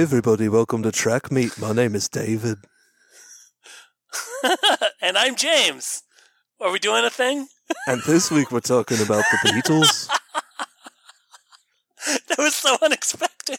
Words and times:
Everybody, 0.00 0.48
welcome 0.48 0.82
to 0.84 0.90
Track 0.90 1.30
Meet. 1.30 1.58
My 1.58 1.74
name 1.74 1.94
is 1.94 2.08
David. 2.08 2.56
and 5.02 5.18
I'm 5.18 5.36
James. 5.36 6.04
Are 6.58 6.72
we 6.72 6.78
doing 6.78 7.04
a 7.04 7.10
thing? 7.10 7.48
And 7.86 8.00
this 8.06 8.30
week 8.30 8.50
we're 8.50 8.60
talking 8.60 8.96
about 9.02 9.24
the 9.30 9.50
Beatles. 9.50 10.08
that 12.28 12.38
was 12.38 12.54
so 12.54 12.78
unexpected. 12.80 13.58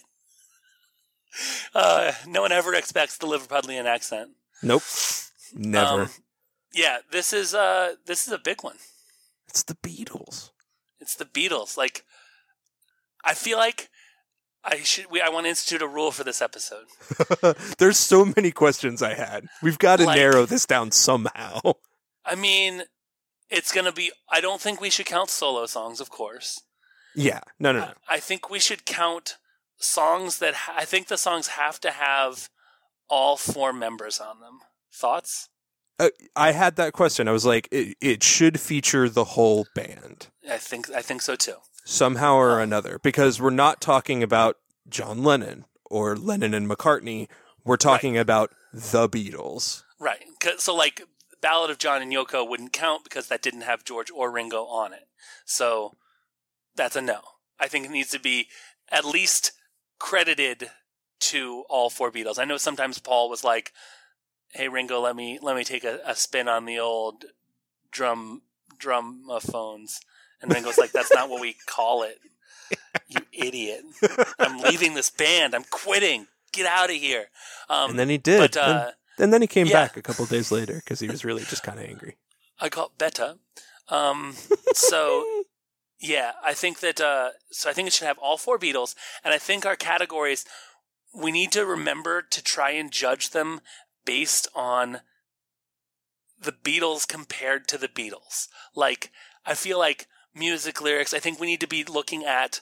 Uh, 1.75 2.13
no 2.25 2.41
one 2.41 2.51
ever 2.51 2.73
expects 2.73 3.19
the 3.19 3.27
Liverpudlian 3.27 3.85
accent. 3.85 4.31
Nope. 4.63 4.81
Never. 5.53 6.01
Um, 6.01 6.09
yeah, 6.73 6.97
this 7.11 7.33
is 7.33 7.53
uh 7.53 7.97
this 8.07 8.25
is 8.25 8.33
a 8.33 8.39
big 8.39 8.63
one. 8.63 8.77
it's 9.47 9.61
the 9.61 9.75
Beatles. 9.75 10.49
It's 10.99 11.13
the 11.13 11.25
Beatles. 11.25 11.77
Like, 11.77 12.03
I 13.23 13.35
feel 13.35 13.59
like 13.59 13.91
I 14.63 14.77
should. 14.83 15.05
We, 15.09 15.21
I 15.21 15.29
want 15.29 15.45
to 15.45 15.49
institute 15.49 15.81
a 15.81 15.87
rule 15.87 16.11
for 16.11 16.23
this 16.23 16.41
episode. 16.41 16.85
There's 17.79 17.97
so 17.97 18.25
many 18.35 18.51
questions 18.51 19.01
I 19.01 19.15
had. 19.15 19.47
We've 19.63 19.79
got 19.79 19.97
to 19.97 20.05
Like- 20.05 20.17
narrow 20.17 20.45
this 20.45 20.65
down 20.65 20.91
somehow. 20.91 21.59
I 22.25 22.35
mean, 22.35 22.83
it's 23.49 23.71
gonna 23.73 23.91
be. 23.91 24.11
I 24.29 24.39
don't 24.41 24.61
think 24.61 24.79
we 24.79 24.89
should 24.91 25.07
count 25.07 25.29
solo 25.31 25.65
songs, 25.65 25.99
of 25.99 26.09
course. 26.11 26.61
Yeah. 27.15 27.41
No, 27.59 27.71
no, 27.71 27.79
no. 27.79 27.91
I 28.07 28.19
think 28.19 28.49
we 28.49 28.59
should 28.59 28.85
count 28.85 29.37
songs 29.77 30.37
that 30.39 30.53
ha- 30.53 30.75
I 30.77 30.85
think 30.85 31.07
the 31.07 31.17
songs 31.17 31.47
have 31.47 31.79
to 31.81 31.91
have 31.91 32.49
all 33.09 33.35
four 33.37 33.73
members 33.73 34.19
on 34.19 34.39
them. 34.39 34.59
Thoughts? 34.93 35.49
Uh, 35.99 36.09
I 36.35 36.51
had 36.51 36.75
that 36.77 36.93
question. 36.93 37.27
I 37.27 37.31
was 37.31 37.45
like, 37.45 37.67
it, 37.71 37.97
it 37.99 38.23
should 38.23 38.59
feature 38.59 39.09
the 39.09 39.23
whole 39.25 39.65
band 39.75 40.27
I 40.49 40.57
think. 40.57 40.89
I 40.91 41.01
think 41.01 41.21
so 41.21 41.35
too. 41.35 41.55
Somehow 41.83 42.35
or 42.35 42.59
oh. 42.59 42.63
another 42.63 42.99
because 43.01 43.41
we're 43.41 43.49
not 43.49 43.81
talking 43.81 44.23
about 44.23 44.57
John 44.89 45.23
Lennon 45.23 45.65
or 45.85 46.15
Lennon 46.15 46.53
and 46.53 46.69
McCartney. 46.69 47.27
We're 47.63 47.77
talking 47.77 48.17
about 48.17 48.51
the 48.73 49.07
Beatles. 49.07 49.83
Right. 49.99 50.23
So, 50.57 50.73
like, 50.73 51.01
Ballad 51.41 51.69
of 51.69 51.77
John 51.77 52.01
and 52.01 52.11
Yoko 52.11 52.47
wouldn't 52.47 52.73
count 52.73 53.03
because 53.03 53.27
that 53.27 53.41
didn't 53.41 53.61
have 53.61 53.83
George 53.83 54.09
or 54.11 54.31
Ringo 54.31 54.63
on 54.65 54.93
it. 54.93 55.07
So, 55.45 55.95
that's 56.75 56.95
a 56.95 57.01
no. 57.01 57.21
I 57.59 57.67
think 57.67 57.85
it 57.85 57.91
needs 57.91 58.09
to 58.11 58.19
be 58.19 58.47
at 58.89 59.05
least 59.05 59.51
credited 59.99 60.71
to 61.19 61.63
all 61.69 61.89
four 61.89 62.11
Beatles. 62.11 62.39
I 62.39 62.45
know 62.45 62.57
sometimes 62.57 62.97
Paul 62.97 63.29
was 63.29 63.43
like, 63.43 63.71
"Hey 64.53 64.67
Ringo, 64.67 64.99
let 64.99 65.15
me 65.15 65.37
let 65.41 65.55
me 65.55 65.63
take 65.63 65.83
a, 65.83 65.99
a 66.05 66.15
spin 66.15 66.47
on 66.47 66.65
the 66.65 66.79
old 66.79 67.25
drum 67.91 68.41
drumophones," 68.77 69.99
and 70.41 70.53
Ringo's 70.53 70.77
like, 70.77 70.91
"That's 70.91 71.13
not 71.13 71.29
what 71.29 71.41
we 71.41 71.55
call 71.65 72.03
it, 72.03 72.19
you 73.07 73.19
idiot! 73.31 73.83
I'm 74.39 74.59
leaving 74.59 74.93
this 74.93 75.09
band. 75.09 75.53
I'm 75.53 75.65
quitting. 75.69 76.27
Get 76.51 76.65
out 76.65 76.89
of 76.89 76.95
here." 76.95 77.25
Um, 77.69 77.91
and 77.91 77.99
then 77.99 78.09
he 78.09 78.17
did. 78.17 78.39
but 78.39 78.57
uh, 78.57 78.91
and 79.17 79.33
then 79.33 79.41
he 79.41 79.47
came 79.47 79.67
yeah. 79.67 79.73
back 79.73 79.97
a 79.97 80.01
couple 80.01 80.25
days 80.25 80.51
later 80.51 80.75
because 80.75 80.99
he 80.99 81.07
was 81.07 81.23
really 81.23 81.43
just 81.43 81.63
kind 81.63 81.79
of 81.79 81.85
angry. 81.85 82.17
I 82.59 82.69
got 82.69 82.97
better. 82.97 83.35
Um, 83.89 84.35
so 84.73 85.43
yeah, 85.99 86.33
I 86.43 86.53
think 86.53 86.79
that. 86.79 86.99
Uh, 86.99 87.31
so 87.51 87.69
I 87.69 87.73
think 87.73 87.87
it 87.87 87.93
should 87.93 88.07
have 88.07 88.17
all 88.17 88.37
four 88.37 88.57
Beatles, 88.57 88.95
and 89.23 89.33
I 89.33 89.37
think 89.37 89.65
our 89.65 89.75
categories. 89.75 90.45
We 91.13 91.33
need 91.33 91.51
to 91.51 91.65
remember 91.65 92.21
to 92.21 92.41
try 92.41 92.71
and 92.71 92.89
judge 92.89 93.31
them 93.31 93.59
based 94.05 94.47
on 94.55 95.01
the 96.41 96.53
Beatles 96.53 97.07
compared 97.07 97.67
to 97.67 97.77
the 97.77 97.87
Beatles. 97.87 98.47
Like 98.75 99.11
I 99.45 99.53
feel 99.53 99.77
like 99.77 100.07
music 100.33 100.81
lyrics. 100.81 101.13
I 101.13 101.19
think 101.19 101.39
we 101.39 101.47
need 101.47 101.59
to 101.61 101.67
be 101.67 101.83
looking 101.83 102.23
at 102.23 102.61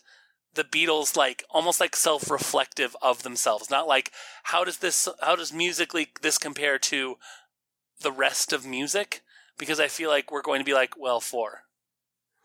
the 0.56 0.63
Beatles 0.63 1.16
like 1.16 1.44
almost 1.50 1.80
like 1.80 1.96
self-reflective 1.96 2.96
of 3.02 3.24
themselves, 3.24 3.69
not 3.69 3.88
like 3.88 4.12
how 4.44 4.63
does 4.63 4.78
this 4.80 5.07
how 5.22 5.35
does 5.35 5.53
musically 5.53 6.07
this 6.22 6.38
compare 6.38 6.80
to 6.80 7.18
the 8.02 8.12
rest 8.12 8.52
of 8.52 8.66
music? 8.66 9.22
Because 9.57 9.80
I 9.80 9.88
feel 9.88 10.09
like 10.09 10.31
we're 10.31 10.41
going 10.41 10.59
to 10.59 10.66
be 10.66 10.74
like, 10.74 10.96
well, 10.97 11.19
four 11.19 11.63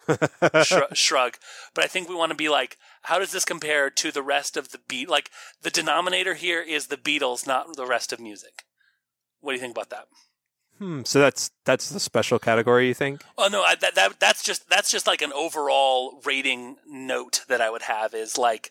Shrug- 0.64 0.96
shrug. 0.96 1.36
But 1.74 1.84
I 1.84 1.86
think 1.86 2.08
we 2.08 2.14
want 2.14 2.30
to 2.30 2.36
be 2.36 2.48
like, 2.48 2.76
how 3.02 3.18
does 3.18 3.32
this 3.32 3.44
compare 3.44 3.88
to 3.90 4.12
the 4.12 4.22
rest 4.22 4.56
of 4.56 4.70
the 4.70 4.80
beat? 4.86 5.08
Like 5.08 5.30
the 5.62 5.70
denominator 5.70 6.34
here 6.34 6.60
is 6.60 6.88
the 6.88 6.96
Beatles, 6.96 7.46
not 7.46 7.76
the 7.76 7.86
rest 7.86 8.12
of 8.12 8.20
music. 8.20 8.64
What 9.40 9.52
do 9.52 9.54
you 9.56 9.60
think 9.60 9.76
about 9.76 9.90
that? 9.90 10.06
Hmm, 10.84 11.00
so 11.04 11.18
that's 11.18 11.50
that's 11.64 11.88
the 11.88 11.98
special 11.98 12.38
category, 12.38 12.88
you 12.88 12.92
think? 12.92 13.24
Oh 13.38 13.48
no, 13.48 13.62
I, 13.62 13.74
that, 13.76 13.94
that 13.94 14.20
that's 14.20 14.42
just 14.42 14.68
that's 14.68 14.90
just 14.90 15.06
like 15.06 15.22
an 15.22 15.32
overall 15.32 16.20
rating 16.26 16.76
note 16.86 17.40
that 17.48 17.62
I 17.62 17.70
would 17.70 17.80
have 17.82 18.12
is 18.12 18.36
like 18.36 18.70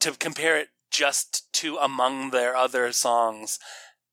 to 0.00 0.10
compare 0.10 0.58
it 0.58 0.70
just 0.90 1.52
to 1.52 1.76
among 1.76 2.30
their 2.30 2.56
other 2.56 2.90
songs, 2.90 3.60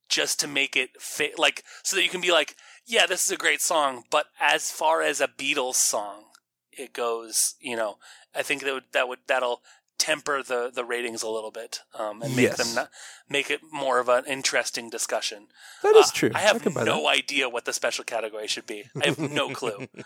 just 0.07 0.39
to 0.41 0.47
make 0.47 0.75
it 0.75 1.01
fit, 1.01 1.39
like 1.39 1.63
so 1.81 1.95
that 1.95 2.03
you 2.03 2.09
can 2.09 2.21
be 2.21 2.31
like, 2.31 2.55
yeah, 2.85 3.07
this 3.07 3.25
is 3.25 3.31
a 3.31 3.37
great 3.37 3.61
song, 3.61 4.03
but 4.11 4.27
as 4.39 4.69
far 4.69 5.01
as 5.01 5.19
a 5.19 5.27
Beatles 5.27 5.73
song, 5.73 6.25
it 6.71 6.93
goes, 6.93 7.55
you 7.59 7.75
know, 7.75 7.97
I 8.35 8.43
think 8.43 8.61
that 8.61 8.73
would 8.75 8.83
that 8.91 9.07
would 9.07 9.19
that'll 9.25 9.63
temper 9.97 10.43
the 10.43 10.71
the 10.73 10.83
ratings 10.85 11.23
a 11.23 11.29
little 11.29 11.51
bit 11.51 11.81
um, 11.97 12.21
and 12.21 12.35
make 12.35 12.45
Yes. 12.45 12.57
them 12.57 12.75
not, 12.75 12.89
make 13.29 13.49
it 13.49 13.61
more 13.71 13.99
of 13.99 14.09
an 14.09 14.25
interesting 14.25 14.89
discussion. 14.89 15.47
That 15.83 15.95
is 15.95 16.07
Uh, 16.07 16.11
true. 16.13 16.31
I 16.33 16.39
have 16.39 16.63
buy 16.63 16.83
no 16.83 17.03
that. 17.03 17.07
idea 17.17 17.49
what 17.49 17.65
the 17.65 17.73
special 17.73 18.03
category 18.03 18.47
should 18.47 18.65
be. 18.65 18.85
I 19.01 19.07
have 19.07 19.19
no 19.19 19.49
clue. 19.53 19.87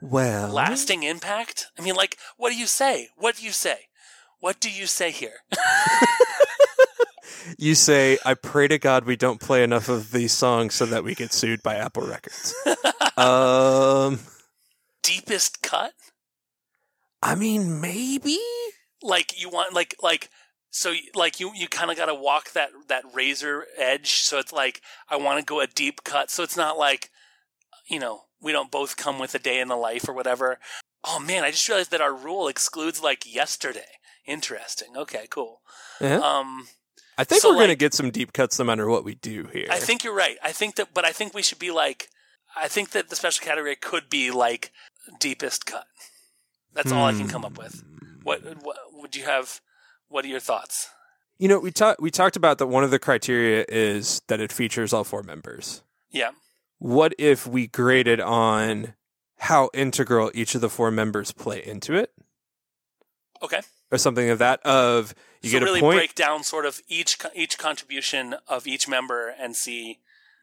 Well, 0.00 0.48
Lasting 0.50 1.04
impact? 1.04 1.68
I 1.78 1.82
mean, 1.82 1.94
like, 1.94 2.18
what 2.36 2.50
do 2.50 2.58
you 2.58 2.66
say? 2.66 3.10
What 3.16 3.36
do 3.36 3.44
you 3.44 3.52
say? 3.52 3.86
What 4.40 4.58
do 4.58 4.68
you 4.68 4.88
say 4.88 5.12
here? 5.12 5.44
you 7.56 7.76
say, 7.76 8.18
"I 8.24 8.34
pray 8.34 8.66
to 8.66 8.78
God 8.78 9.04
we 9.04 9.14
don't 9.14 9.40
play 9.40 9.62
enough 9.62 9.88
of 9.88 10.10
these 10.10 10.32
songs 10.32 10.74
so 10.74 10.86
that 10.86 11.04
we 11.04 11.14
get 11.14 11.32
sued 11.32 11.62
by 11.62 11.76
Apple 11.76 12.02
Records." 12.04 12.52
um, 13.16 14.18
Deepest 15.04 15.62
cut? 15.62 15.92
I 17.22 17.34
mean, 17.34 17.80
maybe. 17.80 18.38
Like 19.02 19.40
you 19.40 19.48
want 19.48 19.72
like 19.72 19.96
like 20.02 20.30
so 20.70 20.94
like 21.14 21.40
you 21.40 21.52
you 21.54 21.68
kind 21.68 21.90
of 21.90 21.96
got 21.96 22.06
to 22.06 22.14
walk 22.14 22.52
that 22.52 22.70
that 22.88 23.04
razor 23.12 23.66
edge 23.76 24.10
so 24.10 24.38
it's 24.38 24.52
like 24.52 24.80
I 25.08 25.16
want 25.16 25.38
to 25.38 25.44
go 25.44 25.60
a 25.60 25.66
deep 25.66 26.04
cut 26.04 26.30
so 26.30 26.42
it's 26.42 26.56
not 26.56 26.78
like 26.78 27.10
you 27.88 27.98
know, 27.98 28.22
we 28.40 28.52
don't 28.52 28.70
both 28.70 28.96
come 28.96 29.18
with 29.18 29.34
a 29.34 29.38
day 29.40 29.60
in 29.60 29.68
the 29.68 29.76
life 29.76 30.08
or 30.08 30.12
whatever. 30.12 30.58
Oh 31.04 31.18
man, 31.18 31.42
I 31.42 31.50
just 31.50 31.68
realized 31.68 31.90
that 31.90 32.00
our 32.00 32.14
rule 32.14 32.48
excludes 32.48 33.02
like 33.02 33.32
yesterday. 33.32 33.98
Interesting. 34.24 34.96
Okay, 34.96 35.26
cool. 35.30 35.62
Um 36.00 36.68
I 37.18 37.24
think 37.24 37.42
so, 37.42 37.50
we're 37.50 37.60
gonna 37.64 37.74
get 37.74 37.92
some 37.92 38.10
deep 38.10 38.32
cuts 38.32 38.58
no 38.58 38.64
matter 38.64 38.88
what 38.88 39.04
we 39.04 39.14
do 39.16 39.48
here. 39.52 39.66
I 39.70 39.78
think 39.78 40.04
you're 40.04 40.14
right. 40.14 40.38
I 40.42 40.52
think 40.52 40.76
that, 40.76 40.94
but 40.94 41.04
I 41.04 41.12
think 41.12 41.34
we 41.34 41.42
should 41.42 41.58
be 41.58 41.70
like, 41.70 42.08
I 42.56 42.68
think 42.68 42.90
that 42.90 43.10
the 43.10 43.16
special 43.16 43.44
category 43.44 43.76
could 43.76 44.08
be 44.08 44.30
like 44.30 44.72
deepest 45.18 45.66
cut. 45.66 45.86
That's 46.74 46.92
all 46.92 47.04
I 47.04 47.12
can 47.12 47.28
come 47.28 47.44
up 47.44 47.58
with. 47.58 47.82
Hmm. 47.82 48.06
What, 48.22 48.42
what 48.64 48.76
would 48.94 49.16
you 49.16 49.24
have? 49.24 49.60
What 50.08 50.24
are 50.24 50.28
your 50.28 50.40
thoughts? 50.40 50.88
You 51.38 51.48
know, 51.48 51.58
we 51.58 51.72
talked 51.72 52.00
we 52.00 52.10
talked 52.10 52.36
about 52.36 52.58
that 52.58 52.68
one 52.68 52.84
of 52.84 52.90
the 52.90 52.98
criteria 52.98 53.64
is 53.68 54.22
that 54.28 54.40
it 54.40 54.52
features 54.52 54.92
all 54.92 55.02
four 55.04 55.22
members. 55.22 55.82
Yeah, 56.10 56.30
What 56.78 57.14
if 57.18 57.46
we 57.46 57.66
graded 57.66 58.20
on 58.20 58.94
how 59.38 59.70
integral 59.74 60.30
each 60.34 60.54
of 60.54 60.60
the 60.60 60.68
four 60.68 60.90
members 60.90 61.32
play 61.32 61.64
into 61.64 61.94
it, 61.94 62.12
okay. 63.42 63.60
or 63.90 63.98
something 63.98 64.28
of 64.30 64.38
that? 64.38 64.60
Of 64.64 65.14
you 65.40 65.50
so 65.50 65.58
get 65.58 65.64
really 65.64 65.80
a 65.80 65.82
point. 65.82 65.98
break 65.98 66.14
down 66.14 66.44
sort 66.44 66.66
of 66.66 66.80
each 66.86 67.18
each 67.34 67.58
contribution 67.58 68.36
of 68.46 68.66
each 68.66 68.86
member 68.86 69.34
and 69.40 69.56
see 69.56 69.98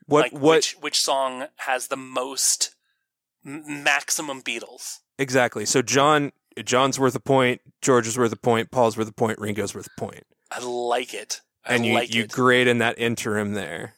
what 0.05 0.23
like 0.23 0.31
what 0.33 0.55
which 0.55 0.75
which 0.81 0.99
song 1.01 1.45
has 1.57 1.87
the 1.87 1.95
most 1.97 2.75
m- 3.45 3.83
maximum 3.83 4.41
Beatles. 4.41 4.97
Exactly? 5.19 5.65
So 5.65 5.83
John 5.83 6.31
John's 6.63 6.99
worth 6.99 7.15
a 7.15 7.19
point, 7.19 7.61
George 7.81 8.07
is 8.07 8.17
worth 8.17 8.33
a 8.33 8.37
point, 8.37 8.71
Paul's 8.71 8.97
worth 8.97 9.07
a 9.07 9.13
point, 9.13 9.39
Ringo's 9.39 9.75
worth 9.75 9.87
a 9.95 9.99
point, 9.99 10.23
I 10.51 10.59
like 10.59 11.13
it. 11.13 11.41
I 11.65 11.75
and 11.75 11.85
you 11.85 11.93
like 11.93 12.13
you 12.13 12.23
it. 12.23 12.31
grade 12.31 12.67
in 12.67 12.79
that 12.79 12.97
interim 12.97 13.53
there. 13.53 13.93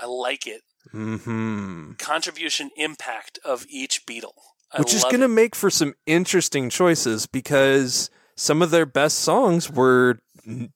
I 0.00 0.06
like 0.06 0.46
it. 0.46 0.62
Mm-hmm. 0.92 1.92
Contribution 1.98 2.70
impact 2.76 3.38
of 3.44 3.64
each 3.68 4.06
Beatle. 4.06 4.32
I 4.72 4.80
Which 4.80 4.94
is 4.94 5.04
going 5.04 5.20
to 5.20 5.28
make 5.28 5.54
for 5.54 5.70
some 5.70 5.94
interesting 6.06 6.68
choices 6.68 7.26
because 7.26 8.10
some 8.36 8.60
of 8.60 8.70
their 8.70 8.86
best 8.86 9.18
songs 9.18 9.70
were 9.70 10.18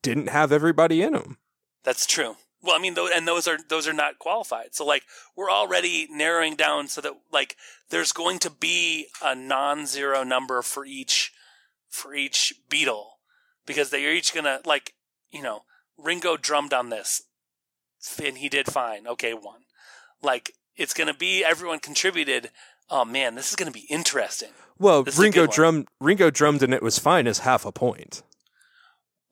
didn't 0.02 0.28
have 0.28 0.52
everybody 0.52 1.02
in 1.02 1.12
them. 1.12 1.38
That's 1.84 2.06
true. 2.06 2.36
Well, 2.60 2.74
I 2.74 2.80
mean, 2.80 2.94
tho- 2.94 3.10
and 3.14 3.26
those 3.26 3.46
are 3.46 3.58
those 3.68 3.86
are 3.86 3.92
not 3.92 4.18
qualified. 4.18 4.74
So 4.74 4.84
like 4.84 5.04
we're 5.36 5.50
already 5.50 6.08
narrowing 6.10 6.56
down 6.56 6.88
so 6.88 7.00
that 7.00 7.12
like 7.32 7.56
there's 7.90 8.12
going 8.12 8.38
to 8.40 8.50
be 8.50 9.06
a 9.22 9.34
non-zero 9.34 10.24
number 10.24 10.62
for 10.62 10.84
each 10.84 11.32
for 11.88 12.14
each 12.14 12.54
Beatle 12.68 13.04
because 13.66 13.90
they're 13.90 14.12
each 14.12 14.34
gonna 14.34 14.60
like 14.64 14.94
you 15.30 15.42
know 15.42 15.62
Ringo 15.96 16.36
drummed 16.36 16.72
on 16.72 16.90
this 16.90 17.22
and 18.22 18.38
he 18.38 18.48
did 18.48 18.66
fine. 18.66 19.06
Okay, 19.06 19.34
one. 19.34 19.62
Like 20.22 20.52
it's 20.76 20.94
gonna 20.94 21.14
be 21.14 21.44
everyone 21.44 21.78
contributed. 21.78 22.50
Oh 22.90 23.04
man, 23.04 23.34
this 23.34 23.50
is 23.50 23.56
gonna 23.56 23.70
be 23.70 23.86
interesting. 23.88 24.50
Well, 24.78 25.04
Ringo 25.16 25.46
drum 25.46 25.86
Ringo 26.00 26.30
drummed 26.30 26.62
and 26.62 26.74
it 26.74 26.82
was 26.82 26.98
fine 26.98 27.26
as 27.26 27.40
half 27.40 27.64
a 27.64 27.72
point. 27.72 28.22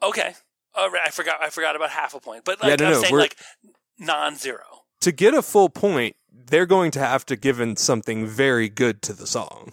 Okay. 0.03 0.35
All 0.77 0.91
right. 0.91 1.03
I 1.07 1.11
forgot. 1.11 1.39
I 1.43 1.51
forgot 1.51 1.77
about 1.77 1.91
half 1.91 2.15
a 2.15 2.21
point, 2.21 2.45
but 2.45 2.61
like 2.63 2.71
Yeah, 2.71 2.77
no, 2.77 2.87
I'm 2.87 2.93
no, 2.93 3.03
saying, 3.03 3.17
like 3.17 3.37
non-zero. 3.99 4.65
To 5.01 5.13
get 5.13 5.35
a 5.35 5.43
full 5.43 5.69
point, 5.69 6.17
they're 6.33 6.67
going 6.67 6.91
to 6.93 7.01
have 7.01 7.27
to 7.27 7.37
give 7.37 7.61
in 7.61 7.77
something 7.77 8.27
very 8.27 8.69
good 8.69 9.03
to 9.03 9.13
the 9.13 9.27
song. 9.27 9.73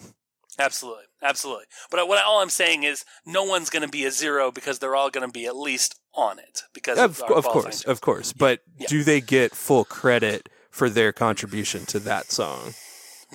Absolutely, 0.60 1.06
absolutely. 1.22 1.66
But 1.90 2.02
uh, 2.02 2.06
what 2.06 2.24
all 2.24 2.42
I'm 2.42 2.50
saying 2.50 2.84
is, 2.84 3.06
no 3.26 3.44
one's 3.44 3.70
going 3.70 3.84
to 3.84 3.90
be 3.90 4.06
a 4.06 4.12
zero 4.12 4.52
because 4.52 4.80
they're 4.80 4.96
all 4.96 5.10
going 5.10 5.26
to 5.26 5.32
be 5.32 5.46
at 5.46 5.56
least 5.56 6.00
on 6.14 6.40
it. 6.40 6.64
Because 6.74 7.00
Of, 7.00 7.22
of, 7.24 7.32
of 7.32 7.46
course, 7.46 7.84
of 7.84 8.02
course. 8.02 8.34
But 8.34 8.62
yeah. 8.78 8.88
do 8.88 9.04
they 9.04 9.22
get 9.22 9.56
full 9.56 9.86
credit 9.86 10.50
for 10.70 10.90
their 10.90 11.12
contribution 11.12 11.86
to 11.88 12.00
that 12.00 12.32
song? 12.32 12.74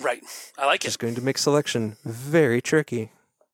right. 0.01 0.21
I 0.57 0.65
like 0.65 0.83
it. 0.83 0.87
Just 0.87 0.99
going 0.99 1.15
to 1.15 1.21
make 1.21 1.37
selection 1.37 1.97
very 2.05 2.61
tricky. 2.61 3.11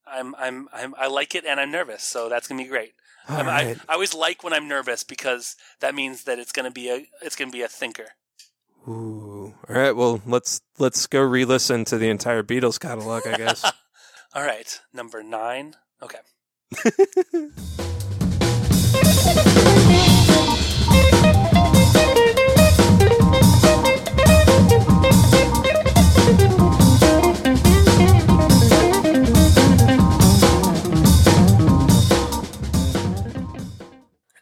I'm, 0.08 0.36
I'm, 0.36 0.70
I'm, 0.72 0.94
I 0.98 1.08
like 1.08 1.34
it, 1.36 1.46
and 1.46 1.60
I'm 1.60 1.72
nervous, 1.72 2.04
so 2.04 2.30
that's 2.30 2.48
going 2.48 2.60
to 2.60 2.64
be 2.64 2.70
great. 2.70 2.94
I'm- 3.28 3.46
right. 3.48 3.78
I, 3.88 3.92
I 3.92 3.94
always 3.94 4.14
like 4.14 4.44
when 4.44 4.54
I'm 4.54 4.68
nervous 4.68 5.04
because 5.04 5.56
that 5.80 5.96
means 5.96 6.24
that 6.24 6.40
it's 6.40 6.52
going 6.52 6.66
to 6.66 6.72
be 6.72 6.90
a, 6.90 7.06
it's 7.22 7.36
going 7.36 7.50
to 7.52 7.56
be 7.56 7.64
a 7.64 7.68
thinker. 7.68 8.10
Ooh. 8.88 9.56
All 9.68 9.76
right. 9.76 9.96
Well, 9.96 10.22
let's 10.28 10.62
let's 10.78 11.08
go 11.08 11.22
re-listen 11.22 11.86
to 11.86 11.98
the 11.98 12.10
entire 12.10 12.44
Beatles 12.44 12.80
catalog. 12.80 13.26
I 13.28 13.36
guess. 13.38 13.64
All 14.36 14.44
right, 14.44 14.80
number 14.94 15.24
nine. 15.24 15.76
Okay. 16.04 16.20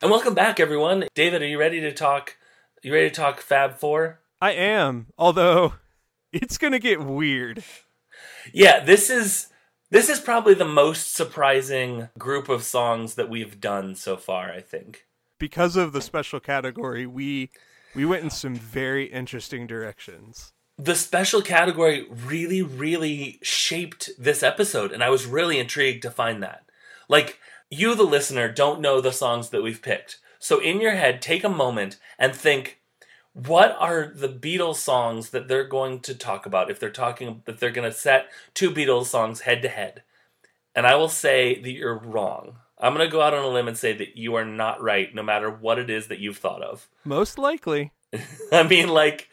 And 0.03 0.11
welcome 0.11 0.33
back, 0.33 0.59
everyone. 0.59 1.07
David, 1.15 1.41
are 1.41 1.47
you 1.47 1.57
ready 1.57 1.79
to 1.79 1.93
talk? 1.93 2.35
You 2.81 2.93
ready 2.93 3.09
to 3.09 3.15
talk 3.15 3.39
Fab 3.39 3.75
Four? 3.75 4.19
I 4.41 4.51
am, 4.51 5.07
although 5.17 5.75
it's 6.33 6.57
going 6.57 6.73
to 6.73 6.79
get 6.79 6.99
weird. 6.99 7.63
Yeah, 8.53 8.83
this 8.83 9.09
is 9.09 9.47
this 9.91 10.09
is 10.09 10.19
probably 10.19 10.55
the 10.55 10.65
most 10.65 11.15
surprising 11.15 12.09
group 12.19 12.49
of 12.49 12.63
songs 12.63 13.15
that 13.15 13.29
we've 13.29 13.61
done 13.61 13.95
so 13.95 14.17
far. 14.17 14.51
I 14.51 14.59
think. 14.59 15.05
Because 15.39 15.77
of 15.77 15.93
the 15.93 16.01
special 16.01 16.41
category, 16.41 17.07
we 17.07 17.49
we 17.95 18.03
went 18.03 18.25
in 18.25 18.29
some 18.29 18.55
very 18.55 19.05
interesting 19.05 19.67
directions. 19.67 20.51
The 20.77 20.95
special 20.95 21.41
category 21.41 22.07
really, 22.09 22.61
really 22.61 23.39
shaped 23.41 24.09
this 24.19 24.43
episode, 24.43 24.91
and 24.91 25.01
I 25.01 25.09
was 25.09 25.25
really 25.25 25.59
intrigued 25.59 26.01
to 26.01 26.11
find 26.11 26.43
that. 26.43 26.65
Like, 27.07 27.39
you, 27.73 27.95
the 27.95 28.03
listener, 28.03 28.51
don't 28.51 28.81
know 28.81 29.01
the 29.01 29.11
songs 29.11 29.49
that 29.49 29.63
we've 29.63 29.81
picked. 29.81 30.19
So, 30.39 30.59
in 30.59 30.81
your 30.81 30.91
head, 30.91 31.21
take 31.21 31.43
a 31.43 31.49
moment 31.49 31.97
and 32.19 32.35
think 32.35 32.79
what 33.33 33.75
are 33.79 34.11
the 34.13 34.29
Beatles 34.29 34.75
songs 34.75 35.31
that 35.31 35.47
they're 35.47 35.67
going 35.67 35.99
to 36.01 36.13
talk 36.13 36.45
about 36.45 36.69
if 36.69 36.79
they're 36.79 36.89
talking, 36.89 37.41
if 37.47 37.59
they're 37.59 37.71
going 37.71 37.89
to 37.89 37.97
set 37.97 38.27
two 38.53 38.69
Beatles 38.69 39.05
songs 39.05 39.41
head 39.41 39.61
to 39.61 39.69
head? 39.69 40.03
And 40.75 40.85
I 40.85 40.95
will 40.95 41.09
say 41.09 41.59
that 41.61 41.71
you're 41.71 41.97
wrong. 41.97 42.57
I'm 42.79 42.93
going 42.93 43.07
to 43.07 43.11
go 43.11 43.21
out 43.21 43.33
on 43.33 43.43
a 43.43 43.47
limb 43.47 43.67
and 43.67 43.77
say 43.77 43.93
that 43.93 44.17
you 44.17 44.35
are 44.35 44.45
not 44.45 44.81
right, 44.81 45.13
no 45.13 45.23
matter 45.23 45.49
what 45.49 45.79
it 45.79 45.89
is 45.89 46.07
that 46.07 46.19
you've 46.19 46.37
thought 46.37 46.61
of. 46.61 46.89
Most 47.05 47.37
likely. 47.37 47.91
I 48.51 48.63
mean, 48.63 48.89
like, 48.89 49.29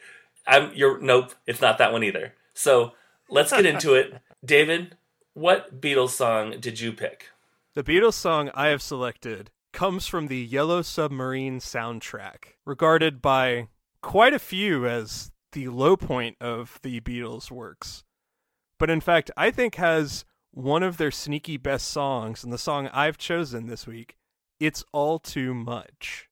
I'm 0.47 0.71
you're 0.73 0.99
nope, 0.99 1.33
it's 1.45 1.61
not 1.61 1.77
that 1.77 1.91
one 1.91 2.03
either. 2.03 2.33
So 2.53 2.93
let's 3.29 3.51
get 3.51 3.65
into 3.65 3.93
it. 3.93 4.19
David, 4.45 4.95
what 5.33 5.81
Beatles 5.81 6.09
song 6.09 6.59
did 6.59 6.79
you 6.79 6.91
pick? 6.91 7.27
The 7.73 7.83
Beatles 7.83 8.15
song 8.15 8.51
I 8.53 8.67
have 8.67 8.81
selected 8.81 9.49
comes 9.71 10.05
from 10.05 10.27
the 10.27 10.37
Yellow 10.37 10.81
Submarine 10.81 11.61
soundtrack, 11.61 12.55
regarded 12.65 13.21
by 13.21 13.69
quite 14.01 14.33
a 14.33 14.39
few 14.39 14.85
as 14.85 15.31
the 15.53 15.69
low 15.69 15.95
point 15.95 16.35
of 16.41 16.79
the 16.81 16.99
Beatles' 16.99 17.49
works. 17.49 18.03
But 18.77 18.89
in 18.89 18.99
fact, 18.99 19.31
I 19.37 19.51
think 19.51 19.75
has 19.75 20.25
one 20.51 20.83
of 20.83 20.97
their 20.97 21.11
sneaky 21.11 21.55
best 21.55 21.87
songs, 21.87 22.43
and 22.43 22.51
the 22.51 22.57
song 22.57 22.89
I've 22.89 23.17
chosen 23.17 23.67
this 23.67 23.87
week, 23.87 24.17
It's 24.59 24.83
All 24.91 25.17
Too 25.17 25.53
Much. 25.53 26.27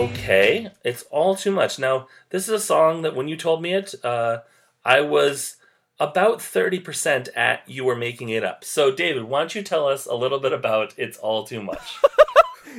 Okay, 0.00 0.70
it's 0.82 1.02
all 1.10 1.36
too 1.36 1.50
much. 1.50 1.78
Now, 1.78 2.08
this 2.30 2.44
is 2.44 2.54
a 2.54 2.58
song 2.58 3.02
that 3.02 3.14
when 3.14 3.28
you 3.28 3.36
told 3.36 3.60
me 3.60 3.74
it, 3.74 3.94
uh, 4.02 4.38
I 4.82 5.02
was 5.02 5.56
about 5.98 6.38
30% 6.38 7.28
at 7.36 7.68
you 7.68 7.84
were 7.84 7.94
making 7.94 8.30
it 8.30 8.42
up. 8.42 8.64
So, 8.64 8.90
David, 8.90 9.24
why 9.24 9.40
don't 9.40 9.54
you 9.54 9.62
tell 9.62 9.86
us 9.86 10.06
a 10.06 10.14
little 10.14 10.38
bit 10.38 10.54
about 10.54 10.94
It's 10.96 11.18
All 11.18 11.44
Too 11.44 11.62
Much? 11.62 11.98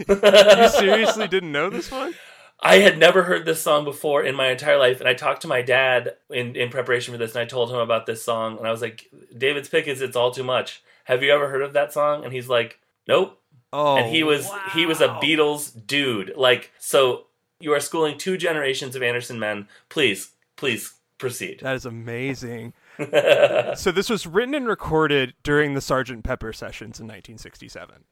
You 0.07 0.69
seriously 0.69 1.27
didn't 1.27 1.51
know 1.51 1.69
this 1.69 1.91
one? 1.91 2.15
I 2.59 2.77
had 2.77 2.97
never 2.97 3.23
heard 3.23 3.45
this 3.45 3.61
song 3.61 3.83
before 3.83 4.23
in 4.23 4.33
my 4.33 4.47
entire 4.47 4.79
life, 4.79 4.99
and 4.99 5.07
I 5.07 5.13
talked 5.13 5.41
to 5.41 5.47
my 5.47 5.61
dad 5.61 6.15
in, 6.29 6.55
in 6.55 6.69
preparation 6.69 7.13
for 7.13 7.17
this, 7.19 7.35
and 7.35 7.41
I 7.41 7.45
told 7.45 7.69
him 7.69 7.77
about 7.77 8.05
this 8.07 8.23
song, 8.23 8.57
and 8.57 8.65
I 8.65 8.71
was 8.71 8.81
like, 8.81 9.11
David's 9.37 9.69
pick 9.69 9.87
is 9.87 10.01
It's 10.01 10.15
All 10.15 10.31
Too 10.31 10.45
Much. 10.45 10.81
Have 11.03 11.21
you 11.21 11.31
ever 11.31 11.49
heard 11.49 11.61
of 11.61 11.73
that 11.73 11.93
song? 11.93 12.23
And 12.23 12.33
he's 12.33 12.47
like, 12.47 12.79
Nope. 13.07 13.40
Oh, 13.73 13.97
and 13.97 14.13
he 14.13 14.23
oh, 14.23 14.27
was 14.27 14.49
he 14.73 14.85
was 14.85 15.01
a. 15.01 15.07
Beatles 15.21 15.85
dude. 15.85 16.33
Like, 16.35 16.71
so 16.77 17.27
you 17.59 17.73
are 17.73 17.79
schooling 17.79 18.17
two 18.17 18.37
generations 18.37 18.95
of 18.95 19.03
Anderson 19.03 19.39
men. 19.39 19.67
Please, 19.89 20.31
please 20.55 20.95
proceed. 21.17 21.59
That 21.61 21.75
is 21.75 21.85
amazing. 21.85 22.73
so 22.97 23.91
this 23.91 24.09
was 24.09 24.27
written 24.27 24.53
and 24.53 24.67
recorded 24.67 25.33
during 25.43 25.73
the 25.73 25.79
Sgt. 25.79 26.23
Pepper 26.23 26.51
sessions 26.51 26.99
in 26.99 27.05
1967. 27.05 28.03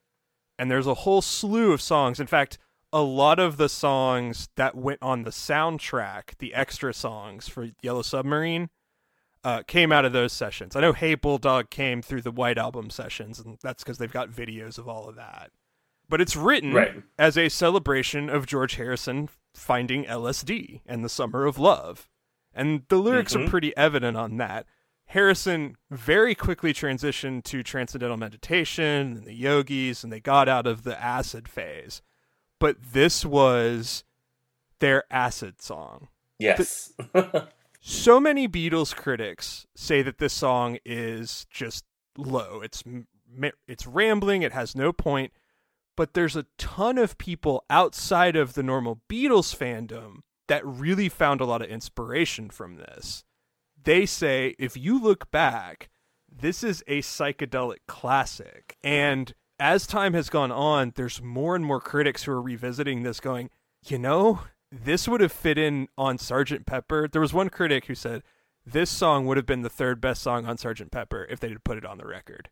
And 0.58 0.70
there's 0.70 0.88
a 0.88 0.94
whole 0.94 1.22
slew 1.22 1.72
of 1.72 1.82
songs. 1.82 2.20
In 2.20 2.28
fact, 2.28 2.58
a 2.92 3.02
lot 3.02 3.40
of 3.40 3.58
the 3.58 3.70
songs 3.70 4.50
that 4.56 4.76
went 4.76 5.00
on 5.02 5.24
the 5.24 5.30
soundtrack, 5.30 6.38
the 6.40 6.54
extra 6.54 6.94
songs 6.94 7.48
for 7.48 7.70
Yellow 7.82 8.02
Submarine, 8.02 8.70
uh, 9.44 9.64
came 9.64 9.92
out 9.92 10.06
of 10.06 10.14
those 10.14 10.34
sessions. 10.34 10.76
I 10.76 10.82
know 10.82 10.94
Hey 10.94 11.16
Bulldog 11.16 11.70
came 11.70 12.02
through 12.02 12.22
the 12.22 12.32
White 12.32 12.58
Album 12.58 12.90
sessions, 12.90 13.40
and 13.40 13.58
that's 13.62 13.84
because 13.84 13.98
they've 13.98 14.12
got 14.12 14.30
videos 14.30 14.78
of 14.78 14.88
all 14.88 15.08
of 15.08 15.16
that. 15.16 15.52
But 16.10 16.22
it's 16.22 16.36
written 16.36 16.74
Right. 16.74 17.04
as 17.18 17.38
a 17.38 17.50
celebration 17.50 18.30
of 18.30 18.46
George 18.48 18.76
Harrison 18.76 19.30
finding 19.54 20.06
LSD 20.06 20.82
and 20.86 21.04
the 21.06 21.10
Summer 21.10 21.46
of 21.46 21.58
Love. 21.60 22.10
And 22.54 22.84
the 22.90 22.98
lyrics 22.98 23.34
Mhm. 23.36 23.46
are 23.46 23.50
pretty 23.50 23.78
evident 23.78 24.18
on 24.18 24.38
that. 24.38 24.66
Harrison 25.06 25.76
very 25.90 26.36
quickly 26.36 26.74
transitioned 26.74 27.44
to 27.46 27.64
transcendental 27.64 28.18
meditation 28.18 29.18
and 29.18 29.26
the 29.26 29.34
yogis, 29.34 30.04
and 30.04 30.12
they 30.12 30.20
got 30.20 30.50
out 30.50 30.68
of 30.68 30.84
the 30.84 31.00
acid 31.02 31.48
phase. 31.48 32.02
But 32.60 32.78
this 32.94 33.24
was 33.26 34.04
their 34.80 35.04
acid 35.12 35.62
song. 35.62 36.10
Yes. 36.40 36.94
So 37.80 38.20
many 38.20 38.48
Beatles 38.48 38.96
critics 38.96 39.66
say 39.76 40.02
that 40.02 40.18
this 40.18 40.34
song 40.34 40.78
is 40.86 41.46
just 41.50 41.86
low. 42.18 42.62
It's 42.62 42.84
it's 43.68 43.88
rambling, 43.88 44.42
it 44.42 44.52
has 44.52 44.76
no 44.76 44.92
point, 44.92 45.32
but 45.96 46.14
there's 46.14 46.36
a 46.36 46.48
ton 46.58 46.98
of 46.98 47.18
people 47.18 47.64
outside 47.70 48.36
of 48.36 48.54
the 48.54 48.64
normal 48.64 49.02
Beatles 49.10 49.56
fandom 49.56 50.22
that 50.48 50.66
really 50.66 51.10
found 51.10 51.42
a 51.42 51.46
lot 51.46 51.62
of 51.62 51.70
inspiration 51.70 52.50
from 52.50 52.76
this. 52.76 53.24
They 53.82 54.06
say 54.06 54.56
if 54.60 54.76
you 54.76 55.02
look 55.02 55.32
back, 55.32 55.90
this 56.30 56.64
is 56.64 56.84
a 56.88 57.02
psychedelic 57.02 57.80
classic. 57.88 58.78
And 58.84 59.34
as 59.60 59.88
time 59.88 60.14
has 60.14 60.30
gone 60.30 60.52
on, 60.52 60.94
there's 60.96 61.22
more 61.22 61.56
and 61.56 61.64
more 61.64 61.80
critics 61.80 62.24
who 62.24 62.32
are 62.32 62.42
revisiting 62.42 63.04
this 63.04 63.20
going, 63.20 63.50
you 63.86 64.00
know, 64.00 64.42
this 64.72 65.08
would 65.08 65.22
have 65.22 65.32
fit 65.32 65.58
in 65.58 65.88
on 65.98 66.18
Sergeant 66.18 66.66
Pepper. 66.66 67.08
There 67.08 67.22
was 67.22 67.34
one 67.34 67.50
critic 67.50 67.86
who 67.86 67.96
said 67.96 68.24
this 68.66 68.90
song 68.90 69.26
would 69.26 69.38
have 69.38 69.46
been 69.46 69.62
the 69.64 69.70
third 69.70 70.00
best 70.00 70.22
song 70.22 70.46
on 70.46 70.58
Sergeant 70.58 70.92
Pepper 70.92 71.26
if 71.30 71.40
they'd 71.40 71.64
put 71.64 71.78
it 71.78 71.86
on 71.86 71.98
the 71.98 72.06
record. 72.08 72.50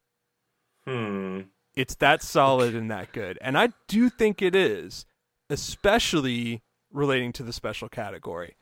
hmm. 0.85 1.41
It's 1.75 1.93
that 1.95 2.23
solid 2.23 2.73
and 2.73 2.89
that 2.89 3.11
good. 3.11 3.37
And 3.39 3.55
I 3.55 3.69
do 3.87 4.09
think 4.09 4.41
it 4.41 4.55
is, 4.55 5.05
especially 5.47 6.63
relating 6.91 7.31
to 7.33 7.43
the 7.43 7.53
special 7.53 7.87
category. 7.89 8.55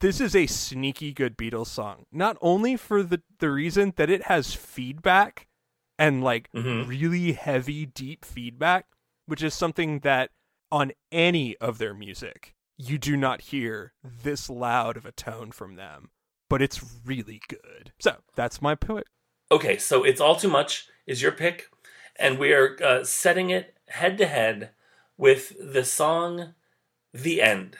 This 0.00 0.20
is 0.20 0.34
a 0.36 0.46
sneaky 0.46 1.12
good 1.12 1.36
Beatles 1.36 1.66
song, 1.66 2.04
not 2.10 2.38
only 2.40 2.76
for 2.76 3.02
the, 3.02 3.20
the 3.40 3.50
reason 3.50 3.92
that 3.96 4.08
it 4.08 4.24
has 4.24 4.54
feedback 4.54 5.48
and 5.98 6.22
like 6.24 6.50
Mhm. 6.52 6.86
really 6.88 7.32
heavy, 7.32 7.84
deep 7.84 8.24
feedback, 8.24 8.86
which 9.26 9.42
is 9.42 9.52
something 9.52 9.98
that 10.00 10.30
on 10.70 10.92
any 11.12 11.56
of 11.58 11.76
their 11.78 11.92
music 11.92 12.54
you 12.80 12.98
do 12.98 13.16
not 13.16 13.42
hear 13.42 13.92
this 14.02 14.48
loud 14.48 14.96
of 14.96 15.04
a 15.04 15.12
tone 15.12 15.52
from 15.52 15.76
them, 15.76 16.10
but 16.48 16.62
it's 16.62 16.80
really 17.04 17.40
good. 17.48 17.92
So 18.00 18.16
that's 18.34 18.62
my 18.62 18.74
pick. 18.74 19.04
Okay, 19.52 19.76
so 19.76 20.02
it's 20.02 20.20
all 20.20 20.36
too 20.36 20.48
much 20.48 20.88
is 21.06 21.20
your 21.20 21.32
pick, 21.32 21.66
and 22.16 22.38
we 22.38 22.52
are 22.52 22.76
uh, 22.82 23.04
setting 23.04 23.50
it 23.50 23.76
head 23.88 24.16
to 24.18 24.26
head 24.26 24.70
with 25.18 25.52
the 25.60 25.84
song 25.84 26.54
"The 27.12 27.42
End." 27.42 27.76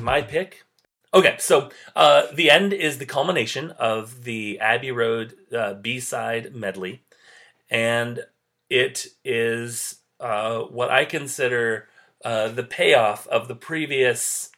My 0.00 0.22
pick. 0.22 0.64
Okay, 1.12 1.36
so 1.38 1.70
uh, 1.96 2.26
the 2.32 2.50
end 2.50 2.72
is 2.72 2.98
the 2.98 3.06
culmination 3.06 3.72
of 3.72 4.24
the 4.24 4.60
Abbey 4.60 4.92
Road 4.92 5.34
uh, 5.52 5.74
B 5.74 5.98
side 5.98 6.54
medley, 6.54 7.02
and 7.68 8.20
it 8.68 9.08
is 9.24 9.96
uh, 10.20 10.60
what 10.60 10.90
I 10.90 11.04
consider 11.04 11.88
uh, 12.24 12.48
the 12.48 12.62
payoff 12.62 13.26
of 13.26 13.48
the 13.48 13.56
previous 13.56 14.50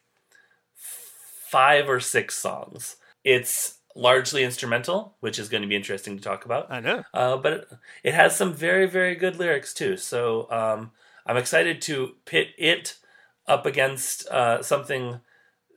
five 0.75 1.89
or 1.89 2.01
six 2.01 2.37
songs. 2.37 2.97
It's 3.25 3.79
largely 3.95 4.43
instrumental, 4.43 5.17
which 5.21 5.39
is 5.39 5.49
going 5.49 5.63
to 5.63 5.69
be 5.69 5.77
interesting 5.77 6.17
to 6.17 6.23
talk 6.23 6.45
about. 6.45 6.71
I 6.71 6.81
know. 6.81 7.03
Uh, 7.13 7.37
but 7.37 7.53
it, 7.53 7.69
it 8.05 8.15
has 8.15 8.37
some 8.37 8.53
very, 8.53 8.87
very 8.87 9.15
good 9.15 9.37
lyrics 9.37 9.73
too. 9.75 9.97
So 9.97 10.51
um, 10.51 10.93
I'm 11.27 11.37
excited 11.37 11.81
to 11.83 12.17
pit 12.25 12.49
it 12.59 12.97
up 13.47 13.67
against 13.67 14.27
uh, 14.29 14.63
something 14.63 15.21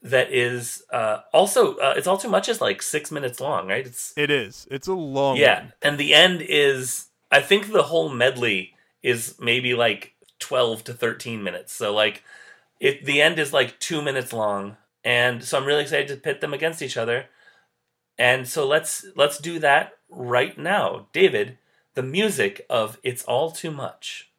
that 0.05 0.31
is 0.31 0.83
uh, 0.93 1.21
also 1.33 1.75
uh, 1.77 1.95
it's 1.97 2.05
all 2.05 2.17
too 2.17 2.29
much 2.29 2.47
is 2.47 2.61
like 2.61 2.81
six 2.83 3.11
minutes 3.11 3.39
long, 3.39 3.67
right? 3.67 3.85
It's 3.85 4.13
It 4.15 4.29
is. 4.29 4.67
It's 4.69 4.87
a 4.87 4.93
long 4.93 5.37
yeah, 5.37 5.61
one. 5.61 5.73
and 5.81 5.97
the 5.97 6.13
end 6.13 6.43
is 6.47 7.07
I 7.31 7.41
think 7.41 7.71
the 7.71 7.83
whole 7.83 8.09
medley 8.09 8.73
is 9.01 9.35
maybe 9.39 9.73
like 9.73 10.13
twelve 10.39 10.83
to 10.83 10.93
thirteen 10.93 11.43
minutes. 11.43 11.73
So 11.73 11.91
like 11.91 12.23
it 12.79 13.03
the 13.03 13.19
end 13.19 13.39
is 13.39 13.51
like 13.51 13.79
two 13.79 14.01
minutes 14.01 14.31
long, 14.31 14.77
and 15.03 15.43
so 15.43 15.57
I'm 15.57 15.65
really 15.65 15.81
excited 15.81 16.07
to 16.09 16.17
pit 16.17 16.39
them 16.39 16.53
against 16.53 16.83
each 16.83 16.97
other. 16.97 17.25
And 18.17 18.47
so 18.47 18.67
let's 18.67 19.07
let's 19.15 19.39
do 19.39 19.57
that 19.59 19.93
right 20.07 20.55
now, 20.55 21.07
David. 21.13 21.57
The 21.95 22.03
music 22.03 22.63
of 22.69 22.99
"It's 23.01 23.23
All 23.23 23.49
Too 23.49 23.71
Much." 23.71 24.31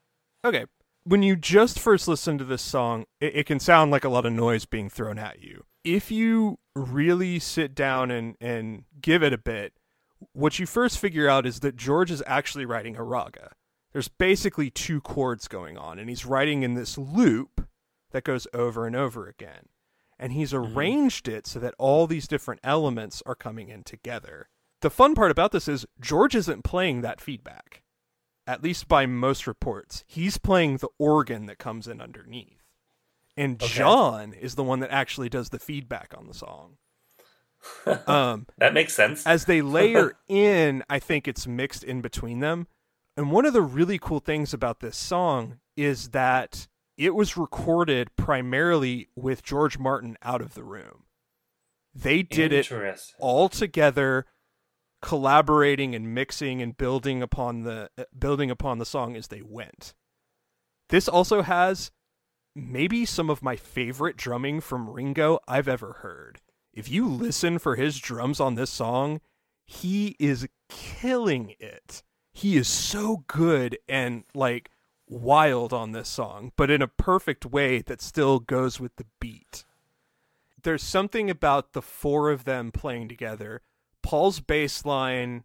Okay. 0.44 0.66
When 1.06 1.22
you 1.22 1.36
just 1.36 1.78
first 1.78 2.08
listen 2.08 2.36
to 2.38 2.44
this 2.44 2.62
song, 2.62 3.04
it, 3.20 3.36
it 3.36 3.46
can 3.46 3.60
sound 3.60 3.92
like 3.92 4.02
a 4.02 4.08
lot 4.08 4.26
of 4.26 4.32
noise 4.32 4.64
being 4.64 4.90
thrown 4.90 5.20
at 5.20 5.40
you. 5.40 5.64
If 5.84 6.10
you 6.10 6.58
really 6.74 7.38
sit 7.38 7.76
down 7.76 8.10
and, 8.10 8.34
and 8.40 8.86
give 9.00 9.22
it 9.22 9.32
a 9.32 9.38
bit, 9.38 9.74
what 10.32 10.58
you 10.58 10.66
first 10.66 10.98
figure 10.98 11.28
out 11.28 11.46
is 11.46 11.60
that 11.60 11.76
George 11.76 12.10
is 12.10 12.24
actually 12.26 12.64
writing 12.64 12.96
a 12.96 13.04
raga. 13.04 13.52
There's 13.92 14.08
basically 14.08 14.68
two 14.68 15.00
chords 15.00 15.46
going 15.46 15.78
on, 15.78 16.00
and 16.00 16.08
he's 16.08 16.26
writing 16.26 16.64
in 16.64 16.74
this 16.74 16.98
loop 16.98 17.68
that 18.10 18.24
goes 18.24 18.48
over 18.52 18.84
and 18.84 18.96
over 18.96 19.28
again. 19.28 19.68
And 20.18 20.32
he's 20.32 20.52
mm-hmm. 20.52 20.76
arranged 20.76 21.28
it 21.28 21.46
so 21.46 21.60
that 21.60 21.76
all 21.78 22.08
these 22.08 22.26
different 22.26 22.62
elements 22.64 23.22
are 23.26 23.36
coming 23.36 23.68
in 23.68 23.84
together. 23.84 24.48
The 24.80 24.90
fun 24.90 25.14
part 25.14 25.30
about 25.30 25.52
this 25.52 25.68
is 25.68 25.86
George 26.00 26.34
isn't 26.34 26.64
playing 26.64 27.02
that 27.02 27.20
feedback 27.20 27.84
at 28.46 28.62
least 28.62 28.88
by 28.88 29.06
most 29.06 29.46
reports, 29.46 30.04
he's 30.06 30.38
playing 30.38 30.76
the 30.78 30.88
organ 30.98 31.46
that 31.46 31.58
comes 31.58 31.88
in 31.88 32.00
underneath. 32.00 32.62
And 33.36 33.62
Okay. 33.62 33.72
John 33.74 34.32
is 34.32 34.54
the 34.54 34.62
one 34.64 34.80
that 34.80 34.90
actually 34.90 35.28
does 35.28 35.50
the 35.50 35.58
feedback 35.58 36.14
on 36.16 36.26
the 36.26 36.34
song. 36.34 36.76
um, 38.06 38.46
That 38.58 38.72
makes 38.74 38.94
sense. 38.94 39.26
as 39.26 39.44
they 39.46 39.60
layer 39.78 40.16
in, 40.28 40.84
I 40.88 40.98
think 40.98 41.26
it's 41.26 41.46
mixed 41.46 41.84
in 41.84 42.00
between 42.00 42.40
them. 42.40 42.66
And 43.16 43.30
one 43.32 43.46
of 43.46 43.52
the 43.52 43.62
really 43.62 43.98
cool 43.98 44.20
things 44.20 44.52
about 44.54 44.80
this 44.80 44.96
song 44.96 45.58
is 45.76 46.10
that 46.10 46.68
it 46.96 47.14
was 47.14 47.36
recorded 47.36 48.14
primarily 48.16 49.08
with 49.16 49.42
George 49.42 49.78
Martin 49.78 50.16
out 50.22 50.40
of 50.40 50.54
the 50.54 50.64
room. 50.64 51.04
They 51.94 52.22
did 52.22 52.52
it 52.52 52.70
all 53.18 53.48
together 53.48 54.26
collaborating 55.02 55.94
and 55.94 56.14
mixing 56.14 56.62
and 56.62 56.76
building 56.76 57.22
upon 57.22 57.62
the 57.62 57.90
uh, 57.98 58.04
building 58.18 58.50
upon 58.50 58.78
the 58.78 58.86
song 58.86 59.16
as 59.16 59.28
they 59.28 59.42
went. 59.42 59.94
This 60.88 61.08
also 61.08 61.42
has 61.42 61.90
maybe 62.54 63.04
some 63.04 63.28
of 63.28 63.42
my 63.42 63.56
favorite 63.56 64.16
drumming 64.16 64.60
from 64.60 64.88
Ringo 64.88 65.38
I've 65.46 65.68
ever 65.68 65.94
heard. 65.94 66.40
If 66.72 66.90
you 66.90 67.06
listen 67.06 67.58
for 67.58 67.76
his 67.76 67.98
drums 67.98 68.40
on 68.40 68.54
this 68.54 68.70
song 68.70 69.20
he 69.66 70.14
is 70.20 70.48
killing 70.68 71.54
it. 71.58 72.02
He 72.32 72.56
is 72.56 72.68
so 72.68 73.24
good 73.26 73.78
and 73.88 74.24
like 74.34 74.70
wild 75.08 75.72
on 75.72 75.92
this 75.92 76.08
song 76.08 76.52
but 76.56 76.70
in 76.70 76.82
a 76.82 76.88
perfect 76.88 77.44
way 77.44 77.80
that 77.82 78.00
still 78.00 78.38
goes 78.38 78.80
with 78.80 78.96
the 78.96 79.06
beat. 79.20 79.64
There's 80.62 80.82
something 80.82 81.30
about 81.30 81.72
the 81.72 81.82
four 81.82 82.30
of 82.30 82.44
them 82.44 82.72
playing 82.72 83.08
together. 83.08 83.62
Paul's 84.06 84.40
bass 84.40 84.84
line 84.84 85.44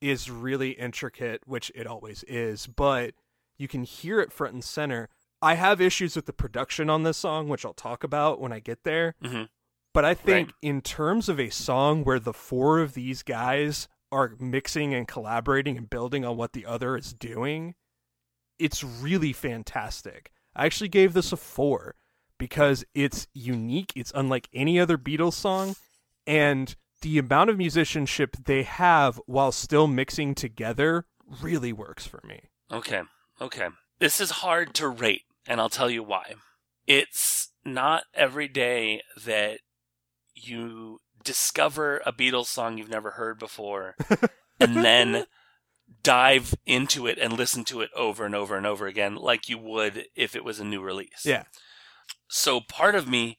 is 0.00 0.28
really 0.28 0.70
intricate, 0.72 1.42
which 1.46 1.70
it 1.74 1.86
always 1.86 2.24
is, 2.24 2.66
but 2.66 3.14
you 3.56 3.68
can 3.68 3.84
hear 3.84 4.20
it 4.20 4.32
front 4.32 4.52
and 4.52 4.64
center. 4.64 5.08
I 5.40 5.54
have 5.54 5.80
issues 5.80 6.16
with 6.16 6.26
the 6.26 6.32
production 6.32 6.90
on 6.90 7.04
this 7.04 7.16
song, 7.18 7.48
which 7.48 7.64
I'll 7.64 7.72
talk 7.72 8.02
about 8.02 8.40
when 8.40 8.52
I 8.52 8.58
get 8.58 8.82
there. 8.82 9.14
Mhm. 9.22 9.48
But 9.92 10.04
I 10.04 10.14
think 10.14 10.48
Right. 10.48 10.54
in 10.62 10.80
terms 10.80 11.28
of 11.28 11.38
a 11.38 11.50
song 11.50 12.02
where 12.02 12.18
the 12.18 12.32
four 12.32 12.80
of 12.80 12.94
these 12.94 13.22
guys 13.22 13.86
are 14.10 14.34
mixing 14.40 14.92
and 14.92 15.06
collaborating 15.06 15.78
and 15.78 15.88
building 15.88 16.24
on 16.24 16.36
what 16.36 16.52
the 16.52 16.66
other 16.66 16.96
is 16.96 17.12
doing, 17.12 17.76
it's 18.58 18.82
really 18.82 19.32
fantastic. 19.32 20.32
I 20.56 20.66
actually 20.66 20.88
gave 20.88 21.12
this 21.12 21.30
a 21.32 21.36
four 21.36 21.94
because 22.38 22.84
it's 22.92 23.28
unique. 23.32 23.92
It's 23.94 24.12
unlike 24.16 24.48
any 24.52 24.80
other 24.80 24.98
Beatles 24.98 25.34
song, 25.34 25.76
and 26.26 26.74
the 27.04 27.18
amount 27.18 27.50
of 27.50 27.58
musicianship 27.58 28.34
they 28.46 28.62
have 28.62 29.20
while 29.26 29.52
still 29.52 29.86
mixing 29.86 30.34
together 30.34 31.04
really 31.42 31.70
works 31.70 32.06
for 32.06 32.22
me. 32.26 32.48
Okay. 32.72 33.02
Okay. 33.42 33.68
This 33.98 34.22
is 34.22 34.30
hard 34.30 34.74
to 34.76 34.88
rate, 34.88 35.24
and 35.46 35.60
I'll 35.60 35.68
tell 35.68 35.90
you 35.90 36.02
why. 36.02 36.34
It's 36.86 37.50
not 37.62 38.04
every 38.14 38.48
day 38.48 39.02
that 39.22 39.60
you 40.34 41.02
discover 41.22 42.00
a 42.06 42.12
Beatles 42.12 42.46
song 42.46 42.78
you've 42.78 42.88
never 42.88 43.12
heard 43.12 43.38
before 43.38 43.96
and 44.60 44.76
then 44.76 45.26
dive 46.02 46.54
into 46.64 47.06
it 47.06 47.18
and 47.18 47.34
listen 47.34 47.64
to 47.64 47.82
it 47.82 47.90
over 47.94 48.24
and 48.24 48.34
over 48.34 48.56
and 48.56 48.66
over 48.66 48.86
again 48.86 49.14
like 49.14 49.48
you 49.48 49.58
would 49.58 50.06
if 50.16 50.34
it 50.34 50.44
was 50.44 50.58
a 50.58 50.64
new 50.64 50.80
release. 50.80 51.22
Yeah. 51.24 51.44
So 52.28 52.62
part 52.62 52.94
of 52.94 53.06
me 53.06 53.36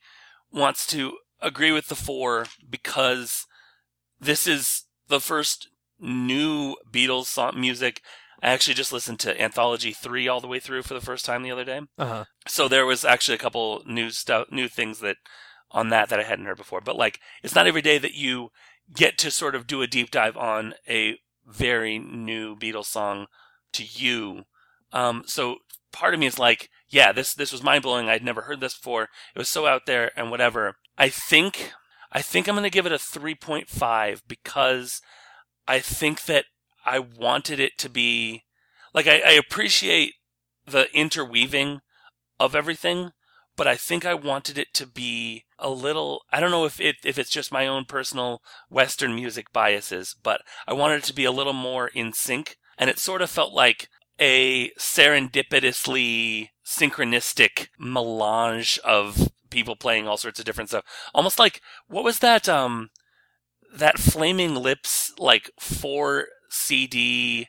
wants 0.51 0.85
to 0.87 1.17
agree 1.41 1.71
with 1.71 1.87
the 1.87 1.95
four 1.95 2.45
because 2.69 3.47
this 4.19 4.47
is 4.47 4.83
the 5.07 5.19
first 5.19 5.69
new 5.99 6.75
Beatles 6.91 7.25
song 7.25 7.59
music. 7.59 8.01
I 8.41 8.49
actually 8.49 8.73
just 8.73 8.93
listened 8.93 9.19
to 9.21 9.41
Anthology 9.41 9.91
3 9.91 10.27
all 10.27 10.41
the 10.41 10.47
way 10.47 10.59
through 10.59 10.83
for 10.83 10.93
the 10.93 11.01
first 11.01 11.25
time 11.25 11.43
the 11.43 11.51
other 11.51 11.63
day. 11.65 11.81
Uh 11.97 12.05
huh. 12.05 12.25
So 12.47 12.67
there 12.67 12.85
was 12.85 13.05
actually 13.05 13.35
a 13.35 13.39
couple 13.39 13.81
new 13.85 14.11
stuff, 14.11 14.47
new 14.51 14.67
things 14.67 14.99
that 14.99 15.17
on 15.71 15.89
that 15.89 16.09
that 16.09 16.19
I 16.19 16.23
hadn't 16.23 16.45
heard 16.45 16.57
before. 16.57 16.81
But 16.81 16.97
like, 16.97 17.19
it's 17.43 17.55
not 17.55 17.67
every 17.67 17.81
day 17.81 17.97
that 17.97 18.13
you 18.13 18.49
get 18.93 19.17
to 19.19 19.31
sort 19.31 19.55
of 19.55 19.67
do 19.67 19.81
a 19.81 19.87
deep 19.87 20.11
dive 20.11 20.37
on 20.37 20.75
a 20.87 21.17
very 21.45 21.97
new 21.97 22.55
Beatles 22.55 22.85
song 22.85 23.27
to 23.73 23.83
you. 23.83 24.43
Um, 24.91 25.23
so 25.25 25.57
part 25.91 26.13
of 26.13 26.19
me 26.19 26.25
is 26.25 26.39
like, 26.39 26.69
yeah, 26.89 27.11
this 27.11 27.33
this 27.33 27.51
was 27.51 27.63
mind 27.63 27.83
blowing. 27.83 28.09
I'd 28.09 28.23
never 28.23 28.41
heard 28.43 28.59
this 28.59 28.77
before. 28.77 29.03
It 29.35 29.39
was 29.39 29.49
so 29.49 29.65
out 29.65 29.85
there 29.85 30.11
and 30.17 30.29
whatever. 30.29 30.75
I 30.97 31.09
think 31.09 31.71
I 32.15 32.21
think 32.21 32.47
I'm 32.47 32.55
gonna 32.55 32.69
give 32.69 32.85
it 32.85 32.93
a 32.93 32.97
three 32.97 33.35
point 33.35 33.67
five 33.67 34.23
because 34.25 35.01
I 35.67 35.79
think 35.79 36.23
that 36.27 36.45
I 36.85 36.97
wanted 36.97 37.59
it 37.59 37.77
to 37.79 37.89
be 37.89 38.45
like 38.93 39.05
I, 39.05 39.19
I 39.19 39.31
appreciate 39.31 40.13
the 40.65 40.87
interweaving 40.97 41.81
of 42.39 42.55
everything, 42.55 43.11
but 43.57 43.67
I 43.67 43.75
think 43.75 44.05
I 44.05 44.13
wanted 44.13 44.57
it 44.57 44.73
to 44.75 44.87
be 44.87 45.43
a 45.59 45.69
little 45.69 46.21
I 46.31 46.39
don't 46.39 46.51
know 46.51 46.63
if 46.63 46.79
it 46.79 46.95
if 47.03 47.19
it's 47.19 47.29
just 47.29 47.51
my 47.51 47.67
own 47.67 47.83
personal 47.83 48.41
western 48.69 49.13
music 49.13 49.51
biases, 49.51 50.15
but 50.23 50.39
I 50.65 50.71
wanted 50.71 50.99
it 50.99 51.03
to 51.07 51.13
be 51.13 51.25
a 51.25 51.33
little 51.33 51.51
more 51.51 51.89
in 51.89 52.13
sync 52.13 52.55
and 52.77 52.89
it 52.89 52.97
sort 52.97 53.21
of 53.21 53.29
felt 53.29 53.51
like 53.51 53.89
a 54.21 54.69
serendipitously 54.79 56.51
synchronistic 56.65 57.67
melange 57.77 58.79
of 58.85 59.33
people 59.55 59.75
playing 59.75 60.07
all 60.07 60.17
sorts 60.17 60.39
of 60.39 60.45
different 60.45 60.69
stuff. 60.69 60.85
Almost 61.13 61.39
like 61.39 61.61
what 61.87 62.03
was 62.03 62.19
that 62.19 62.47
um 62.49 62.89
that 63.73 63.99
Flaming 63.99 64.55
Lips 64.55 65.13
like 65.17 65.51
four 65.59 66.27
CD 66.49 67.47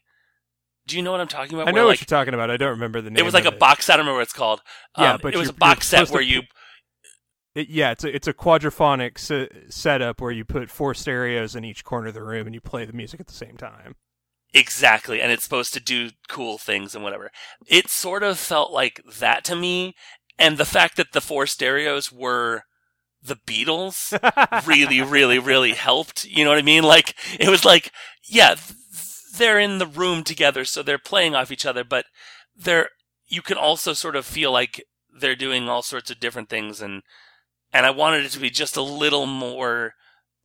do 0.87 0.97
you 0.97 1.03
know 1.03 1.11
what 1.11 1.21
I'm 1.21 1.29
talking 1.29 1.55
about? 1.55 1.69
I 1.69 1.73
know 1.73 1.83
Where, 1.83 1.87
what 1.87 1.91
like, 1.91 2.01
you're 2.01 2.07
talking 2.19 2.33
about. 2.35 2.51
I 2.51 2.57
don't 2.57 2.71
remember 2.71 3.01
the 3.01 3.11
name. 3.11 3.19
it 3.19 3.25
was 3.25 3.35
like 3.35 3.45
a 3.45 3.51
box 3.53 3.87
set. 3.87 3.95
I 3.95 3.97
don't 3.97 4.07
remember 4.07 4.19
what 4.19 4.23
it's 4.23 4.33
called. 4.33 4.63
Yeah, 4.97 5.15
Um, 5.15 5.21
but 5.23 5.35
it 5.35 5.37
was 5.37 5.49
a 5.49 5.53
box 5.53 5.89
set 5.89 6.09
where 6.11 6.23
to 6.23 6.27
you 6.27 6.43
It, 7.55 7.69
yeah, 7.69 7.91
it's 7.91 8.05
a 8.05 8.15
it's 8.15 8.29
a 8.29 8.35
quadraphonic 8.35 9.19
se- 9.19 9.67
setup 9.71 10.21
where 10.21 10.31
you 10.31 10.45
put 10.45 10.71
four 10.71 10.95
stereos 10.95 11.57
in 11.57 11.65
each 11.65 11.85
corner 11.85 12.09
of 12.09 12.15
the 12.15 12.23
room 12.23 12.47
and 12.47 12.55
you 12.55 12.61
play 12.61 12.85
the 12.85 12.93
music 12.93 13.19
at 13.21 13.27
the 13.27 13.33
same 13.35 13.57
time. 13.57 13.97
Exactly, 14.55 15.21
and 15.21 15.33
it's 15.33 15.45
supposed 15.45 15.75
to 15.75 15.81
do 15.81 16.11
cool 16.29 16.59
things 16.59 16.95
and 16.95 17.03
whatever. 17.03 17.31
It 17.67 17.89
sort 17.91 18.23
of 18.23 18.39
felt 18.39 18.73
like 18.73 19.03
that 19.19 19.45
to 19.45 19.57
me, 19.57 19.95
and 20.39 20.59
the 20.59 20.65
fact 20.65 20.97
that 20.97 21.13
the 21.13 21.21
four 21.21 21.47
stereos 21.47 22.11
were 22.13 22.63
the 23.23 23.37
Beatles 23.47 24.13
really, 24.67 25.01
really, 25.03 25.39
really 25.39 25.73
helped. 25.73 26.25
You 26.25 26.45
know 26.45 26.51
what 26.51 26.59
I 26.59 26.63
mean? 26.63 26.85
Like 26.85 27.15
it 27.41 27.49
was 27.49 27.65
like, 27.65 27.91
yeah, 28.29 28.55
they're 29.37 29.59
in 29.59 29.79
the 29.79 29.87
room 29.87 30.23
together, 30.25 30.65
so 30.65 30.83
they're 30.83 30.99
playing 30.99 31.35
off 31.35 31.51
each 31.51 31.67
other, 31.67 31.85
but 31.85 32.07
they're 32.55 32.91
you 33.29 33.43
can 33.43 33.57
also 33.57 33.93
sort 33.93 34.15
of 34.17 34.25
feel 34.25 34.53
like 34.53 34.83
they're 35.19 35.35
doing 35.37 35.69
all 35.69 35.83
sorts 35.83 36.11
of 36.11 36.21
different 36.21 36.49
things, 36.49 36.81
and 36.81 37.03
and 37.73 37.85
I 37.87 37.91
wanted 37.91 38.25
it 38.25 38.31
to 38.33 38.39
be 38.39 38.51
just 38.51 38.77
a 38.77 38.83
little 38.83 39.27
more 39.27 39.93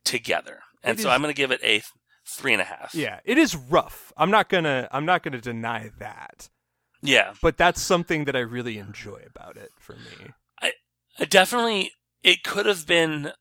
together, 0.04 0.60
and 0.82 0.98
It 0.98 1.02
so 1.02 1.08
is- 1.08 1.14
I'm 1.14 1.22
going 1.22 1.32
to 1.32 1.36
give 1.36 1.52
it 1.52 1.60
a 1.62 1.78
th- 1.78 1.84
three 2.26 2.52
and 2.52 2.62
a 2.62 2.64
half. 2.64 2.94
yeah, 2.94 3.20
it 3.24 3.38
is 3.38 3.54
rough. 3.54 4.12
I'm 4.16 4.30
not 4.30 4.48
gonna 4.48 4.88
I'm 4.90 5.04
not 5.06 5.22
gonna 5.22 5.40
deny 5.40 5.90
that, 5.98 6.48
yeah. 7.02 7.34
but 7.42 7.56
that's 7.56 7.80
something 7.82 8.24
that 8.24 8.36
I 8.36 8.40
really 8.40 8.78
enjoy 8.78 9.22
about 9.26 9.56
it 9.56 9.70
for 9.78 9.94
me. 9.94 10.30
It 11.18 11.28
definitely 11.28 11.92
it 12.22 12.42
could 12.42 12.64
have 12.66 12.86
been 12.86 13.32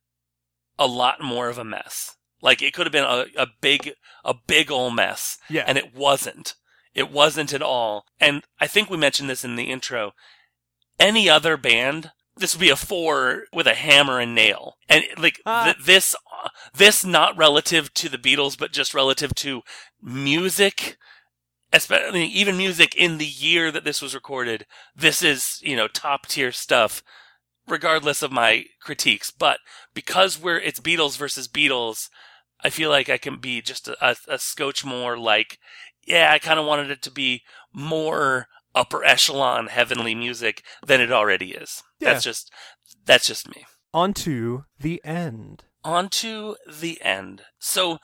a 0.78 0.88
lot 0.88 1.22
more 1.22 1.48
of 1.48 1.58
a 1.58 1.64
mess. 1.64 2.16
Like 2.42 2.62
it 2.62 2.74
could 2.74 2.86
have 2.86 2.92
been 2.92 3.06
a, 3.06 3.26
a 3.38 3.48
big 3.62 3.94
a 4.26 4.34
big 4.34 4.70
ol' 4.72 4.90
mess. 4.92 5.38
Yeah, 5.50 5.64
And 5.66 5.78
it 5.78 5.96
wasn't. 5.96 6.56
It 6.94 7.10
wasn't 7.12 7.54
at 7.54 7.62
all. 7.62 8.04
And 8.20 8.44
I 8.60 8.68
think 8.68 8.90
we 8.90 8.98
mentioned 8.98 9.30
this 9.30 9.46
in 9.46 9.56
the 9.56 9.72
intro. 9.72 10.12
Any 11.00 11.30
other 11.30 11.56
band, 11.56 12.12
this 12.36 12.54
would 12.54 12.60
be 12.62 12.70
a 12.70 12.76
four 12.76 13.44
with 13.54 13.68
a 13.68 13.74
hammer 13.76 14.20
and 14.20 14.36
nail. 14.36 14.76
And 14.90 15.06
like 15.18 15.40
Ah. 15.46 15.66
th- 15.72 15.86
this 15.86 16.14
this 16.74 17.06
not 17.06 17.38
relative 17.38 17.94
to 17.94 18.10
the 18.10 18.18
Beatles 18.18 18.58
but 18.58 18.74
just 18.74 18.94
relative 18.94 19.34
to 19.36 19.62
music 20.02 20.98
especially 21.74 22.26
even 22.26 22.58
music 22.58 22.96
in 22.96 23.18
the 23.18 23.26
year 23.26 23.72
that 23.72 23.84
this 23.84 24.02
was 24.02 24.14
recorded 24.16 24.66
this 24.96 25.22
is 25.24 25.60
you 25.64 25.76
know 25.76 25.88
top 25.88 26.28
tier 26.28 26.52
stuff 26.52 27.04
regardless 27.68 28.22
of 28.22 28.32
my 28.32 28.66
critiques 28.82 29.32
but 29.32 29.60
because 29.94 30.40
we're 30.42 30.58
it's 30.58 30.80
beatles 30.80 31.18
versus 31.18 31.48
beatles 31.48 32.10
i 32.64 32.70
feel 32.70 32.90
like 32.90 33.10
i 33.10 33.18
can 33.18 33.38
be 33.38 33.62
just 33.62 33.88
a, 33.88 33.96
a, 34.06 34.16
a 34.28 34.40
scotch 34.40 34.84
more 34.84 35.18
like 35.18 35.58
yeah 36.06 36.32
i 36.32 36.40
kind 36.40 36.60
of 36.60 36.66
wanted 36.66 36.90
it 36.92 37.02
to 37.02 37.12
be 37.12 37.42
more 37.72 38.48
upper 38.74 39.04
echelon 39.06 39.68
heavenly 39.68 40.16
music 40.16 40.64
than 40.86 41.00
it 41.00 41.12
already 41.12 41.52
is 41.52 41.84
Yeah. 42.00 42.14
that's 42.14 42.24
just 42.24 42.52
that's 43.06 43.28
just 43.28 43.48
me 43.56 43.66
on 43.94 44.14
to 44.14 44.64
the 44.80 45.02
end. 45.04 45.66
on 45.84 46.08
to 46.08 46.56
the 46.66 47.02
end. 47.02 47.42
So 47.60 47.98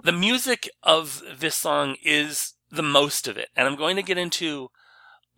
the 0.00 0.12
music 0.12 0.70
of 0.84 1.20
this 1.36 1.56
song 1.56 1.96
is 2.04 2.54
the 2.72 2.82
most 2.82 3.28
of 3.28 3.36
it, 3.36 3.50
and 3.54 3.68
I'm 3.68 3.76
going 3.76 3.96
to 3.96 4.02
get 4.02 4.18
into 4.18 4.68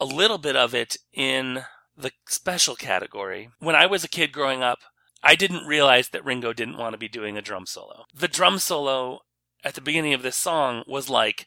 a 0.01 0.05
little 0.05 0.38
bit 0.38 0.57
of 0.57 0.75
it 0.75 0.97
in 1.12 1.64
the 1.97 2.12
special 2.29 2.77
category. 2.77 3.51
When 3.59 3.75
I 3.75 3.87
was 3.87 4.05
a 4.05 4.09
kid 4.09 4.33
growing 4.33 4.62
up, 4.62 4.79
I 5.23 5.35
didn't 5.35 5.66
realize 5.66 6.11
that 6.11 6.25
Ringo 6.25 6.53
didn't 6.53 6.79
want 6.79 6.92
to 6.92 6.99
be 6.99 7.09
doing 7.09 7.37
a 7.37 7.42
drum 7.42 7.66
solo. 7.66 8.05
The 8.14 8.29
drum 8.29 8.59
solo 8.59 9.20
at 9.64 9.75
the 9.75 9.81
beginning 9.81 10.14
of 10.14 10.23
this 10.23 10.37
song 10.37 10.85
was 10.87 11.09
like, 11.09 11.47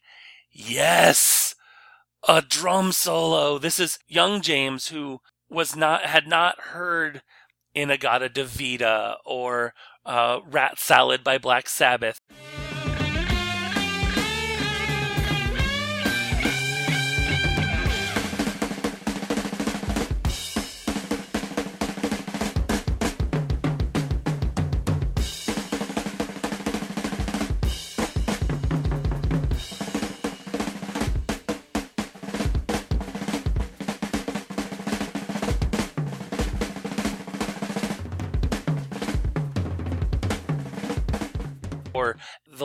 yes, 0.52 1.56
a 2.28 2.42
drum 2.42 2.92
solo. 2.92 3.58
This 3.58 3.80
is 3.80 4.00
young 4.08 4.42
James 4.42 4.88
who 4.88 5.20
was 5.50 5.76
not, 5.76 6.06
had 6.06 6.28
not 6.28 6.60
heard 6.60 7.22
In-A-Gadda-Da-Vida 7.74 9.18
or 9.26 9.74
uh, 10.06 10.40
Rat 10.50 10.80
Salad 10.80 11.24
by 11.24 11.38
Black 11.38 11.70
Sabbath. 11.70 12.20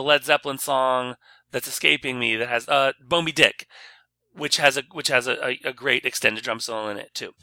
Led 0.03 0.23
Zeppelin 0.23 0.57
song 0.57 1.15
that's 1.51 1.67
escaping 1.67 2.19
me 2.19 2.35
that 2.35 2.49
has 2.49 2.67
uh 2.67 2.93
Moby 3.09 3.31
Dick, 3.31 3.67
which 4.33 4.57
has 4.57 4.77
a 4.77 4.83
which 4.91 5.07
has 5.07 5.27
a, 5.27 5.43
a, 5.45 5.59
a 5.65 5.73
great 5.73 6.05
extended 6.05 6.43
drum 6.43 6.59
solo 6.59 6.89
in 6.89 6.97
it 6.97 7.13
too. 7.13 7.33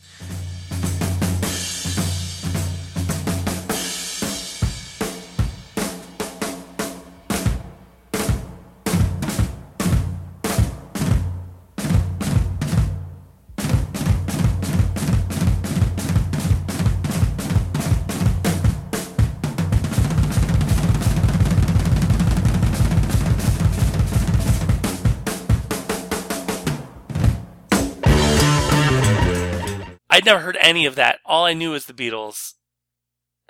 Never 30.30 30.44
heard 30.44 30.58
any 30.60 30.86
of 30.86 30.94
that. 30.94 31.18
All 31.24 31.44
I 31.44 31.54
knew 31.54 31.72
was 31.72 31.86
the 31.86 31.92
Beatles 31.92 32.54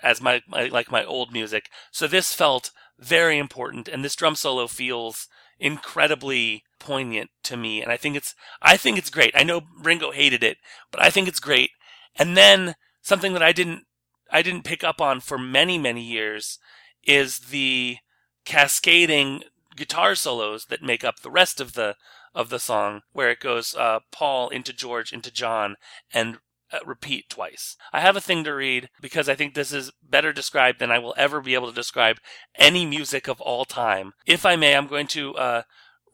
as 0.03 0.21
my, 0.21 0.41
my 0.49 0.67
like 0.67 0.91
my 0.91 1.05
old 1.05 1.31
music. 1.33 1.69
So 1.91 2.07
this 2.07 2.33
felt 2.33 2.71
very 2.99 3.39
important 3.39 3.87
and 3.87 4.03
this 4.05 4.17
drum 4.17 4.35
solo 4.35 4.67
feels 4.67 5.29
incredibly 5.59 6.65
poignant 6.79 7.31
to 7.43 7.57
me 7.57 7.83
and 7.83 7.93
I 7.93 7.99
think 7.99 8.17
it's 8.17 8.35
I 8.63 8.79
think 8.79 8.97
it's 8.97 9.11
great. 9.11 9.35
I 9.37 9.43
know 9.43 9.63
Ringo 9.79 10.11
hated 10.11 10.43
it, 10.43 10.57
but 10.91 11.03
I 11.03 11.11
think 11.11 11.29
it's 11.29 11.41
great. 11.41 11.71
And 12.17 12.37
then 12.37 12.77
something 13.03 13.35
that 13.35 13.43
I 13.43 13.53
didn't 13.53 13.85
I 14.31 14.41
didn't 14.41 14.65
pick 14.65 14.83
up 14.83 15.03
on 15.03 15.21
for 15.21 15.39
many 15.39 15.77
many 15.77 16.03
years 16.03 16.59
is 17.05 17.41
the 17.51 17.99
cascading 18.47 19.43
guitar 19.77 20.15
solos 20.15 20.67
that 20.67 20.83
make 20.83 21.05
up 21.05 21.21
the 21.21 21.31
rest 21.31 21.61
of 21.61 21.75
the 21.75 21.97
of 22.35 22.49
the 22.49 22.59
song 22.59 23.03
where 23.13 23.31
it 23.31 23.41
goes 23.41 23.75
uh, 23.75 23.99
Paul 24.11 24.49
into 24.49 24.73
George 24.73 25.13
into 25.13 25.31
John 25.31 25.77
and 26.15 26.39
repeat 26.85 27.29
twice. 27.29 27.77
I 27.93 28.01
have 28.01 28.17
a 28.17 28.21
thing 28.21 28.45
to 28.45 28.55
read 28.55 28.89
because 29.01 29.29
I 29.29 29.35
think 29.35 29.55
this 29.55 29.73
is 29.73 29.93
better 30.03 30.33
described 30.33 30.79
than 30.79 30.91
I 30.91 30.99
will 30.99 31.15
ever 31.17 31.41
be 31.41 31.55
able 31.55 31.69
to 31.69 31.75
describe 31.75 32.19
any 32.57 32.87
music 32.87 33.29
of 33.29 33.41
all 33.41 33.65
time. 33.65 34.13
If 34.27 34.47
I 34.47 34.57
may, 34.57 34.77
I'm 34.77 34.87
going 34.87 35.07
to 35.09 35.35
uh, 35.37 35.63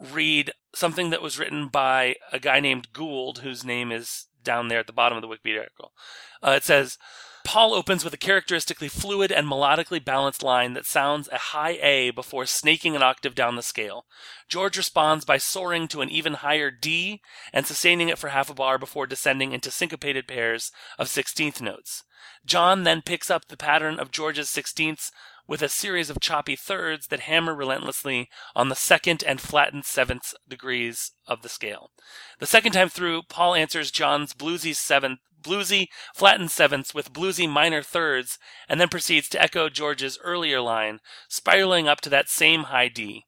read 0.01 0.53
something 0.75 1.11
that 1.11 1.23
was 1.23 1.39
written 1.39 1.69
by 1.69 2.17
a 2.33 2.39
guy 2.39 2.61
named 2.61 2.93
Gould, 2.93 3.39
whose 3.39 3.65
name 3.65 3.93
is 3.93 4.27
down 4.43 4.69
there 4.69 4.81
at 4.81 4.87
the 4.87 4.93
bottom 4.93 5.17
of 5.17 5.23
the 5.23 5.29
Wikipedia 5.29 5.61
article. 5.61 5.93
Uh, 6.43 6.53
it 6.53 6.65
says, 6.65 6.99
Paul 7.47 7.75
opens 7.75 8.03
with 8.03 8.13
a 8.13 8.19
characteristically 8.19 8.89
fluid 8.89 9.31
and 9.31 9.47
melodically 9.47 10.05
balanced 10.05 10.43
line 10.43 10.73
that 10.73 10.85
sounds 10.85 11.29
a 11.31 11.39
high 11.39 11.79
A 11.81 12.11
before 12.11 12.45
snaking 12.45 12.97
an 12.97 13.05
octave 13.05 13.37
down 13.37 13.55
the 13.55 13.63
scale. 13.63 14.05
George 14.49 14.77
responds 14.77 15.25
by 15.25 15.39
soaring 15.39 15.87
to 15.89 16.03
an 16.03 16.11
even 16.11 16.35
higher 16.35 16.73
D 16.73 17.21
and 17.53 17.65
sustaining 17.65 18.09
it 18.09 18.19
for 18.19 18.31
half 18.31 18.51
a 18.51 18.55
bar 18.55 18.79
before 18.79 19.07
descending 19.07 19.53
into 19.53 19.71
syncopated 19.71 20.27
pairs 20.27 20.73
of 20.99 21.09
sixteenth 21.09 21.63
notes. 21.63 22.03
John 22.45 22.83
then 22.83 23.01
picks 23.01 23.31
up 23.31 23.47
the 23.47 23.57
pattern 23.57 24.01
of 24.01 24.11
George's 24.11 24.51
sixteenths 24.51 25.13
with 25.47 25.63
a 25.63 25.69
series 25.69 26.11
of 26.11 26.21
choppy 26.21 26.57
thirds 26.57 27.07
that 27.09 27.21
hammer 27.21 27.55
relentlessly 27.55 28.29
on 28.55 28.69
the 28.69 28.75
second 28.75 29.23
and 29.27 29.41
flattened 29.41 29.85
seventh 29.85 30.35
degrees 30.49 31.13
of 31.27 31.43
the 31.43 31.49
scale. 31.49 31.91
The 32.39 32.47
second 32.47 32.73
time 32.73 32.89
through, 32.89 33.23
Paul 33.29 33.55
answers 33.55 33.91
John's 33.91 34.33
bluesy 34.33 34.75
seventh, 34.75 35.21
bluesy 35.41 35.87
flattened 36.15 36.51
sevenths 36.51 36.95
with 36.95 37.13
bluesy 37.13 37.49
minor 37.49 37.83
thirds, 37.83 38.39
and 38.69 38.81
then 38.81 38.89
proceeds 38.89 39.29
to 39.31 39.43
echo 39.43 39.69
George's 39.69 40.19
earlier 40.23 40.61
line, 40.61 41.01
spiraling 41.29 41.89
up 41.89 42.01
to 42.03 42.11
that 42.11 42.29
same 42.29 42.65
high 42.65 42.89
D. 42.89 43.25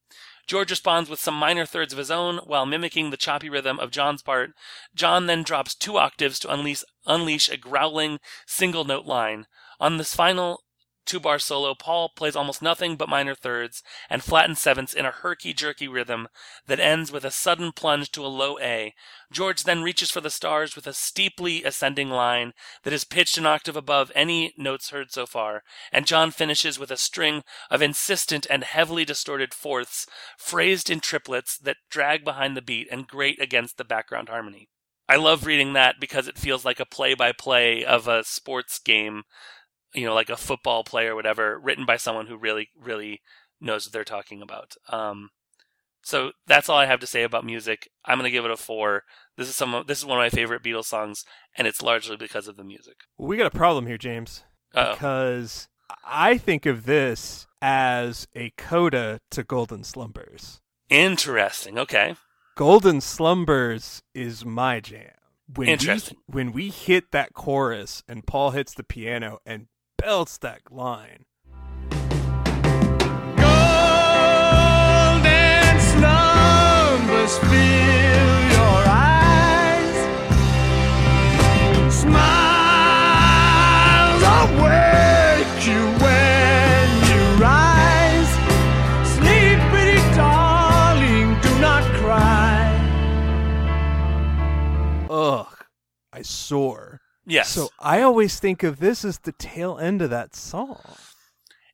George 0.48 0.70
responds 0.70 1.10
with 1.10 1.20
some 1.20 1.34
minor 1.34 1.66
thirds 1.66 1.92
of 1.92 1.98
his 1.98 2.10
own 2.10 2.38
while 2.38 2.64
mimicking 2.64 3.10
the 3.10 3.18
choppy 3.18 3.50
rhythm 3.50 3.78
of 3.78 3.90
John's 3.90 4.22
part. 4.22 4.52
John 4.94 5.26
then 5.26 5.42
drops 5.42 5.74
two 5.74 5.98
octaves 5.98 6.38
to 6.38 6.50
unleash, 6.50 6.82
unleash 7.06 7.50
a 7.50 7.58
growling 7.58 8.18
single 8.46 8.84
note 8.84 9.04
line. 9.04 9.46
On 9.78 9.98
this 9.98 10.14
final 10.14 10.62
two 11.08 11.18
bar 11.18 11.38
solo, 11.38 11.74
Paul 11.74 12.10
plays 12.10 12.36
almost 12.36 12.62
nothing 12.62 12.94
but 12.94 13.08
minor 13.08 13.34
thirds 13.34 13.82
and 14.10 14.22
flattened 14.22 14.58
sevenths 14.58 14.92
in 14.92 15.06
a 15.06 15.10
herky 15.10 15.52
jerky 15.52 15.88
rhythm 15.88 16.28
that 16.66 16.78
ends 16.78 17.10
with 17.10 17.24
a 17.24 17.30
sudden 17.30 17.72
plunge 17.72 18.12
to 18.12 18.24
a 18.24 18.28
low 18.28 18.58
A. 18.60 18.94
George 19.32 19.64
then 19.64 19.82
reaches 19.82 20.10
for 20.10 20.20
the 20.20 20.30
stars 20.30 20.76
with 20.76 20.86
a 20.86 20.92
steeply 20.92 21.64
ascending 21.64 22.10
line 22.10 22.52
that 22.84 22.92
is 22.92 23.04
pitched 23.04 23.38
an 23.38 23.46
octave 23.46 23.76
above 23.76 24.12
any 24.14 24.54
notes 24.56 24.90
heard 24.90 25.10
so 25.10 25.26
far, 25.26 25.62
and 25.90 26.06
John 26.06 26.30
finishes 26.30 26.78
with 26.78 26.90
a 26.90 26.96
string 26.96 27.42
of 27.70 27.82
insistent 27.82 28.46
and 28.50 28.62
heavily 28.62 29.04
distorted 29.04 29.54
fourths, 29.54 30.06
phrased 30.36 30.90
in 30.90 31.00
triplets 31.00 31.58
that 31.58 31.78
drag 31.90 32.24
behind 32.24 32.56
the 32.56 32.62
beat 32.62 32.86
and 32.92 33.08
grate 33.08 33.40
against 33.40 33.78
the 33.78 33.84
background 33.84 34.28
harmony. 34.28 34.68
I 35.10 35.16
love 35.16 35.46
reading 35.46 35.72
that 35.72 35.96
because 35.98 36.28
it 36.28 36.36
feels 36.36 36.66
like 36.66 36.78
a 36.78 36.84
play 36.84 37.14
by 37.14 37.32
play 37.32 37.82
of 37.82 38.06
a 38.06 38.24
sports 38.24 38.78
game 38.78 39.22
you 39.94 40.06
know, 40.06 40.14
like 40.14 40.30
a 40.30 40.36
football 40.36 40.84
player 40.84 41.12
or 41.12 41.16
whatever, 41.16 41.58
written 41.58 41.84
by 41.86 41.96
someone 41.96 42.26
who 42.26 42.36
really, 42.36 42.68
really 42.80 43.22
knows 43.60 43.86
what 43.86 43.92
they're 43.92 44.04
talking 44.04 44.42
about. 44.42 44.74
Um, 44.88 45.30
so 46.02 46.32
that's 46.46 46.68
all 46.68 46.78
I 46.78 46.86
have 46.86 47.00
to 47.00 47.06
say 47.06 47.22
about 47.22 47.44
music. 47.44 47.90
I'm 48.04 48.18
gonna 48.18 48.30
give 48.30 48.44
it 48.44 48.50
a 48.50 48.56
four. 48.56 49.04
This 49.36 49.48
is 49.48 49.56
some. 49.56 49.84
This 49.86 49.98
is 49.98 50.06
one 50.06 50.18
of 50.18 50.22
my 50.22 50.30
favorite 50.30 50.62
Beatles 50.62 50.86
songs, 50.86 51.24
and 51.56 51.66
it's 51.66 51.82
largely 51.82 52.16
because 52.16 52.48
of 52.48 52.56
the 52.56 52.64
music. 52.64 52.96
We 53.18 53.36
got 53.36 53.46
a 53.46 53.56
problem 53.56 53.86
here, 53.86 53.98
James, 53.98 54.44
Uh-oh. 54.74 54.92
because 54.92 55.68
I 56.04 56.38
think 56.38 56.66
of 56.66 56.86
this 56.86 57.46
as 57.60 58.28
a 58.34 58.50
coda 58.56 59.20
to 59.30 59.42
Golden 59.42 59.84
Slumbers. 59.84 60.60
Interesting. 60.88 61.78
Okay. 61.78 62.14
Golden 62.56 63.00
Slumbers 63.00 64.02
is 64.14 64.44
my 64.44 64.80
jam. 64.80 65.12
When 65.54 65.68
Interesting. 65.68 66.18
We, 66.28 66.34
when 66.34 66.52
we 66.52 66.70
hit 66.70 67.10
that 67.12 67.32
chorus 67.32 68.02
and 68.08 68.26
Paul 68.26 68.50
hits 68.50 68.74
the 68.74 68.82
piano 68.82 69.38
and 69.46 69.66
belts 69.98 70.38
that 70.38 70.62
line. 70.70 71.24
Golden 73.36 74.20
slumbers 75.90 77.38
fill 77.38 78.38
your 78.56 78.80
eyes. 78.86 79.96
Smiles 81.92 82.22
awake 84.42 85.66
you 85.66 85.82
when 86.02 86.86
you 87.10 87.22
rise. 87.42 88.32
Sleep, 89.16 89.58
pretty 89.72 90.00
darling, 90.14 91.28
do 91.40 91.50
not 91.60 91.82
cry. 91.96 92.64
Ugh, 95.10 95.52
I 96.12 96.22
soar. 96.22 97.00
Yes. 97.28 97.50
So 97.50 97.68
I 97.78 98.00
always 98.02 98.40
think 98.40 98.62
of 98.62 98.80
this 98.80 99.04
as 99.04 99.18
the 99.18 99.32
tail 99.32 99.78
end 99.78 100.00
of 100.02 100.10
that 100.10 100.34
song. 100.34 100.80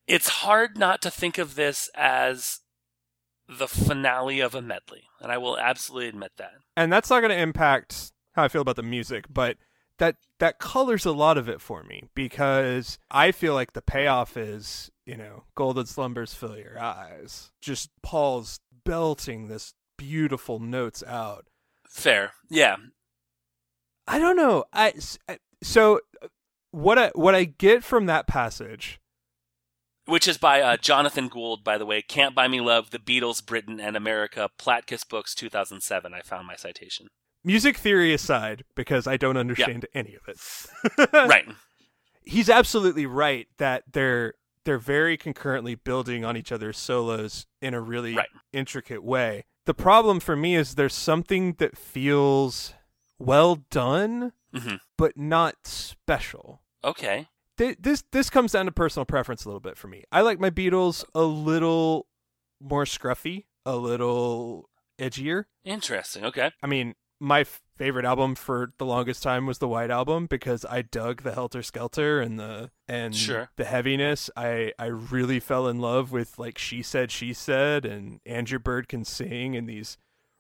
it's 0.07 0.29
hard 0.29 0.77
not 0.77 1.01
to 1.03 1.11
think 1.11 1.39
of 1.39 1.55
this 1.55 1.89
as 1.95 2.61
the 3.49 3.69
finale 3.69 4.41
of 4.41 4.55
a 4.55 4.61
medley, 4.63 5.05
and 5.21 5.31
I 5.31 5.39
will 5.39 5.59
absolutely 5.59 6.09
admit 6.09 6.33
that. 6.39 6.53
and 6.77 6.93
that's 6.93 7.09
not 7.11 7.21
going 7.21 7.31
to 7.31 7.39
impact 7.39 8.13
how 8.33 8.43
I 8.45 8.49
feel 8.49 8.63
about 8.63 8.77
the 8.77 8.83
music, 8.83 9.27
but 9.31 9.57
that 9.99 10.17
that 10.41 10.59
colors 10.59 11.05
a 11.07 11.13
lot 11.13 11.39
of 11.39 11.49
it 11.49 11.61
for 11.61 11.85
me 11.85 12.03
because 12.15 12.99
I 13.11 13.31
feel 13.33 13.55
like 13.55 13.75
the 13.75 13.83
payoff 13.83 14.37
is, 14.37 14.91
you 15.07 15.17
know, 15.17 15.45
golden 15.55 15.87
slumbers 15.87 16.35
fill 16.35 16.57
your 16.59 16.79
eyes. 16.81 17.53
Just 17.61 17.91
Paul's 18.03 18.59
belting 18.85 19.47
this 19.47 19.75
beautiful 19.97 20.59
notes 20.59 21.05
out. 21.07 21.47
Fair. 21.89 22.33
Yeah. 22.51 22.77
I 24.07 24.19
don't 24.19 24.37
know. 24.37 24.65
I 24.73 24.95
so 25.63 26.01
what 26.71 26.99
I 26.99 27.11
what 27.15 27.35
I 27.35 27.45
get 27.45 27.83
from 27.85 28.07
that 28.07 28.27
passage 28.27 29.01
Which 30.07 30.29
is 30.29 30.37
by 30.39 30.61
uh, 30.61 30.77
Jonathan 30.77 31.29
Gould, 31.29 31.65
by 31.65 31.79
the 31.79 31.87
way. 31.87 32.03
Can't 32.03 32.35
Buy 32.35 32.49
Me 32.49 32.61
Love, 32.61 32.91
The 32.91 32.99
Beatles, 32.99 33.45
Britain, 33.45 33.81
and 33.81 33.97
America, 33.97 34.51
Platkus 34.59 35.09
Books, 35.09 35.35
2007. 35.35 36.13
I 36.13 36.21
found 36.21 36.47
my 36.47 36.57
citation. 36.57 37.07
music 37.43 37.77
theory 37.79 38.13
aside 38.13 38.65
because 38.75 39.07
I 39.07 39.17
don't 39.17 39.37
understand 39.39 39.87
any 39.95 40.15
of 40.15 40.23
it. 40.29 41.09
right. 41.13 41.47
he's 42.23 42.51
absolutely 42.51 43.07
right 43.07 43.47
that 43.59 43.85
they're 43.93 44.35
they're 44.65 44.79
very 44.79 45.17
concurrently 45.19 45.75
building 45.75 46.25
on 46.25 46.37
each 46.39 46.51
other's 46.51 46.79
solos 46.79 47.47
in 47.61 47.75
a 47.75 47.81
really 47.81 48.15
Right. 48.15 48.29
intricate 48.53 49.05
way. 49.05 49.45
The 49.67 49.75
problem 49.75 50.21
for 50.21 50.37
me 50.37 50.57
is 50.57 50.75
there's 50.75 50.95
something 50.95 51.55
that 51.59 51.77
feels 51.79 52.73
well 53.19 53.57
done 53.71 54.33
Mhm. 54.55 54.81
but 54.99 55.17
not 55.17 55.67
special. 55.67 56.61
Okay. 56.83 57.29
Th- 57.57 57.77
This 57.79 58.03
this 58.13 58.31
comes 58.31 58.53
down 58.53 58.67
to 58.67 58.73
personal 58.73 59.05
preference 59.07 59.45
a 59.45 59.49
little 59.49 59.61
bit 59.61 59.79
for 59.79 59.89
me. 59.89 60.05
I 60.13 60.21
like 60.23 60.41
my 60.41 60.51
Beatles 60.51 61.05
a 61.15 61.23
little 61.23 62.07
more 62.61 62.85
scruffy, 62.85 63.45
a 63.65 63.77
little 63.77 64.69
edgier. 64.99 65.45
Interesting. 65.65 66.25
Okay. 66.25 66.51
I 66.63 66.67
mean, 66.67 66.95
my 67.21 67.41
f- 67.41 67.63
favorite 67.77 68.05
album 68.05 68.35
for 68.35 68.73
the 68.79 68.85
longest 68.85 69.23
time 69.23 69.47
was 69.47 69.59
the 69.59 69.69
White 69.69 69.91
Album 69.91 70.27
because 70.27 70.65
I 70.65 70.83
dug 70.83 71.23
the 71.23 71.33
Helter 71.33 71.63
Skelter 71.63 72.21
and 72.21 72.39
the 72.39 72.71
and 72.89 73.15
Sure. 73.15 73.51
the 73.57 73.65
heaviness. 73.65 74.31
I 74.37 74.73
I 74.79 74.87
really 74.87 75.41
fell 75.41 75.69
in 75.69 75.79
love 75.81 76.11
with 76.13 76.39
like 76.39 76.59
She 76.59 76.83
Said 76.83 77.11
She 77.13 77.33
Said 77.33 77.85
and 77.85 78.21
Andrew 78.27 78.59
Bird 78.59 78.89
Can 78.89 79.05
Sing 79.05 79.57
and 79.57 79.69
these 79.69 79.97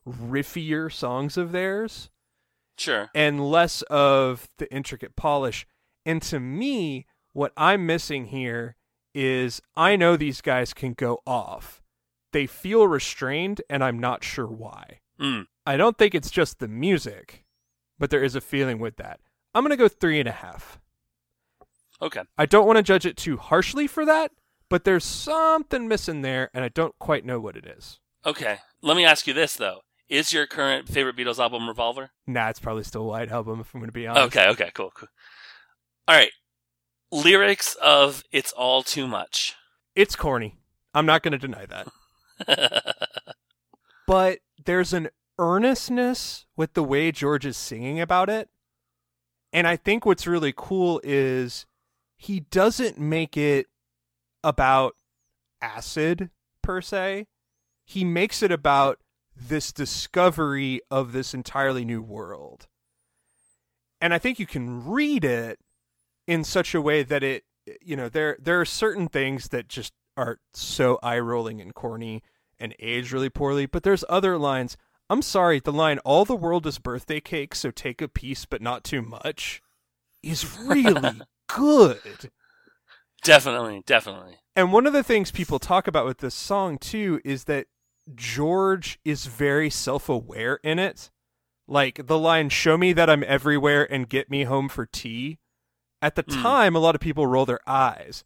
riffier 0.07 0.93
songs 0.93 1.37
of 1.37 1.53
theirs 1.53 2.11
Sure. 2.77 3.11
and 3.15 3.51
less 3.51 3.83
of 3.83 4.49
the 4.59 4.73
intricate 4.73 5.17
polish. 5.17 5.67
And 6.05 6.21
to 6.23 6.41
me, 6.41 7.07
what 7.33 7.53
I'm 7.57 7.87
missing 7.87 8.27
here 8.27 8.77
is 9.15 9.63
I 9.77 9.97
know 9.97 10.17
these 10.17 10.41
guys 10.41 10.75
can 10.75 10.93
go 10.93 11.21
off. 11.27 11.83
They 12.33 12.47
feel 12.47 12.89
restrained 12.89 13.63
and 13.71 13.83
I'm 13.85 13.99
not 13.99 14.25
sure 14.25 14.47
why. 14.47 15.01
Mm. 15.21 15.47
I 15.65 15.77
don't 15.77 15.97
think 15.97 16.15
it's 16.15 16.31
just 16.31 16.59
the 16.59 16.69
music, 16.69 17.45
but 17.99 18.11
there 18.11 18.25
is 18.25 18.35
a 18.35 18.41
feeling 18.41 18.79
with 18.79 18.97
that. 18.97 19.21
I'm 19.55 19.63
going 19.63 19.71
to 19.71 19.77
go 19.77 19.89
three 19.89 20.19
and 20.19 20.29
a 20.29 20.33
half. 20.33 20.81
Okay. 22.03 22.23
I 22.37 22.47
don't 22.47 22.67
want 22.67 22.77
to 22.77 22.83
judge 22.83 23.07
it 23.07 23.17
too 23.17 23.37
harshly 23.37 23.87
for 23.87 24.05
that, 24.05 24.33
but 24.69 24.83
there's 24.85 25.05
something 25.05 25.87
missing 25.87 26.23
there, 26.23 26.51
and 26.53 26.65
I 26.65 26.69
don't 26.69 26.99
quite 26.99 27.25
know 27.25 27.39
what 27.39 27.57
it 27.57 27.65
is. 27.67 28.01
Okay. 28.27 28.59
Let 28.83 28.97
me 28.97 29.05
ask 29.05 29.27
you 29.29 29.33
this, 29.33 29.55
though. 29.55 29.83
Is 30.09 30.33
your 30.33 30.47
current 30.47 30.89
favorite 30.89 31.17
Beatles 31.17 31.39
album 31.39 31.67
Revolver? 31.67 32.11
Nah, 32.27 32.51
it's 32.51 32.61
probably 32.61 32.85
still 32.85 33.07
White 33.07 33.31
Album 33.31 33.61
if 33.61 33.75
I'm 33.75 33.81
going 33.81 33.89
to 33.89 33.93
be 33.93 34.07
honest. 34.07 34.37
Okay, 34.37 34.49
okay, 34.51 34.71
cool, 34.75 34.91
cool. 34.95 35.09
All 36.07 36.15
right. 36.15 36.31
Lyrics 37.11 37.75
of 37.77 38.23
It's 38.31 38.53
All 38.53 38.83
Too 38.83 39.07
Much. 39.07 39.55
It's 39.95 40.17
corny. 40.17 40.59
I'm 40.93 41.07
not 41.07 41.23
going 41.23 41.33
to 41.33 41.39
deny 41.39 41.67
that. 41.67 42.85
But 44.07 44.41
there's 44.65 44.93
an 44.93 45.09
earnestness 45.39 46.47
with 46.57 46.75
the 46.75 46.85
way 46.85 47.11
George 47.11 47.47
is 47.47 47.57
singing 47.57 48.01
about 48.01 48.29
it. 48.29 48.49
And 49.53 49.67
I 49.67 49.77
think 49.77 50.05
what's 50.05 50.27
really 50.27 50.53
cool 50.55 51.01
is 51.05 51.67
he 52.17 52.41
doesn't 52.41 52.99
make 52.99 53.37
it 53.37 53.67
about 54.43 54.95
acid 55.63 56.31
per 56.61 56.81
se. 56.81 57.27
He 57.85 58.05
makes 58.05 58.43
it 58.43 58.51
about 58.51 58.99
this 59.37 59.73
discovery 59.73 60.81
of 60.91 61.13
this 61.13 61.35
entirely 61.35 61.85
new 61.85 62.03
world. 62.03 62.69
And 64.01 64.13
I 64.15 64.19
think 64.19 64.39
you 64.39 64.47
can 64.47 64.87
read 64.87 65.25
it 65.25 65.59
in 66.27 66.45
such 66.45 66.75
a 66.75 66.81
way 66.81 67.03
that 67.03 67.23
it 67.23 67.45
you 67.81 67.97
know 67.97 68.09
there 68.09 68.37
there 68.41 68.61
are 68.61 68.67
certain 68.67 69.09
things 69.09 69.49
that 69.49 69.69
just 69.69 69.93
are 70.17 70.39
so 70.53 70.99
eye 71.03 71.19
rolling 71.19 71.61
and 71.61 71.75
corny 71.75 72.23
and 72.59 72.75
age 72.79 73.13
really 73.13 73.31
poorly, 73.31 73.67
but 73.67 73.83
there's 73.83 74.05
other 74.09 74.39
lines. 74.39 74.77
I'm 75.11 75.23
sorry, 75.23 75.61
the 75.61 75.73
line 75.73 75.99
"All 76.01 76.25
the 76.25 76.37
world 76.37 76.67
is 76.67 76.79
birthday 76.79 77.21
cake, 77.21 77.55
so 77.55 77.71
take 77.71 78.01
a 78.01 78.09
piece, 78.09 78.45
but 78.45 78.63
not 78.63 78.85
too 78.85 79.03
much" 79.03 79.61
is 80.23 80.57
really 80.59 81.21
good. 81.49 82.31
definitely, 83.23 83.83
definitely. 83.87 84.37
And 84.57 84.73
one 84.73 84.87
of 84.87 84.93
the 84.93 85.03
things 85.03 85.31
people 85.31 85.59
talk 85.59 85.87
about 85.89 86.07
with 86.07 86.19
this 86.19 86.35
song 86.35 86.79
too 86.79 87.21
is 87.25 87.45
that 87.45 87.67
George 88.15 88.99
is 89.05 89.27
very 89.27 89.71
self-aware 89.71 90.61
in 90.63 90.79
it. 90.79 91.11
Like 91.67 92.07
the 92.07 92.19
line 92.19 92.49
"Show 92.51 92.77
me 92.77 92.93
that 92.93 93.09
I'm 93.09 93.25
everywhere 93.25 93.91
and 93.91 94.09
get 94.09 94.29
me 94.31 94.45
home 94.45 94.69
for 94.69 94.85
tea." 94.87 95.39
At 96.03 96.15
the 96.17 96.23
Mm. 96.25 96.43
time, 96.43 96.77
a 96.77 96.81
lot 96.81 96.95
of 96.95 97.01
people 97.01 97.27
roll 97.27 97.47
their 97.47 97.67
eyes. 97.67 98.25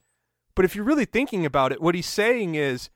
But 0.56 0.64
if 0.64 0.74
you're 0.74 0.84
really 0.84 1.04
thinking 1.04 1.46
about 1.46 1.70
it, 1.70 1.80
what 1.80 1.94
he's 1.94 2.08
saying 2.08 2.56
is, 2.56 2.90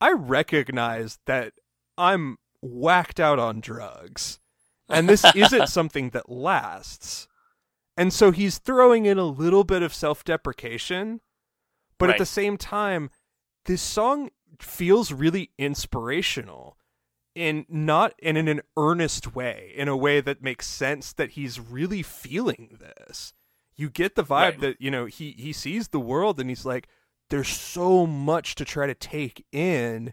I 0.00 0.12
recognize 0.12 1.18
that 1.26 1.52
I'm 1.98 2.38
whacked 2.62 3.20
out 3.20 3.38
on 3.38 3.60
drugs. 3.60 4.40
And 4.88 5.08
this 5.08 5.24
isn't 5.34 5.68
something 5.68 6.10
that 6.10 6.30
lasts. 6.30 7.28
And 7.96 8.10
so 8.12 8.30
he's 8.30 8.56
throwing 8.58 9.04
in 9.04 9.18
a 9.18 9.24
little 9.24 9.64
bit 9.64 9.82
of 9.82 9.92
self 9.92 10.24
deprecation. 10.24 11.20
But 11.98 12.08
at 12.08 12.18
the 12.18 12.26
same 12.26 12.56
time, 12.56 13.10
this 13.66 13.82
song 13.82 14.30
feels 14.64 15.12
really 15.12 15.50
inspirational 15.58 16.76
in 17.34 17.64
not 17.68 18.14
and 18.22 18.36
in 18.36 18.48
an 18.48 18.60
earnest 18.76 19.34
way, 19.34 19.72
in 19.74 19.88
a 19.88 19.96
way 19.96 20.20
that 20.20 20.42
makes 20.42 20.66
sense 20.66 21.12
that 21.14 21.30
he's 21.30 21.58
really 21.58 22.02
feeling 22.02 22.78
this. 22.80 23.32
You 23.74 23.88
get 23.88 24.16
the 24.16 24.22
vibe 24.24 24.28
Right. 24.30 24.60
that, 24.60 24.80
you 24.80 24.90
know, 24.90 25.06
he 25.06 25.32
he 25.38 25.52
sees 25.52 25.88
the 25.88 26.00
world 26.00 26.38
and 26.38 26.50
he's 26.50 26.66
like, 26.66 26.88
there's 27.30 27.48
so 27.48 28.06
much 28.06 28.54
to 28.56 28.64
try 28.64 28.86
to 28.86 28.94
take 28.94 29.46
in 29.50 30.12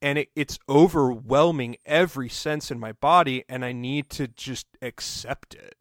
and 0.00 0.18
it, 0.18 0.28
it's 0.36 0.58
overwhelming 0.68 1.76
every 1.84 2.28
sense 2.28 2.70
in 2.70 2.78
my 2.78 2.92
body 2.92 3.44
and 3.48 3.64
I 3.64 3.72
need 3.72 4.08
to 4.10 4.28
just 4.28 4.66
accept 4.80 5.54
it. 5.54 5.74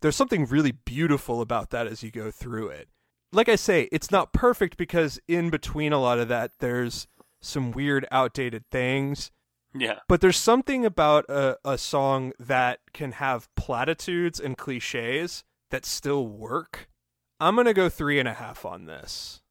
There's 0.00 0.16
something 0.16 0.46
really 0.46 0.72
beautiful 0.72 1.40
about 1.40 1.70
that 1.70 1.86
as 1.86 2.02
you 2.02 2.10
go 2.10 2.30
through 2.30 2.68
it. 2.68 2.88
Like 3.32 3.48
I 3.48 3.56
say, 3.56 3.88
it's 3.92 4.10
not 4.10 4.32
perfect 4.32 4.76
because 4.76 5.20
in 5.28 5.50
between 5.50 5.92
a 5.92 6.00
lot 6.00 6.18
of 6.18 6.28
that 6.28 6.52
there's 6.60 7.06
some 7.40 7.70
weird 7.70 8.06
outdated 8.10 8.64
things 8.70 9.30
Yeah. 9.74 9.98
but 10.08 10.20
there's 10.20 10.36
something 10.36 10.84
about 10.84 11.24
a, 11.28 11.56
a 11.64 11.78
song 11.78 12.32
that 12.38 12.80
can 12.92 13.12
have 13.12 13.54
platitudes 13.54 14.40
and 14.40 14.56
cliches 14.56 15.44
that 15.70 15.84
still 15.86 16.26
work. 16.26 16.88
I'm 17.38 17.54
gonna 17.54 17.74
go 17.74 17.88
three 17.88 18.18
and 18.18 18.26
a 18.26 18.32
half 18.34 18.64
on 18.64 18.86
this 18.86 19.42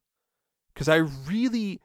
because 0.73 0.89
I 0.89 0.97
really 0.97 1.79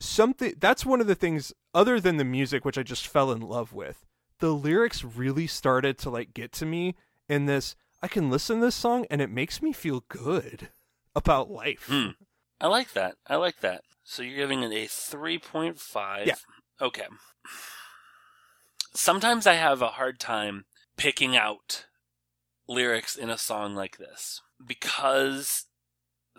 something 0.00 0.54
that's 0.58 0.86
one 0.86 1.00
of 1.00 1.06
the 1.06 1.14
things 1.14 1.52
other 1.74 2.00
than 2.00 2.16
the 2.16 2.24
music 2.24 2.64
which 2.64 2.78
I 2.78 2.82
just 2.82 3.06
fell 3.06 3.30
in 3.32 3.40
love 3.40 3.72
with. 3.72 4.06
The 4.38 4.54
lyrics 4.54 5.02
really 5.04 5.46
started 5.46 5.98
to 5.98 6.10
like 6.10 6.34
get 6.34 6.52
to 6.52 6.66
me 6.66 6.94
in 7.28 7.46
this. 7.46 7.74
I 8.02 8.08
can 8.08 8.30
listen 8.30 8.60
to 8.60 8.66
this 8.66 8.74
song 8.74 9.06
and 9.10 9.20
it 9.20 9.30
makes 9.30 9.60
me 9.60 9.72
feel 9.72 10.04
good 10.08 10.68
about 11.16 11.50
life. 11.50 11.86
Hmm. 11.88 12.10
I 12.60 12.68
like 12.68 12.92
that. 12.92 13.16
I 13.26 13.36
like 13.36 13.60
that. 13.60 13.82
So 14.04 14.22
you're 14.22 14.36
giving 14.36 14.62
it 14.62 14.72
a 14.72 14.86
3.5. 14.86 16.26
Yeah. 16.26 16.34
Okay. 16.80 17.06
Sometimes 18.94 19.46
I 19.46 19.54
have 19.54 19.82
a 19.82 19.88
hard 19.88 20.20
time 20.20 20.66
picking 20.96 21.36
out 21.36 21.86
lyrics 22.68 23.16
in 23.16 23.30
a 23.30 23.38
song 23.38 23.74
like 23.74 23.98
this 23.98 24.40
because 24.64 25.66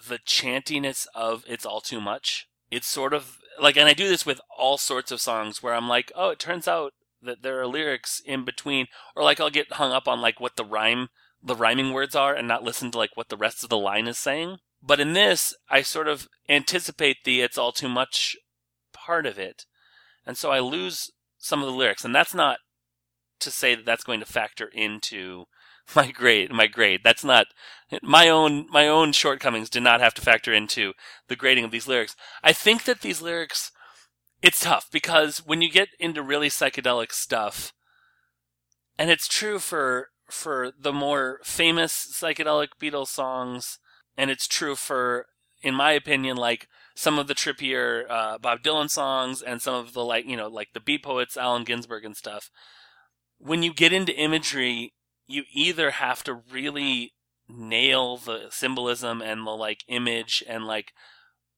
the 0.08 0.20
chantiness 0.20 1.08
of 1.14 1.44
It's 1.48 1.66
All 1.66 1.82
Too 1.82 2.00
Much. 2.00 2.48
It's 2.70 2.88
sort 2.88 3.14
of 3.14 3.40
like, 3.60 3.78
and 3.78 3.88
I 3.88 3.94
do 3.94 4.08
this 4.08 4.26
with 4.26 4.40
all 4.56 4.78
sorts 4.78 5.12
of 5.12 5.22
songs 5.22 5.64
where 5.64 5.74
I'm 5.74 5.88
like, 5.88 6.12
oh, 6.16 6.30
it 6.30 6.40
turns 6.40 6.68
out 6.68 6.94
that 7.22 7.42
there 7.42 7.60
are 7.60 7.68
lyrics 7.68 8.22
in 8.24 8.46
between, 8.46 8.88
or 9.16 9.24
like 9.24 9.40
I'll 9.40 9.50
get 9.50 9.74
hung 9.74 9.92
up 9.92 10.08
on 10.08 10.22
like 10.22 10.40
what 10.40 10.56
the 10.56 10.66
rhyme, 10.66 11.10
the 11.42 11.56
rhyming 11.56 11.94
words 11.94 12.16
are 12.16 12.36
and 12.36 12.48
not 12.48 12.64
listen 12.64 12.92
to 12.92 12.98
like 12.98 13.16
what 13.16 13.30
the 13.30 13.38
rest 13.38 13.64
of 13.64 13.70
the 13.70 13.78
line 13.78 14.08
is 14.08 14.18
saying. 14.18 14.58
But 14.82 15.00
in 15.00 15.14
this, 15.14 15.56
I 15.70 15.82
sort 15.82 16.08
of 16.08 16.28
anticipate 16.48 17.18
the 17.24 17.42
it's 17.42 17.58
all 17.58 17.72
too 17.72 17.90
much 17.90 18.36
part 18.94 19.26
of 19.26 19.38
it. 19.38 19.66
And 20.26 20.38
so 20.38 20.52
I 20.52 20.60
lose 20.60 21.12
some 21.38 21.62
of 21.62 21.68
the 21.68 21.76
lyrics. 21.76 22.06
And 22.06 22.14
that's 22.14 22.34
not 22.34 22.60
to 23.40 23.52
say 23.52 23.76
that 23.76 23.86
that's 23.86 24.04
going 24.04 24.20
to 24.20 24.26
factor 24.26 24.70
into 24.74 25.46
my 25.96 26.12
grade, 26.12 26.52
my 26.52 26.68
grade. 26.68 27.02
That's 27.04 27.24
not 27.24 27.48
my 28.02 28.30
own, 28.30 28.68
my 28.70 28.88
own 28.88 29.14
shortcomings 29.14 29.70
did 29.70 29.84
not 29.84 30.02
have 30.02 30.14
to 30.16 30.22
factor 30.22 30.54
into 30.54 30.94
the 31.28 31.36
grading 31.36 31.64
of 31.64 31.72
these 31.72 31.88
lyrics. 31.88 32.16
I 32.44 32.54
think 32.54 32.84
that 32.84 33.02
these 33.02 33.22
lyrics, 33.22 33.72
it's 34.42 34.62
tough 34.62 34.88
because 34.92 35.40
when 35.46 35.62
you 35.62 35.72
get 35.72 35.90
into 36.00 36.22
really 36.22 36.50
psychedelic 36.50 37.12
stuff, 37.12 37.74
and 39.00 39.10
it's 39.10 39.28
true 39.28 39.60
for, 39.60 40.10
for 40.30 40.72
the 40.78 40.92
more 40.94 41.40
famous 41.44 42.20
psychedelic 42.20 42.70
Beatles 42.82 43.08
songs, 43.08 43.80
and 44.18 44.32
it's 44.32 44.48
true 44.48 44.76
for, 44.76 45.28
in 45.62 45.76
my 45.76 45.92
opinion, 45.92 46.38
like 46.38 46.68
some 46.96 47.20
of 47.20 47.28
the 47.28 47.36
trippier 47.36 48.10
uh, 48.10 48.38
Bob 48.40 48.64
Dylan 48.64 48.90
songs 48.90 49.42
and 49.42 49.62
some 49.62 49.76
of 49.76 49.94
the 49.94 50.04
like, 50.04 50.26
you 50.26 50.36
know, 50.36 50.48
like 50.48 50.70
the 50.74 50.80
Beat 50.80 51.04
Poets, 51.04 51.38
Allen 51.38 51.64
Ginsberg 51.64 52.04
and 52.04 52.18
stuff. 52.18 52.50
When 53.38 53.62
you 53.62 53.74
get 53.74 53.94
into 53.94 54.16
imagery, 54.16 54.94
you 55.28 55.44
either 55.54 55.92
have 55.92 56.24
to 56.24 56.42
really 56.52 57.14
nail 57.48 58.18
the 58.18 58.48
symbolism 58.50 59.22
and 59.22 59.46
the 59.46 59.52
like 59.52 59.84
image 59.88 60.44
and 60.48 60.66
like 60.66 60.92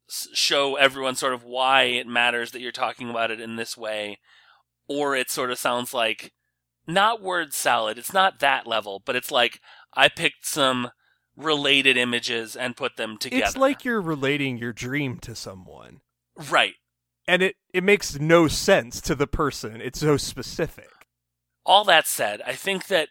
show 0.10 0.76
everyone 0.76 1.16
sort 1.16 1.34
of 1.34 1.44
why 1.44 1.84
it 1.84 2.08
matters 2.08 2.52
that 2.52 2.62
you're 2.62 2.72
talking 2.72 3.10
about 3.10 3.32
it 3.32 3.40
in 3.40 3.56
this 3.56 3.78
way, 3.78 4.20
or 4.88 5.16
it 5.16 5.30
sort 5.30 5.52
of 5.52 5.58
sounds 5.58 5.94
like 5.94 6.34
not 6.88 7.22
word 7.22 7.54
salad. 7.54 7.98
It's 7.98 8.14
not 8.14 8.40
that 8.40 8.68
level, 8.68 9.02
but 9.06 9.16
it's 9.16 9.32
like 9.32 9.62
I 9.94 10.10
picked 10.10 10.46
some 10.46 10.90
related 11.40 11.98
images 11.98 12.56
and 12.56 12.76
put 12.78 12.98
them 12.98 13.18
together. 13.18 13.44
It's 13.46 13.58
like 13.58 13.84
you're 13.86 14.02
relating 14.02 14.58
your 14.58 14.74
dream 14.74 15.18
to 15.20 15.34
someone. 15.34 16.02
right. 16.50 16.74
And 17.28 17.42
it, 17.44 17.56
it 17.74 17.84
makes 17.84 18.20
no 18.20 18.48
sense 18.48 19.00
to 19.02 19.16
the 19.16 19.28
person. 19.28 19.82
It's 19.82 20.00
so 20.00 20.18
specific. 20.18 20.90
all 21.66 21.84
that 21.86 22.08
said, 22.08 22.42
I 22.46 22.54
think 22.54 22.88
that 22.88 23.10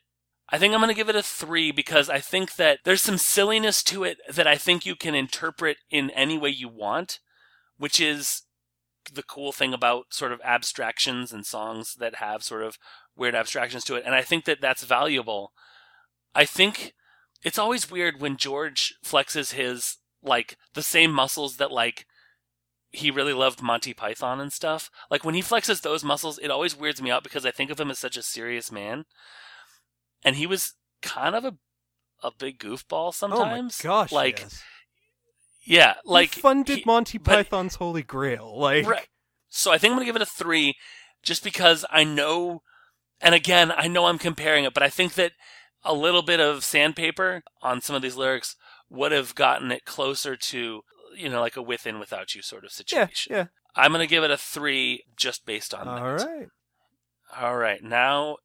I 0.50 0.58
think 0.58 0.72
I'm 0.74 0.80
going 0.80 0.88
to 0.88 0.94
give 0.94 1.08
it 1.10 1.14
a 1.16 1.22
three 1.22 1.70
because 1.70 2.08
I 2.08 2.20
think 2.20 2.56
that 2.56 2.80
there's 2.84 3.02
some 3.02 3.18
silliness 3.18 3.82
to 3.84 4.02
it 4.04 4.18
that 4.32 4.46
I 4.46 4.56
think 4.56 4.86
you 4.86 4.96
can 4.96 5.14
interpret 5.14 5.76
in 5.90 6.10
any 6.10 6.38
way 6.38 6.48
you 6.48 6.68
want, 6.68 7.20
which 7.76 8.00
is 8.00 8.42
the 9.12 9.22
cool 9.22 9.52
thing 9.52 9.72
about 9.74 10.06
sort 10.10 10.32
of 10.32 10.40
abstractions 10.42 11.32
and 11.32 11.44
songs 11.46 11.94
that 12.00 12.16
have 12.16 12.42
sort 12.42 12.62
of 12.62 12.78
weird 13.16 13.34
abstractions 13.34 13.84
to 13.84 13.94
it. 13.94 14.04
And 14.06 14.14
I 14.14 14.22
think 14.22 14.46
that 14.46 14.60
that's 14.60 14.84
valuable. 14.84 15.52
I 16.34 16.44
think 16.44 16.94
it's 17.42 17.58
always 17.58 17.90
weird 17.90 18.20
when 18.20 18.36
George 18.36 18.94
flexes 19.04 19.52
his, 19.52 19.96
like, 20.22 20.56
the 20.74 20.82
same 20.82 21.12
muscles 21.12 21.56
that, 21.56 21.70
like, 21.70 22.06
he 22.90 23.10
really 23.10 23.32
loved 23.32 23.62
Monty 23.62 23.92
Python 23.92 24.40
and 24.40 24.52
stuff. 24.52 24.90
Like 25.10 25.24
when 25.24 25.34
he 25.34 25.42
flexes 25.42 25.82
those 25.82 26.02
muscles, 26.02 26.38
it 26.38 26.50
always 26.50 26.76
weirds 26.76 27.02
me 27.02 27.10
out 27.10 27.22
because 27.22 27.44
I 27.44 27.50
think 27.50 27.70
of 27.70 27.78
him 27.78 27.90
as 27.90 27.98
such 27.98 28.16
a 28.16 28.22
serious 28.22 28.72
man. 28.72 29.04
And 30.24 30.36
he 30.36 30.46
was 30.46 30.74
kind 31.02 31.34
of 31.34 31.44
a 31.44 31.54
a 32.22 32.32
big 32.36 32.58
goofball 32.58 33.14
sometimes. 33.14 33.80
Oh 33.84 33.88
my 33.88 33.94
gosh! 33.94 34.10
Like 34.10 34.40
yes. 34.40 34.62
yeah, 35.64 35.94
like 36.04 36.34
he 36.34 36.40
funded 36.40 36.78
he- 36.78 36.84
Monty 36.84 37.18
but- 37.18 37.32
Python's 37.32 37.76
Holy 37.76 38.02
Grail. 38.02 38.58
Like 38.58 38.86
Right. 38.86 39.06
So 39.48 39.70
I 39.70 39.78
think 39.78 39.92
I'm 39.92 39.96
going 39.96 40.06
to 40.06 40.12
give 40.12 40.16
it 40.16 40.22
a 40.22 40.26
three 40.26 40.74
just 41.22 41.42
because 41.42 41.84
I 41.90 42.04
know, 42.04 42.62
and 43.20 43.34
again, 43.34 43.72
I 43.74 43.88
know 43.88 44.06
I'm 44.06 44.18
comparing 44.18 44.64
it, 44.64 44.74
but 44.74 44.82
I 44.82 44.90
think 44.90 45.14
that 45.14 45.32
a 45.84 45.94
little 45.94 46.22
bit 46.22 46.40
of 46.40 46.64
sandpaper 46.64 47.42
on 47.62 47.80
some 47.80 47.96
of 47.96 48.02
these 48.02 48.16
lyrics 48.16 48.56
would 48.90 49.12
have 49.12 49.34
gotten 49.34 49.70
it 49.70 49.84
closer 49.84 50.36
to, 50.36 50.82
you 51.16 51.28
know, 51.28 51.40
like 51.40 51.56
a 51.56 51.62
with 51.62 51.86
and 51.86 52.00
without 52.00 52.34
you 52.34 52.42
sort 52.42 52.64
of 52.64 52.72
situation. 52.72 53.32
yeah. 53.32 53.36
yeah. 53.38 53.46
I'm 53.76 53.92
going 53.92 54.00
to 54.04 54.10
give 54.10 54.24
it 54.24 54.30
a 54.30 54.36
three 54.36 55.04
just 55.16 55.46
based 55.46 55.72
on 55.72 55.86
All 55.86 55.94
that. 55.94 56.26
right. 56.26 56.48
All 57.38 57.56
right. 57.56 57.82
Now, 57.82 58.38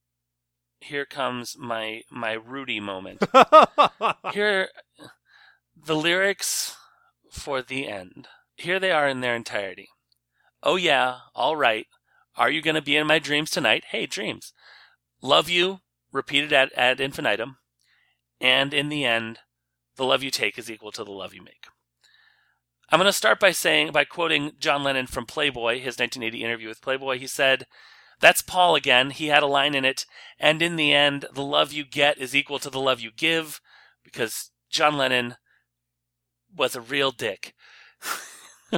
here 0.80 1.06
comes 1.06 1.56
my, 1.58 2.02
my 2.12 2.34
Rudy 2.34 2.80
moment. 2.80 3.24
Here, 4.34 4.69
the 5.76 5.96
lyrics 5.96 6.76
for 7.32 7.62
the 7.62 7.88
end. 7.88 8.28
Here 8.56 8.80
they 8.80 8.91
are 8.91 9.08
in 9.08 9.22
their 9.22 9.36
entirety. 9.36 9.88
Oh 10.62 10.76
yeah, 10.76 11.17
all 11.34 11.56
right. 11.56 11.88
Are 12.38 12.50
you 12.50 12.62
gonna 12.62 12.82
be 12.82 12.96
in 12.96 13.08
my 13.08 13.19
dreams 13.19 13.50
tonight? 13.50 13.86
Hey, 13.89 14.06
dreams. 14.06 14.54
Love 15.22 15.50
you, 15.50 15.80
repeated 16.13 16.54
ad, 16.54 16.71
ad 16.78 17.02
infinitum. 17.02 17.58
And 18.39 18.73
in 18.73 18.89
the 18.89 19.04
end, 19.04 19.39
the 19.97 20.06
love 20.06 20.23
you 20.23 20.32
take 20.32 20.58
is 20.58 20.71
equal 20.71 20.91
to 20.93 21.04
the 21.04 21.12
love 21.12 21.34
you 21.34 21.41
make. 21.41 21.67
I'm 22.89 22.99
going 22.99 23.08
to 23.10 23.13
start 23.13 23.39
by 23.39 23.52
saying, 23.52 23.91
by 23.91 24.06
quoting 24.06 24.52
John 24.60 24.84
Lennon 24.84 25.08
from 25.08 25.26
Playboy, 25.26 25.76
his 25.76 25.97
1980 25.97 26.43
interview 26.43 26.67
with 26.67 26.82
Playboy. 26.82 27.17
He 27.17 27.28
said, 27.28 27.65
That's 28.19 28.41
Paul 28.41 28.76
again. 28.76 29.10
He 29.10 29.28
had 29.28 29.43
a 29.43 29.47
line 29.47 29.73
in 29.73 29.84
it. 29.84 30.06
And 30.39 30.62
in 30.62 30.76
the 30.76 30.93
end, 30.93 31.26
the 31.34 31.43
love 31.43 31.73
you 31.73 31.86
get 31.86 32.17
is 32.17 32.36
equal 32.36 32.60
to 32.60 32.69
the 32.69 32.80
love 32.80 32.99
you 32.99 33.12
give 33.12 33.62
because 34.04 34.52
John 34.69 34.95
Lennon 34.97 35.36
was 36.56 36.76
a 36.76 36.82
real 36.82 37.12
dick. 37.12 37.56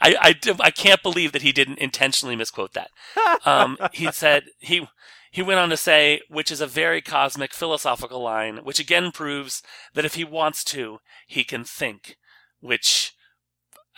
I, 0.00 0.16
I, 0.20 0.34
I 0.60 0.70
can't 0.70 1.02
believe 1.02 1.32
that 1.32 1.42
he 1.42 1.52
didn't 1.52 1.78
intentionally 1.78 2.36
misquote 2.36 2.72
that. 2.74 2.90
Um, 3.46 3.76
he 3.92 4.10
said, 4.10 4.44
he, 4.58 4.86
he 5.34 5.42
went 5.42 5.58
on 5.58 5.68
to 5.70 5.76
say, 5.76 6.20
which 6.28 6.52
is 6.52 6.60
a 6.60 6.66
very 6.66 7.02
cosmic 7.02 7.52
philosophical 7.52 8.22
line, 8.22 8.58
which 8.58 8.78
again 8.78 9.10
proves 9.10 9.64
that 9.92 10.04
if 10.04 10.14
he 10.14 10.22
wants 10.22 10.62
to, 10.62 10.98
he 11.26 11.42
can 11.42 11.64
think, 11.64 12.16
which, 12.60 13.12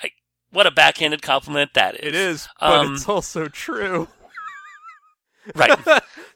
I, 0.02 0.12
what 0.50 0.66
a 0.66 0.70
backhanded 0.70 1.20
compliment 1.20 1.74
that 1.74 1.94
is. 1.96 2.00
it 2.08 2.14
is, 2.14 2.48
but 2.58 2.86
Um, 2.86 2.94
it's 2.94 3.06
also 3.06 3.48
true. 3.48 4.08
Right. 5.54 5.78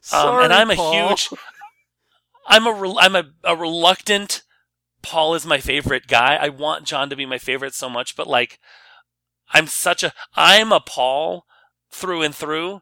Sorry, 0.01 0.37
um, 0.37 0.43
and 0.45 0.53
I'm 0.53 0.69
a 0.71 0.75
Paul. 0.75 1.09
huge, 1.09 1.29
I'm 2.47 2.67
a, 2.67 2.71
rel- 2.71 2.99
I'm 2.99 3.15
a, 3.15 3.23
a 3.43 3.55
reluctant. 3.57 4.43
Paul 5.01 5.33
is 5.33 5.45
my 5.47 5.57
favorite 5.59 6.05
guy. 6.07 6.35
I 6.35 6.49
want 6.49 6.85
John 6.85 7.09
to 7.09 7.15
be 7.15 7.25
my 7.25 7.39
favorite 7.39 7.73
so 7.73 7.89
much, 7.89 8.15
but 8.15 8.27
like, 8.27 8.59
I'm 9.51 9.65
such 9.67 10.03
a, 10.03 10.13
I'm 10.35 10.71
a 10.71 10.79
Paul 10.79 11.45
through 11.91 12.21
and 12.21 12.35
through. 12.35 12.81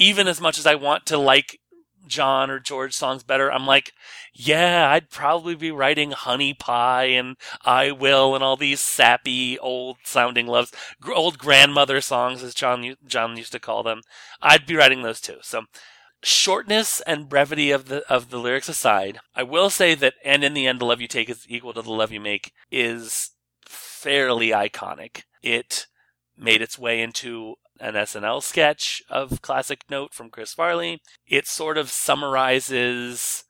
Even 0.00 0.26
as 0.26 0.40
much 0.40 0.58
as 0.58 0.66
I 0.66 0.74
want 0.74 1.04
to 1.06 1.18
like 1.18 1.60
John 2.06 2.50
or 2.50 2.58
George 2.58 2.94
songs 2.94 3.22
better, 3.22 3.52
I'm 3.52 3.66
like, 3.66 3.92
yeah, 4.34 4.90
I'd 4.90 5.10
probably 5.10 5.54
be 5.54 5.70
writing 5.70 6.12
Honey 6.12 6.54
Pie 6.54 7.04
and 7.04 7.36
I 7.64 7.92
Will 7.92 8.34
and 8.34 8.42
all 8.42 8.56
these 8.56 8.80
sappy 8.80 9.58
old 9.58 9.98
sounding 10.02 10.46
loves, 10.46 10.72
old 11.14 11.38
grandmother 11.38 12.00
songs 12.00 12.42
as 12.42 12.54
John 12.54 12.96
John 13.06 13.36
used 13.36 13.52
to 13.52 13.60
call 13.60 13.82
them. 13.82 14.00
I'd 14.40 14.66
be 14.66 14.74
writing 14.74 15.02
those 15.02 15.20
too. 15.20 15.36
So 15.42 15.64
shortness 16.22 17.00
and 17.02 17.28
brevity 17.28 17.70
of 17.70 17.86
the 17.86 18.02
of 18.10 18.30
the 18.30 18.38
lyrics 18.38 18.70
aside, 18.70 19.20
I 19.36 19.42
will 19.42 19.68
say 19.68 19.94
that 19.94 20.14
and 20.24 20.42
in 20.42 20.54
the 20.54 20.66
end 20.66 20.80
the 20.80 20.86
love 20.86 21.02
you 21.02 21.08
take 21.08 21.28
is 21.28 21.44
equal 21.46 21.74
to 21.74 21.82
the 21.82 21.92
love 21.92 22.10
you 22.10 22.20
make 22.20 22.52
is 22.70 23.32
fairly 23.66 24.48
iconic. 24.48 25.24
It 25.42 25.86
made 26.36 26.62
its 26.62 26.78
way 26.78 27.02
into 27.02 27.56
an 27.80 27.94
SNL 27.94 28.42
sketch 28.42 29.02
of 29.08 29.42
classic 29.42 29.84
note 29.90 30.12
from 30.12 30.30
Chris 30.30 30.52
Farley. 30.52 31.00
It 31.26 31.46
sort 31.46 31.78
of 31.78 31.90
summarizes 31.90 33.44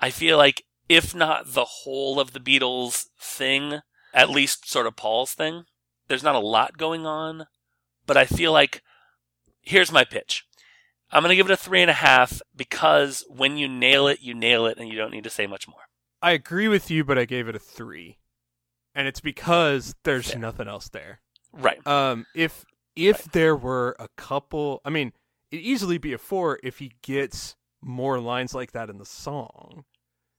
I 0.00 0.10
feel 0.10 0.36
like 0.36 0.64
if 0.88 1.14
not 1.14 1.52
the 1.52 1.64
whole 1.64 2.20
of 2.20 2.32
the 2.32 2.40
Beatles 2.40 3.06
thing, 3.18 3.80
at 4.14 4.30
least 4.30 4.70
sort 4.70 4.86
of 4.86 4.96
Paul's 4.96 5.32
thing. 5.32 5.64
There's 6.08 6.22
not 6.22 6.34
a 6.34 6.40
lot 6.40 6.78
going 6.78 7.06
on, 7.06 7.46
but 8.06 8.16
I 8.16 8.24
feel 8.24 8.52
like 8.52 8.82
here's 9.62 9.90
my 9.90 10.04
pitch. 10.04 10.44
I'm 11.10 11.22
going 11.22 11.30
to 11.30 11.36
give 11.36 11.46
it 11.46 11.52
a 11.52 11.56
three 11.56 11.82
and 11.82 11.90
a 11.90 11.94
half 11.94 12.40
because 12.54 13.24
when 13.28 13.56
you 13.56 13.68
nail 13.68 14.06
it, 14.06 14.20
you 14.20 14.34
nail 14.34 14.66
it, 14.66 14.78
and 14.78 14.88
you 14.88 14.96
don't 14.96 15.12
need 15.12 15.24
to 15.24 15.30
say 15.30 15.46
much 15.46 15.68
more. 15.68 15.80
I 16.20 16.32
agree 16.32 16.68
with 16.68 16.90
you, 16.90 17.04
but 17.04 17.18
I 17.18 17.24
gave 17.24 17.48
it 17.48 17.54
a 17.56 17.60
three, 17.60 18.18
and 18.94 19.06
it's 19.06 19.20
because 19.20 19.94
there's 20.02 20.32
Fair. 20.32 20.40
nothing 20.40 20.68
else 20.68 20.88
there. 20.88 21.20
Right. 21.52 21.84
Um, 21.86 22.26
if 22.34 22.64
if 22.96 23.24
there 23.32 23.54
were 23.54 23.94
a 23.98 24.08
couple, 24.16 24.80
I 24.84 24.90
mean, 24.90 25.12
it'd 25.50 25.64
easily 25.64 25.98
be 25.98 26.12
a 26.12 26.18
four 26.18 26.58
if 26.62 26.78
he 26.78 26.92
gets 27.02 27.54
more 27.82 28.18
lines 28.18 28.54
like 28.54 28.72
that 28.72 28.90
in 28.90 28.98
the 28.98 29.04
song, 29.06 29.84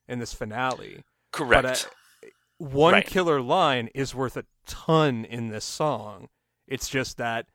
in 0.07 0.19
this 0.19 0.33
finale. 0.33 1.03
Correct. 1.31 1.63
But 1.63 1.89
uh, 2.25 2.29
one 2.57 2.93
Right. 2.93 3.05
killer 3.07 3.39
line 3.41 3.89
is 3.93 4.13
worth 4.15 4.35
a 4.35 4.45
ton 4.65 5.23
in 5.25 5.49
this 5.49 5.63
song. 5.65 6.27
It's 6.67 6.89
just 6.89 7.17
that 7.17 7.45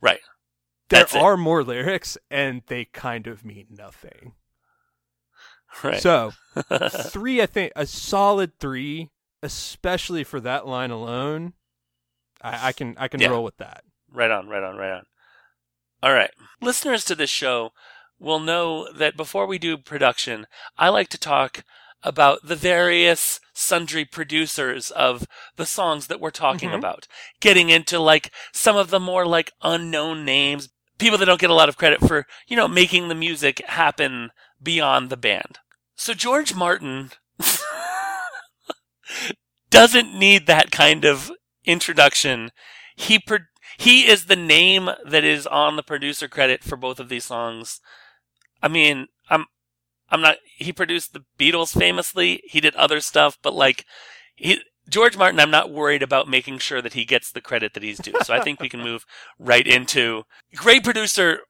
right. 0.00 0.20
there 0.88 1.00
That's 1.00 1.14
it. 1.14 1.20
are 1.20 1.36
more 1.36 1.62
lyrics, 1.62 2.16
and 2.30 2.62
they 2.66 2.86
kind 2.86 3.26
of 3.26 3.44
mean 3.44 3.66
nothing. 3.70 4.32
Right. 5.84 6.00
So 6.00 6.32
three, 6.88 7.42
I 7.42 7.46
think, 7.46 7.72
a 7.76 7.86
solid 7.86 8.58
three, 8.58 9.10
especially 9.42 10.24
for 10.24 10.40
that 10.40 10.66
line 10.66 10.90
alone. 10.90 11.52
I, 12.42 12.68
I 12.68 12.72
can 12.72 12.96
I 12.98 13.08
can 13.08 13.20
Yeah. 13.20 13.28
roll 13.28 13.44
with 13.44 13.58
that. 13.58 13.84
Right 14.12 14.30
on, 14.30 14.48
right 14.48 14.62
on, 14.62 14.76
right 14.76 14.92
on. 14.92 15.02
All 16.02 16.12
right. 16.12 16.30
Listeners 16.60 17.04
to 17.06 17.14
this 17.14 17.30
show 17.30 17.70
will 18.18 18.40
know 18.40 18.90
that 18.92 19.16
before 19.16 19.46
we 19.46 19.58
do 19.58 19.76
production, 19.76 20.46
I 20.76 20.88
like 20.88 21.08
to 21.10 21.18
talk 21.18 21.64
about 22.02 22.40
the 22.44 22.56
various 22.56 23.40
sundry 23.52 24.04
producers 24.04 24.90
of 24.92 25.26
the 25.56 25.66
songs 25.66 26.06
that 26.06 26.20
we're 26.20 26.30
talking 26.30 26.70
Mhm. 26.70 26.78
about. 26.78 27.08
Getting 27.40 27.70
into 27.70 27.98
like 27.98 28.32
some 28.52 28.76
of 28.76 28.90
the 28.90 29.00
more 29.00 29.26
like 29.26 29.52
unknown 29.62 30.24
names, 30.24 30.68
people 30.98 31.18
that 31.18 31.26
don't 31.26 31.40
get 31.40 31.50
a 31.50 31.54
lot 31.54 31.68
of 31.68 31.76
credit 31.76 32.00
for, 32.00 32.26
you 32.46 32.56
know, 32.56 32.68
making 32.68 33.08
the 33.08 33.14
music 33.16 33.60
happen 33.66 34.30
beyond 34.62 35.10
the 35.10 35.16
band. 35.16 35.58
So 35.96 36.14
George 36.14 36.54
Martin 36.54 37.10
doesn't 39.70 40.14
need 40.14 40.46
that 40.46 40.70
kind 40.70 41.04
of 41.04 41.30
introduction. 41.64 42.50
He 42.96 43.18
pro- 43.18 43.38
he 43.78 44.08
is 44.08 44.24
the 44.24 44.36
name 44.36 44.90
that 45.06 45.22
is 45.22 45.46
on 45.46 45.76
the 45.76 45.84
producer 45.84 46.26
credit 46.26 46.64
for 46.64 46.76
both 46.76 46.98
of 46.98 47.08
these 47.08 47.24
songs. 47.24 47.80
I 48.60 48.66
mean, 48.66 49.06
I'm 49.30 49.46
I'm 50.10 50.20
not 50.20 50.38
he 50.56 50.72
produced 50.72 51.12
the 51.12 51.24
Beatles 51.38 51.78
famously. 51.78 52.42
He 52.44 52.60
did 52.60 52.74
other 52.74 53.00
stuff, 53.00 53.38
but 53.40 53.54
like 53.54 53.86
he 54.34 54.60
George 54.88 55.16
Martin, 55.16 55.38
I'm 55.38 55.52
not 55.52 55.70
worried 55.70 56.02
about 56.02 56.28
making 56.28 56.58
sure 56.58 56.82
that 56.82 56.94
he 56.94 57.04
gets 57.04 57.30
the 57.30 57.40
credit 57.40 57.74
that 57.74 57.84
he's 57.84 57.98
due. 57.98 58.14
So 58.24 58.34
I 58.34 58.40
think 58.40 58.60
we 58.60 58.68
can 58.68 58.80
move 58.82 59.06
right 59.38 59.66
into 59.66 60.24
great 60.56 60.82
producer. 60.82 61.42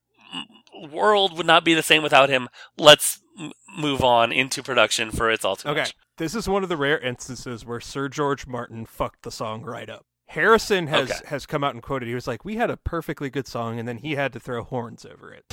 World 0.90 1.34
would 1.38 1.46
not 1.46 1.64
be 1.64 1.72
the 1.72 1.82
same 1.82 2.02
without 2.02 2.28
him. 2.28 2.50
Let's 2.76 3.20
m- 3.40 3.52
move 3.78 4.04
on 4.04 4.32
into 4.32 4.62
production 4.62 5.12
for 5.12 5.30
its 5.30 5.46
ultimate. 5.46 5.72
Okay, 5.80 5.90
this 6.18 6.34
is 6.34 6.46
one 6.46 6.62
of 6.62 6.68
the 6.68 6.76
rare 6.76 6.98
instances 6.98 7.64
where 7.64 7.80
Sir 7.80 8.10
George 8.10 8.46
Martin 8.46 8.84
fucked 8.84 9.22
the 9.22 9.30
song 9.30 9.62
right 9.62 9.88
up. 9.88 10.04
Harrison 10.28 10.88
has 10.88 11.10
Okay. 11.10 11.20
has 11.28 11.46
come 11.46 11.64
out 11.64 11.72
and 11.74 11.82
quoted. 11.82 12.06
He 12.06 12.14
was 12.14 12.26
like, 12.26 12.44
"We 12.44 12.56
had 12.56 12.70
a 12.70 12.76
perfectly 12.76 13.30
good 13.30 13.46
song, 13.46 13.78
and 13.78 13.88
then 13.88 13.98
he 13.98 14.14
had 14.14 14.32
to 14.34 14.40
throw 14.40 14.62
horns 14.62 15.06
over 15.06 15.32
it." 15.32 15.44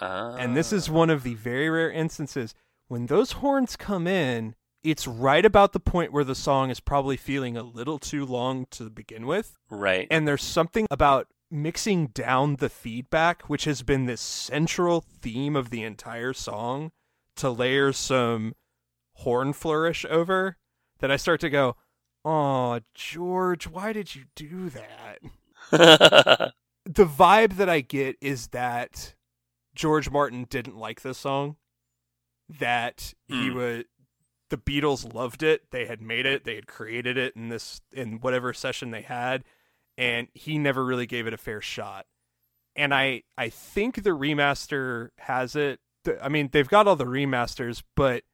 And 0.00 0.56
this 0.56 0.72
is 0.72 0.90
one 0.90 1.10
of 1.10 1.22
the 1.22 1.34
very 1.34 1.70
rare 1.70 1.90
instances 1.90 2.54
when 2.88 3.06
those 3.06 3.32
horns 3.32 3.76
come 3.76 4.06
in. 4.06 4.54
It's 4.82 5.06
right 5.06 5.44
about 5.46 5.72
the 5.72 5.78
point 5.80 6.12
where 6.12 6.24
the 6.24 6.34
song 6.34 6.68
is 6.70 6.80
probably 6.80 7.16
feeling 7.16 7.56
a 7.56 7.62
little 7.62 8.00
too 8.00 8.26
long 8.26 8.66
to 8.72 8.90
begin 8.90 9.26
with. 9.26 9.56
right. 9.70 10.08
And 10.10 10.26
there's 10.26 10.42
something 10.42 10.86
about 10.90 11.28
mixing 11.52 12.06
down 12.08 12.56
the 12.56 12.68
feedback, 12.70 13.42
which 13.48 13.64
has 13.64 13.82
been 13.82 14.06
this 14.06 14.20
central 14.20 15.00
theme 15.02 15.54
of 15.54 15.70
the 15.70 15.84
entire 15.84 16.32
song, 16.32 16.90
to 17.36 17.50
layer 17.50 17.92
some 17.92 18.54
horn 19.14 19.52
flourish 19.52 20.04
over, 20.08 20.56
that 21.00 21.10
I 21.10 21.16
start 21.16 21.40
to 21.42 21.50
go, 21.50 21.76
Oh, 22.24 22.80
George, 22.94 23.66
why 23.66 23.92
did 23.92 24.14
you 24.14 24.24
do 24.34 24.70
that? 24.70 25.18
The 26.84 27.04
vibe 27.06 27.58
that 27.58 27.68
I 27.68 27.80
get 27.80 28.16
is 28.20 28.48
that 28.48 29.14
George 29.72 30.10
Martin 30.10 30.46
didn't 30.50 30.76
like 30.76 31.02
this 31.02 31.18
song, 31.18 31.54
that 32.48 33.14
he 33.28 33.50
Hmm. 33.50 33.54
was. 33.54 33.84
The 34.50 34.58
Beatles 34.58 35.14
loved 35.14 35.44
it. 35.44 35.70
They 35.70 35.86
had 35.86 36.02
made 36.02 36.26
it. 36.26 36.42
They 36.44 36.56
had 36.56 36.66
created 36.66 37.16
it 37.16 37.36
in 37.36 37.50
this 37.50 37.80
in 37.92 38.18
whatever 38.20 38.52
session 38.52 38.90
they 38.90 39.02
had, 39.02 39.44
and 39.96 40.28
he 40.34 40.58
never 40.58 40.84
really 40.84 41.06
gave 41.06 41.26
it 41.26 41.34
a 41.34 41.38
fair 41.38 41.60
shot. 41.60 42.06
And 42.74 42.94
I 42.94 43.22
I 43.36 43.48
think 43.48 44.02
the 44.02 44.10
remaster 44.10 45.10
has 45.18 45.56
it. 45.56 45.80
I 46.20 46.28
mean, 46.28 46.48
they've 46.52 46.68
got 46.68 46.88
all 46.88 46.96
the 46.96 47.04
remasters, 47.04 47.82
but 47.94 48.24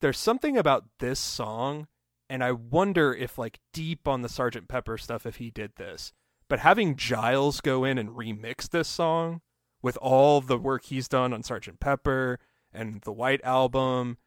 there's 0.00 0.18
something 0.18 0.58
about 0.58 0.84
this 0.98 1.18
song, 1.18 1.86
and 2.28 2.44
I 2.44 2.52
wonder 2.52 3.14
if 3.14 3.38
like 3.38 3.60
deep 3.72 4.06
on 4.06 4.22
the 4.22 4.28
Sergeant 4.28 4.68
Pepper 4.68 4.98
stuff, 4.98 5.24
if 5.24 5.36
he 5.36 5.50
did 5.50 5.72
this. 5.76 6.12
But 6.48 6.60
having 6.60 6.96
Giles 6.96 7.60
go 7.60 7.84
in 7.84 7.98
and 7.98 8.10
remix 8.10 8.68
this 8.68 8.88
song 8.88 9.40
with 9.82 9.96
all 9.98 10.40
the 10.40 10.58
work 10.58 10.84
he's 10.84 11.08
done 11.08 11.32
on 11.32 11.42
Sergeant 11.42 11.80
Pepper 11.80 12.38
and 12.72 13.00
the 13.02 13.12
White 13.12 13.40
Album, 13.42 14.18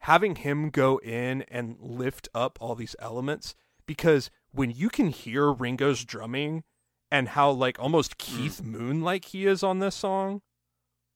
having 0.00 0.36
him 0.36 0.70
go 0.70 0.98
in 0.98 1.42
and 1.42 1.76
lift 1.80 2.28
up 2.34 2.58
all 2.60 2.74
these 2.74 2.96
elements 2.98 3.54
because 3.86 4.30
when 4.52 4.70
you 4.70 4.88
can 4.88 5.08
hear 5.08 5.52
Ringo's 5.52 6.04
drumming 6.04 6.64
and 7.10 7.28
how 7.30 7.50
like 7.50 7.78
almost 7.78 8.18
Keith 8.18 8.62
Moon 8.62 9.02
like 9.02 9.26
he 9.26 9.46
is 9.46 9.62
on 9.62 9.78
this 9.78 9.94
song 9.94 10.42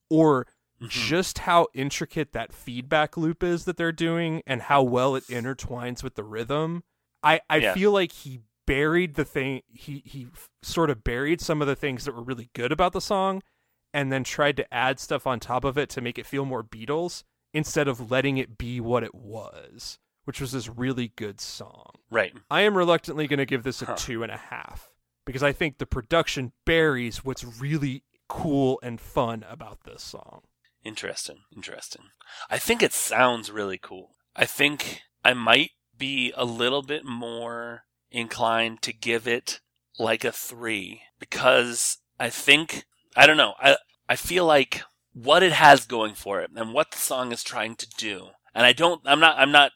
or 0.09 0.47
Mhm. 0.81 0.87
just 0.89 1.39
how 1.39 1.67
intricate 1.73 2.31
that 2.33 2.51
feedback 2.53 3.15
loop 3.17 3.43
is 3.43 3.65
that 3.65 3.77
they're 3.77 3.91
doing 3.91 4.41
and 4.47 4.63
how 4.63 4.81
well 4.81 5.15
it 5.15 5.27
intertwines 5.27 6.01
with 6.03 6.15
the 6.15 6.23
rhythm 6.23 6.83
I 7.23 7.41
I 7.49 7.57
Yeah. 7.57 7.73
feel 7.75 7.91
like 7.91 8.11
he 8.11 8.41
buried 8.65 9.13
the 9.15 9.25
thing 9.25 9.61
he 9.67 10.01
he 10.05 10.27
sort 10.63 10.89
of 10.89 11.03
buried 11.03 11.39
some 11.41 11.61
of 11.61 11.67
the 11.67 11.75
things 11.75 12.05
that 12.05 12.15
were 12.15 12.23
really 12.23 12.49
good 12.53 12.71
about 12.71 12.93
the 12.93 13.01
song 13.01 13.43
and 13.93 14.11
then 14.11 14.23
tried 14.23 14.57
to 14.57 14.73
add 14.73 14.99
stuff 14.99 15.27
on 15.27 15.39
top 15.39 15.63
of 15.63 15.77
it 15.77 15.89
to 15.89 16.01
make 16.01 16.17
it 16.17 16.25
feel 16.25 16.45
more 16.45 16.63
Beatles 16.63 17.23
instead 17.53 17.87
of 17.87 18.09
letting 18.09 18.37
it 18.37 18.57
be 18.57 18.79
what 18.79 19.03
it 19.03 19.13
was, 19.13 19.99
which 20.25 20.39
was 20.41 20.51
this 20.51 20.69
really 20.69 21.11
good 21.15 21.39
song. 21.41 21.93
right. 22.09 22.33
I 22.49 22.61
am 22.61 22.77
reluctantly 22.77 23.27
going 23.27 23.39
to 23.39 23.45
give 23.45 23.63
this 23.63 23.81
a 23.81 23.85
Huh. 23.85 23.95
two 23.97 24.23
and 24.23 24.31
a 24.31 24.37
half 24.37 24.89
because 25.25 25.43
I 25.43 25.51
think 25.51 25.77
the 25.77 25.85
production 25.85 26.51
buries 26.65 27.23
what's 27.25 27.43
really 27.43 28.03
cool 28.27 28.79
and 28.83 28.99
fun 28.99 29.45
about 29.49 29.83
this 29.83 30.03
song. 30.03 30.41
Interesting. 30.83 31.37
Interesting. 31.55 32.05
I 32.49 32.57
think 32.57 32.81
it 32.81 32.93
sounds 32.93 33.51
really 33.51 33.77
cool. 33.77 34.15
I 34.35 34.45
think 34.45 35.01
I 35.23 35.33
might 35.33 35.71
be 35.97 36.33
a 36.35 36.45
little 36.45 36.81
bit 36.81 37.05
more 37.05 37.83
inclined 38.09 38.81
to 38.83 38.93
give 38.93 39.27
it 39.27 39.59
like 39.99 40.23
a 40.23 40.31
three 40.31 41.01
because 41.19 41.97
I 42.19 42.29
think, 42.29 42.85
I 43.15 43.27
don't 43.27 43.37
know, 43.37 43.53
I, 43.59 43.77
I 44.09 44.15
feel 44.15 44.45
like 44.45 44.81
what 45.13 45.43
it 45.43 45.51
has 45.51 45.85
going 45.85 46.15
for 46.15 46.41
it 46.41 46.49
and 46.55 46.73
what 46.73 46.91
the 46.91 46.97
song 46.97 47.31
is 47.31 47.43
trying 47.43 47.75
to 47.75 47.87
do. 47.97 48.29
And 48.55 48.65
I 48.65 48.73
don't, 48.73 49.01
I'm 49.05 49.19
not, 49.19 49.37
I'm 49.37 49.51
not 49.51 49.71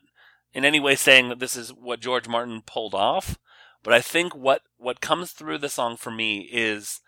in 0.55 0.65
any 0.65 0.79
way 0.79 0.95
saying 0.95 1.29
that 1.29 1.39
this 1.39 1.55
is 1.55 1.73
what 1.73 1.99
George 1.99 2.27
Martin 2.27 2.63
pulled 2.65 2.95
off, 2.95 3.37
but 3.83 3.93
I 3.93 3.99
think 3.99 4.33
what, 4.33 4.61
what 4.77 5.01
comes 5.01 5.31
through 5.31 5.59
the 5.59 5.69
song 5.69 5.97
for 5.97 6.09
me 6.09 6.49
is 6.51 7.01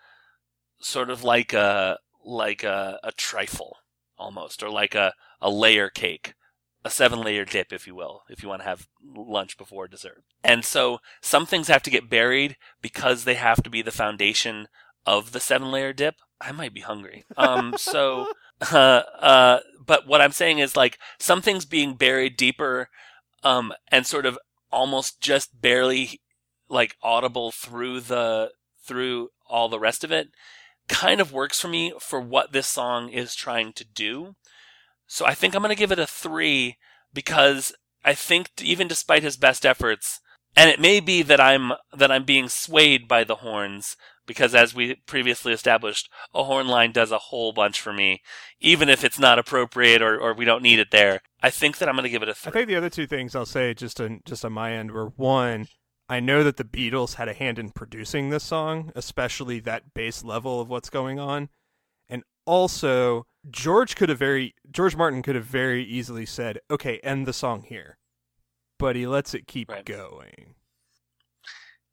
sort 0.80 1.10
of 1.10 1.24
like 1.24 1.54
a, 1.54 1.98
like 2.24 2.62
a, 2.62 3.00
a 3.02 3.10
trifle 3.10 3.78
almost, 4.18 4.62
or 4.62 4.68
like 4.68 4.94
a, 4.94 5.14
a 5.40 5.50
layer 5.50 5.88
cake, 5.88 6.34
a 6.84 6.90
seven 6.90 7.20
layer 7.22 7.46
dip, 7.46 7.72
if 7.72 7.86
you 7.86 7.94
will, 7.94 8.22
if 8.28 8.42
you 8.42 8.50
want 8.50 8.60
to 8.60 8.68
have 8.68 8.86
lunch 9.02 9.56
before 9.56 9.88
dessert. 9.88 10.24
And 10.44 10.62
so 10.62 10.98
some 11.22 11.46
things 11.46 11.68
have 11.68 11.82
to 11.84 11.90
get 11.90 12.10
buried 12.10 12.56
because 12.82 13.24
they 13.24 13.34
have 13.34 13.62
to 13.62 13.70
be 13.70 13.80
the 13.80 13.90
foundation 13.90 14.68
of 15.06 15.32
the 15.32 15.40
seven 15.40 15.70
layer 15.70 15.94
dip. 15.94 16.16
I 16.38 16.52
might 16.52 16.74
be 16.74 16.80
hungry. 16.80 17.24
Um, 17.36 17.74
so, 17.78 18.30
uh, 18.72 19.02
uh, 19.20 19.60
but 19.84 20.06
what 20.06 20.20
I'm 20.20 20.32
saying 20.32 20.58
is 20.58 20.76
like 20.76 20.98
some 21.18 21.40
things 21.40 21.64
being 21.64 21.94
buried 21.94 22.36
deeper, 22.36 22.90
um, 23.42 23.72
and 23.90 24.06
sort 24.06 24.26
of 24.26 24.38
almost 24.70 25.20
just 25.20 25.60
barely 25.60 26.20
like 26.68 26.96
audible 27.02 27.50
through 27.50 28.00
the, 28.00 28.50
through 28.84 29.30
all 29.48 29.68
the 29.68 29.78
rest 29.78 30.04
of 30.04 30.12
it 30.12 30.28
kind 30.88 31.20
of 31.20 31.32
works 31.32 31.60
for 31.60 31.68
me 31.68 31.92
for 32.00 32.20
what 32.20 32.52
this 32.52 32.66
song 32.66 33.10
is 33.10 33.34
trying 33.34 33.72
to 33.74 33.84
do. 33.84 34.34
So 35.06 35.26
I 35.26 35.34
think 35.34 35.54
I'm 35.54 35.62
going 35.62 35.74
to 35.74 35.78
give 35.78 35.92
it 35.92 35.98
a 35.98 36.06
three 36.06 36.76
because 37.12 37.74
I 38.04 38.14
think 38.14 38.50
even 38.60 38.88
despite 38.88 39.22
his 39.22 39.36
best 39.36 39.64
efforts, 39.64 40.20
and 40.56 40.70
it 40.70 40.80
may 40.80 41.00
be 41.00 41.22
that 41.22 41.40
I'm 41.40 41.72
that 41.94 42.10
I'm 42.10 42.24
being 42.24 42.48
swayed 42.48 43.06
by 43.06 43.22
the 43.24 43.36
horns 43.36 43.96
because 44.26 44.54
as 44.54 44.74
we 44.74 44.96
previously 45.06 45.52
established, 45.52 46.10
a 46.34 46.44
horn 46.44 46.68
line 46.68 46.92
does 46.92 47.12
a 47.12 47.18
whole 47.18 47.52
bunch 47.52 47.80
for 47.80 47.92
me, 47.92 48.22
even 48.60 48.88
if 48.88 49.04
it's 49.04 49.18
not 49.18 49.38
appropriate 49.38 50.02
or, 50.02 50.18
or 50.18 50.34
we 50.34 50.44
don't 50.44 50.62
need 50.62 50.78
it 50.78 50.90
there. 50.90 51.20
I 51.42 51.50
think 51.50 51.78
that 51.78 51.88
I'm 51.88 51.94
going 51.94 52.02
to 52.04 52.10
give 52.10 52.22
it 52.22 52.28
a 52.28 52.34
three. 52.34 52.50
I 52.50 52.52
think 52.52 52.68
the 52.68 52.76
other 52.76 52.90
two 52.90 53.06
things 53.06 53.34
I'll 53.36 53.46
say 53.46 53.72
just 53.74 54.00
on 54.00 54.20
just 54.24 54.44
on 54.44 54.52
my 54.52 54.72
end 54.72 54.90
were 54.90 55.06
one, 55.16 55.68
I 56.08 56.20
know 56.20 56.42
that 56.42 56.56
the 56.56 56.64
Beatles 56.64 57.14
had 57.14 57.28
a 57.28 57.34
hand 57.34 57.58
in 57.58 57.70
producing 57.70 58.30
this 58.30 58.44
song, 58.44 58.90
especially 58.96 59.60
that 59.60 59.94
base 59.94 60.24
level 60.24 60.60
of 60.60 60.68
what's 60.68 60.90
going 60.90 61.18
on. 61.20 61.48
And 62.08 62.24
also, 62.46 63.26
George 63.50 63.94
could 63.94 64.08
have 64.08 64.18
very 64.18 64.54
George 64.70 64.96
Martin 64.96 65.22
could 65.22 65.34
have 65.36 65.44
very 65.44 65.84
easily 65.84 66.26
said, 66.26 66.58
"Okay, 66.70 66.98
end 67.00 67.26
the 67.26 67.32
song 67.32 67.62
here." 67.62 67.98
But 68.78 68.96
he 68.96 69.06
lets 69.06 69.34
it 69.34 69.46
keep 69.46 69.70
Right. 69.70 69.84
going. 69.84 70.54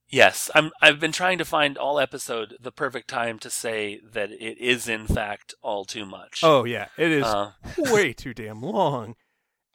Yes, 0.07 0.51
I'm. 0.53 0.71
I've 0.81 0.99
been 0.99 1.11
trying 1.11 1.39
to 1.39 1.45
find 1.45 1.77
all 1.77 1.99
episode 1.99 2.57
the 2.59 2.71
perfect 2.71 3.09
time 3.09 3.39
to 3.39 3.49
say 3.49 3.99
that 4.13 4.31
it 4.31 4.57
is 4.59 4.87
in 4.87 5.07
fact 5.07 5.55
all 5.61 5.83
too 5.83 6.05
much. 6.05 6.41
Oh 6.43 6.63
yeah, 6.63 6.87
it 6.97 7.11
is 7.11 7.25
Uh, 7.25 7.53
way 7.77 8.13
too 8.13 8.33
damn 8.33 8.61
long. 8.61 9.15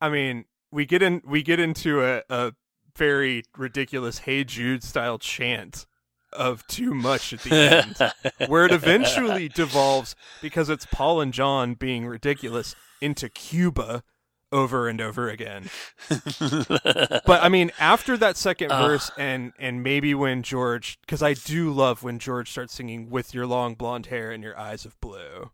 I 0.01 0.09
mean, 0.09 0.45
we 0.71 0.87
get 0.87 1.03
in 1.03 1.23
we 1.27 1.43
get 1.43 1.61
into 1.61 2.03
a, 2.05 2.23
a 2.29 2.53
very 2.97 3.45
ridiculous 3.57 4.19
Hey 4.21 4.45
Jude 4.45 4.83
style 4.83 5.19
chant 5.19 5.87
of 6.33 6.65
too 6.69 6.95
much 6.95 7.33
at 7.33 7.41
the 7.41 7.53
end. 7.55 8.49
where 8.49 8.65
it 8.67 8.73
eventually 8.73 9.49
devolves 9.55 10.15
because 10.41 10.69
it's 10.69 10.87
Paul 10.87 11.21
and 11.21 11.33
John 11.33 11.75
being 11.75 12.07
ridiculous 12.07 12.75
into 13.01 13.29
Cuba 13.29 14.05
over 14.53 14.89
and 14.89 15.01
over 15.01 15.29
again. 15.29 15.71
But 16.09 17.29
I 17.43 17.49
mean, 17.49 17.71
after 17.79 18.17
that 18.17 18.37
second 18.37 18.73
Ugh. 18.73 18.89
verse, 18.91 19.11
and 19.19 19.53
and 19.59 19.83
maybe 19.83 20.15
when 20.15 20.43
George, 20.43 20.99
because 21.03 21.23
I 21.23 21.35
do 21.35 21.71
love 21.73 22.03
when 22.03 22.19
George 22.19 22.51
starts 22.51 22.75
singing 22.75 23.11
with 23.11 23.35
your 23.35 23.47
long 23.47 23.75
blonde 23.75 24.07
hair 24.07 24.31
and 24.31 24.43
your 24.43 24.59
eyes 24.59 24.85
of 24.85 24.99
blue, 25.01 25.51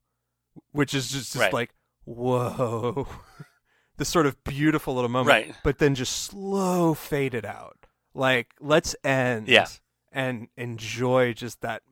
which 0.72 0.94
is 0.94 1.10
just, 1.10 1.32
just 1.32 1.36
Right. 1.36 1.52
like 1.52 1.70
whoa, 2.04 3.06
this 3.96 4.08
sort 4.08 4.26
of 4.26 4.42
beautiful 4.44 4.94
little 4.94 5.10
moment. 5.10 5.28
Right. 5.28 5.54
But 5.62 5.78
then 5.78 5.94
just 5.94 6.12
slow 6.12 6.94
faded 6.94 7.44
out. 7.44 7.86
Like 8.14 8.48
let's 8.60 8.96
end. 9.04 9.48
Yeah. 9.48 9.66
And 10.12 10.48
enjoy 10.56 11.34
just 11.34 11.60
that 11.60 11.82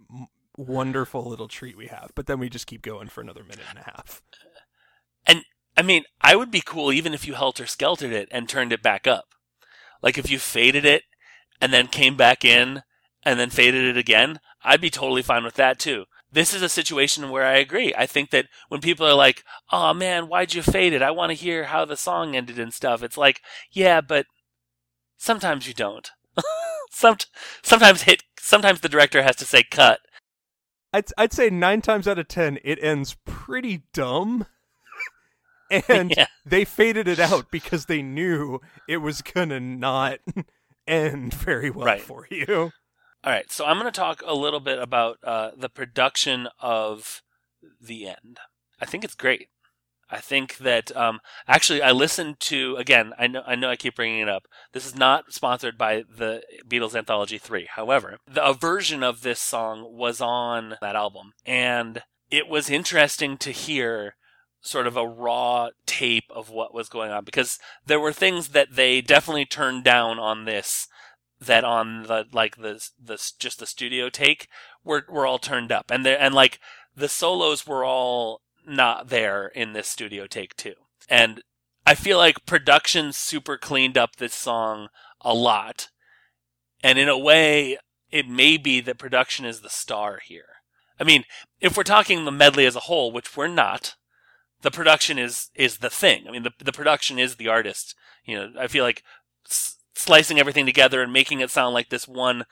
wonderful 0.56 1.24
little 1.24 1.48
treat 1.48 1.76
we 1.76 1.86
have. 1.88 2.12
But 2.14 2.26
then 2.26 2.38
we 2.38 2.48
just 2.48 2.66
keep 2.66 2.82
going 2.82 3.08
for 3.08 3.20
another 3.20 3.42
minute 3.42 3.66
and 3.68 3.78
a 3.78 3.82
half. 3.82 4.22
And 5.26 5.42
I 5.76 5.82
mean, 5.82 6.04
I 6.20 6.36
would 6.36 6.50
be 6.50 6.62
cool 6.64 6.92
even 6.92 7.12
if 7.14 7.26
you 7.26 7.34
helter 7.34 7.66
skeltered 7.66 8.12
it 8.12 8.28
and 8.30 8.48
turned 8.48 8.72
it 8.72 8.82
back 8.82 9.06
up. 9.06 9.26
Like 10.02 10.18
if 10.18 10.30
you 10.30 10.38
faded 10.38 10.84
it 10.84 11.04
and 11.60 11.72
then 11.72 11.86
came 11.88 12.16
back 12.16 12.44
in 12.44 12.82
and 13.22 13.40
then 13.40 13.50
faded 13.50 13.84
it 13.84 13.96
again, 13.96 14.40
I'd 14.62 14.80
be 14.80 14.90
totally 14.90 15.22
fine 15.22 15.44
with 15.44 15.54
that 15.54 15.78
too. 15.78 16.04
This 16.34 16.52
is 16.52 16.62
a 16.62 16.68
situation 16.68 17.30
where 17.30 17.44
I 17.46 17.54
agree. 17.58 17.94
I 17.96 18.06
think 18.06 18.30
that 18.30 18.46
when 18.68 18.80
people 18.80 19.06
are 19.06 19.14
like, 19.14 19.44
"Oh 19.70 19.94
man, 19.94 20.26
why'd 20.28 20.52
you 20.52 20.62
fade 20.62 20.92
it? 20.92 21.00
I 21.02 21.12
want 21.12 21.30
to 21.30 21.34
hear 21.34 21.64
how 21.64 21.84
the 21.84 21.96
song 21.96 22.34
ended 22.34 22.58
and 22.58 22.74
stuff." 22.74 23.02
It's 23.04 23.16
like, 23.16 23.40
yeah, 23.70 24.00
but 24.00 24.26
sometimes 25.16 25.68
you 25.68 25.74
don't. 25.74 26.10
Some, 26.90 27.16
sometimes 27.62 28.02
hit. 28.02 28.22
Sometimes 28.40 28.80
the 28.80 28.88
director 28.88 29.22
has 29.22 29.36
to 29.36 29.44
say 29.44 29.62
cut. 29.62 30.00
I'd 30.92 31.06
I'd 31.16 31.32
say 31.32 31.50
nine 31.50 31.80
times 31.82 32.06
out 32.08 32.18
of 32.18 32.28
ten 32.28 32.58
it 32.64 32.78
ends 32.82 33.16
pretty 33.24 33.84
dumb, 33.92 34.46
and 35.88 36.12
Yeah. 36.16 36.26
they 36.44 36.64
faded 36.64 37.08
it 37.08 37.18
out 37.20 37.50
because 37.50 37.86
they 37.86 38.02
knew 38.02 38.60
it 38.88 38.98
was 38.98 39.22
gonna 39.22 39.60
not 39.60 40.18
end 40.86 41.32
very 41.34 41.70
well 41.70 41.86
Right. 41.86 42.00
for 42.02 42.26
you. 42.30 42.70
All 43.24 43.32
right, 43.32 43.50
so 43.50 43.64
I'm 43.64 43.78
going 43.78 43.90
to 43.90 43.98
talk 43.98 44.22
a 44.26 44.34
little 44.34 44.60
bit 44.60 44.78
about 44.78 45.16
uh, 45.24 45.52
the 45.56 45.70
production 45.70 46.46
of 46.60 47.22
the 47.80 48.06
end. 48.06 48.38
I 48.78 48.84
think 48.84 49.02
it's 49.02 49.14
great. 49.14 49.48
I 50.10 50.18
think 50.18 50.58
that 50.58 50.94
um, 50.94 51.20
actually 51.48 51.80
I 51.80 51.92
listened 51.92 52.38
to 52.40 52.76
again. 52.76 53.14
I 53.18 53.26
know 53.26 53.42
I 53.46 53.54
know 53.54 53.70
I 53.70 53.76
keep 53.76 53.96
bringing 53.96 54.20
it 54.20 54.28
up. 54.28 54.46
This 54.72 54.84
is 54.84 54.94
not 54.94 55.32
sponsored 55.32 55.78
by 55.78 56.04
the 56.14 56.42
Beatles 56.68 56.94
Anthology 56.94 57.38
Three. 57.38 57.66
However, 57.74 58.18
the, 58.30 58.44
a 58.44 58.52
version 58.52 59.02
of 59.02 59.22
this 59.22 59.40
song 59.40 59.86
was 59.96 60.20
on 60.20 60.76
that 60.82 60.94
album, 60.94 61.32
and 61.46 62.02
it 62.30 62.46
was 62.46 62.68
interesting 62.68 63.38
to 63.38 63.50
hear 63.50 64.16
sort 64.60 64.86
of 64.86 64.98
a 64.98 65.08
raw 65.08 65.70
tape 65.86 66.24
of 66.30 66.50
what 66.50 66.74
was 66.74 66.90
going 66.90 67.10
on 67.10 67.24
because 67.24 67.58
there 67.86 68.00
were 68.00 68.12
things 68.12 68.48
that 68.48 68.74
they 68.74 69.00
definitely 69.00 69.46
turned 69.46 69.84
down 69.84 70.18
on 70.18 70.44
this 70.44 70.88
that 71.46 71.64
on 71.64 72.04
the 72.04 72.26
like 72.32 72.56
the 72.56 72.86
the 73.02 73.32
just 73.38 73.58
the 73.58 73.66
studio 73.66 74.08
take 74.08 74.48
were 74.84 75.04
were 75.08 75.26
all 75.26 75.38
turned 75.38 75.72
up. 75.72 75.90
And 75.90 76.04
there 76.04 76.20
and 76.20 76.34
like 76.34 76.60
the 76.96 77.08
solos 77.08 77.66
were 77.66 77.84
all 77.84 78.42
not 78.66 79.08
there 79.08 79.48
in 79.48 79.72
this 79.72 79.88
studio 79.88 80.26
take 80.26 80.56
too. 80.56 80.74
And 81.08 81.42
i 81.86 81.94
feel 81.94 82.18
like 82.18 82.46
production 82.46 83.12
super 83.12 83.58
cleaned 83.58 83.98
up 83.98 84.16
this 84.16 84.34
song 84.34 84.88
a 85.20 85.34
lot. 85.34 85.88
And 86.82 86.98
in 86.98 87.08
a 87.08 87.18
way 87.18 87.78
it 88.10 88.28
may 88.28 88.56
be 88.56 88.80
that 88.80 88.98
production 88.98 89.44
is 89.44 89.60
the 89.60 89.70
star 89.70 90.20
here. 90.24 90.46
I 90.98 91.04
mean 91.04 91.24
if 91.60 91.76
we're 91.76 91.82
talking 91.84 92.24
the 92.24 92.30
medley 92.30 92.66
as 92.66 92.76
a 92.76 92.80
whole 92.80 93.12
which 93.12 93.36
we're 93.36 93.48
not 93.48 93.94
the 94.62 94.70
production 94.70 95.18
is 95.18 95.50
is 95.54 95.78
the 95.78 95.90
thing. 95.90 96.26
I 96.28 96.30
mean 96.30 96.42
the 96.42 96.52
the 96.58 96.72
production 96.72 97.18
is 97.18 97.36
the 97.36 97.48
artist. 97.48 97.94
You 98.24 98.36
know 98.36 98.52
i 98.58 98.66
feel 98.66 98.84
like 98.84 99.02
slicing 99.94 100.38
everything 100.38 100.66
together 100.66 101.02
and 101.02 101.12
making 101.12 101.40
it 101.40 101.50
sound 101.50 101.74
like 101.74 101.88
this 101.88 102.08
one 102.08 102.44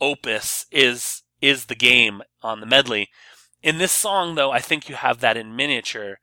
opus 0.00 0.66
is 0.70 1.22
is 1.40 1.66
the 1.66 1.74
game 1.74 2.22
on 2.42 2.60
the 2.60 2.66
medley. 2.66 3.08
In 3.62 3.78
this 3.78 3.92
song 3.92 4.34
though, 4.34 4.50
I 4.50 4.60
think 4.60 4.88
you 4.88 4.94
have 4.94 5.20
that 5.20 5.36
in 5.36 5.56
miniature 5.56 6.18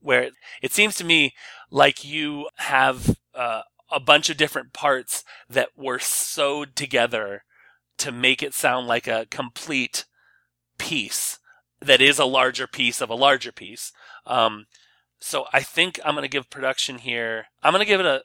where 0.00 0.30
it 0.62 0.72
seems 0.72 0.94
to 0.96 1.04
me 1.04 1.34
like 1.70 2.04
you 2.04 2.48
have 2.56 3.16
uh, 3.34 3.62
a 3.90 4.00
bunch 4.00 4.30
of 4.30 4.36
different 4.36 4.72
parts 4.72 5.24
that 5.48 5.70
were 5.76 5.98
sewed 5.98 6.76
together 6.76 7.44
to 7.98 8.12
make 8.12 8.42
it 8.42 8.54
sound 8.54 8.86
like 8.86 9.06
a 9.06 9.26
complete 9.30 10.04
piece 10.78 11.38
that 11.80 12.00
is 12.00 12.18
a 12.18 12.24
larger 12.24 12.66
piece 12.66 13.00
of 13.00 13.10
a 13.10 13.14
larger 13.14 13.52
piece. 13.52 13.92
Um, 14.26 14.66
so 15.18 15.46
I 15.52 15.62
think 15.62 15.98
I'm 16.04 16.14
going 16.14 16.22
to 16.22 16.28
give 16.28 16.50
production 16.50 16.98
here. 16.98 17.46
I'm 17.62 17.72
going 17.72 17.80
to 17.80 17.88
give 17.88 18.00
it 18.00 18.06
a 18.06 18.22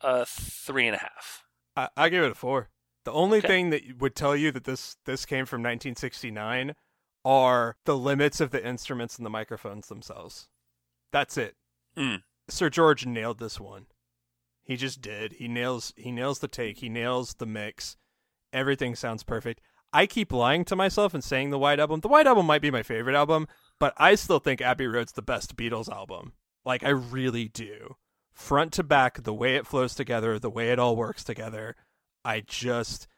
a 0.00 0.24
three 0.26 0.86
and 0.86 0.96
a 0.96 1.00
half. 1.00 1.44
I, 1.76 1.88
I 1.96 2.08
give 2.08 2.24
it 2.24 2.30
a 2.32 2.34
four. 2.34 2.68
The 3.04 3.12
only 3.12 3.38
Okay. 3.38 3.48
thing 3.48 3.70
that 3.70 3.98
would 3.98 4.14
tell 4.14 4.36
you 4.36 4.50
that 4.52 4.64
this 4.64 4.96
this 5.06 5.24
came 5.24 5.46
from 5.46 5.60
1969 5.62 6.74
are 7.24 7.76
the 7.84 7.96
limits 7.96 8.40
of 8.40 8.50
the 8.50 8.64
instruments 8.64 9.16
and 9.16 9.24
the 9.26 9.30
microphones 9.30 9.88
themselves. 9.88 10.48
That's 11.12 11.36
it. 11.36 11.56
Mm. 11.96 12.22
Sir 12.48 12.70
George 12.70 13.06
nailed 13.06 13.38
this 13.38 13.58
one. 13.58 13.86
He 14.62 14.76
just 14.76 15.00
did. 15.00 15.34
He 15.34 15.48
nails 15.48 15.92
he 15.96 16.12
nails 16.12 16.40
the 16.40 16.48
take. 16.48 16.78
He 16.78 16.88
nails 16.88 17.34
the 17.34 17.46
mix. 17.46 17.96
Everything 18.52 18.94
sounds 18.94 19.22
perfect. 19.22 19.60
I 19.92 20.06
keep 20.06 20.32
lying 20.32 20.64
to 20.66 20.76
myself 20.76 21.14
and 21.14 21.24
saying 21.24 21.48
the 21.50 21.58
White 21.58 21.80
Album. 21.80 22.00
The 22.00 22.08
White 22.08 22.26
Album 22.26 22.44
might 22.44 22.60
be 22.60 22.70
my 22.70 22.82
favorite 22.82 23.16
album, 23.16 23.48
but 23.80 23.94
I 23.96 24.14
still 24.16 24.38
think 24.38 24.60
Abbey 24.60 24.86
Road's 24.86 25.12
the 25.12 25.22
best 25.22 25.56
Beatles 25.56 25.88
album. 25.90 26.34
Like 26.64 26.82
I 26.84 26.90
really 26.90 27.48
do. 27.48 27.96
Front 28.38 28.72
to 28.74 28.84
back, 28.84 29.22
the 29.24 29.34
way 29.34 29.56
it 29.56 29.66
flows 29.66 29.94
together, 29.96 30.38
the 30.38 30.48
way 30.48 30.70
it 30.70 30.78
all 30.78 30.94
works 30.94 31.24
together. 31.24 31.74
I 32.24 32.40
just 32.46 33.08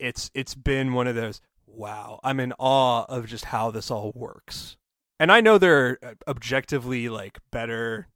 it's 0.00 0.30
it's 0.34 0.54
been 0.54 0.94
one 0.94 1.06
of 1.06 1.14
those 1.14 1.40
wow, 1.66 2.18
I'm 2.24 2.40
in 2.40 2.54
awe 2.58 3.04
of 3.04 3.26
just 3.26 3.44
how 3.46 3.70
this 3.70 3.90
all 3.90 4.12
works. 4.14 4.76
And 5.20 5.30
I 5.30 5.40
know 5.42 5.58
there 5.58 5.86
are 5.86 5.98
uh, 6.02 6.14
objectively 6.26 7.08
like 7.10 7.38
better 7.52 8.08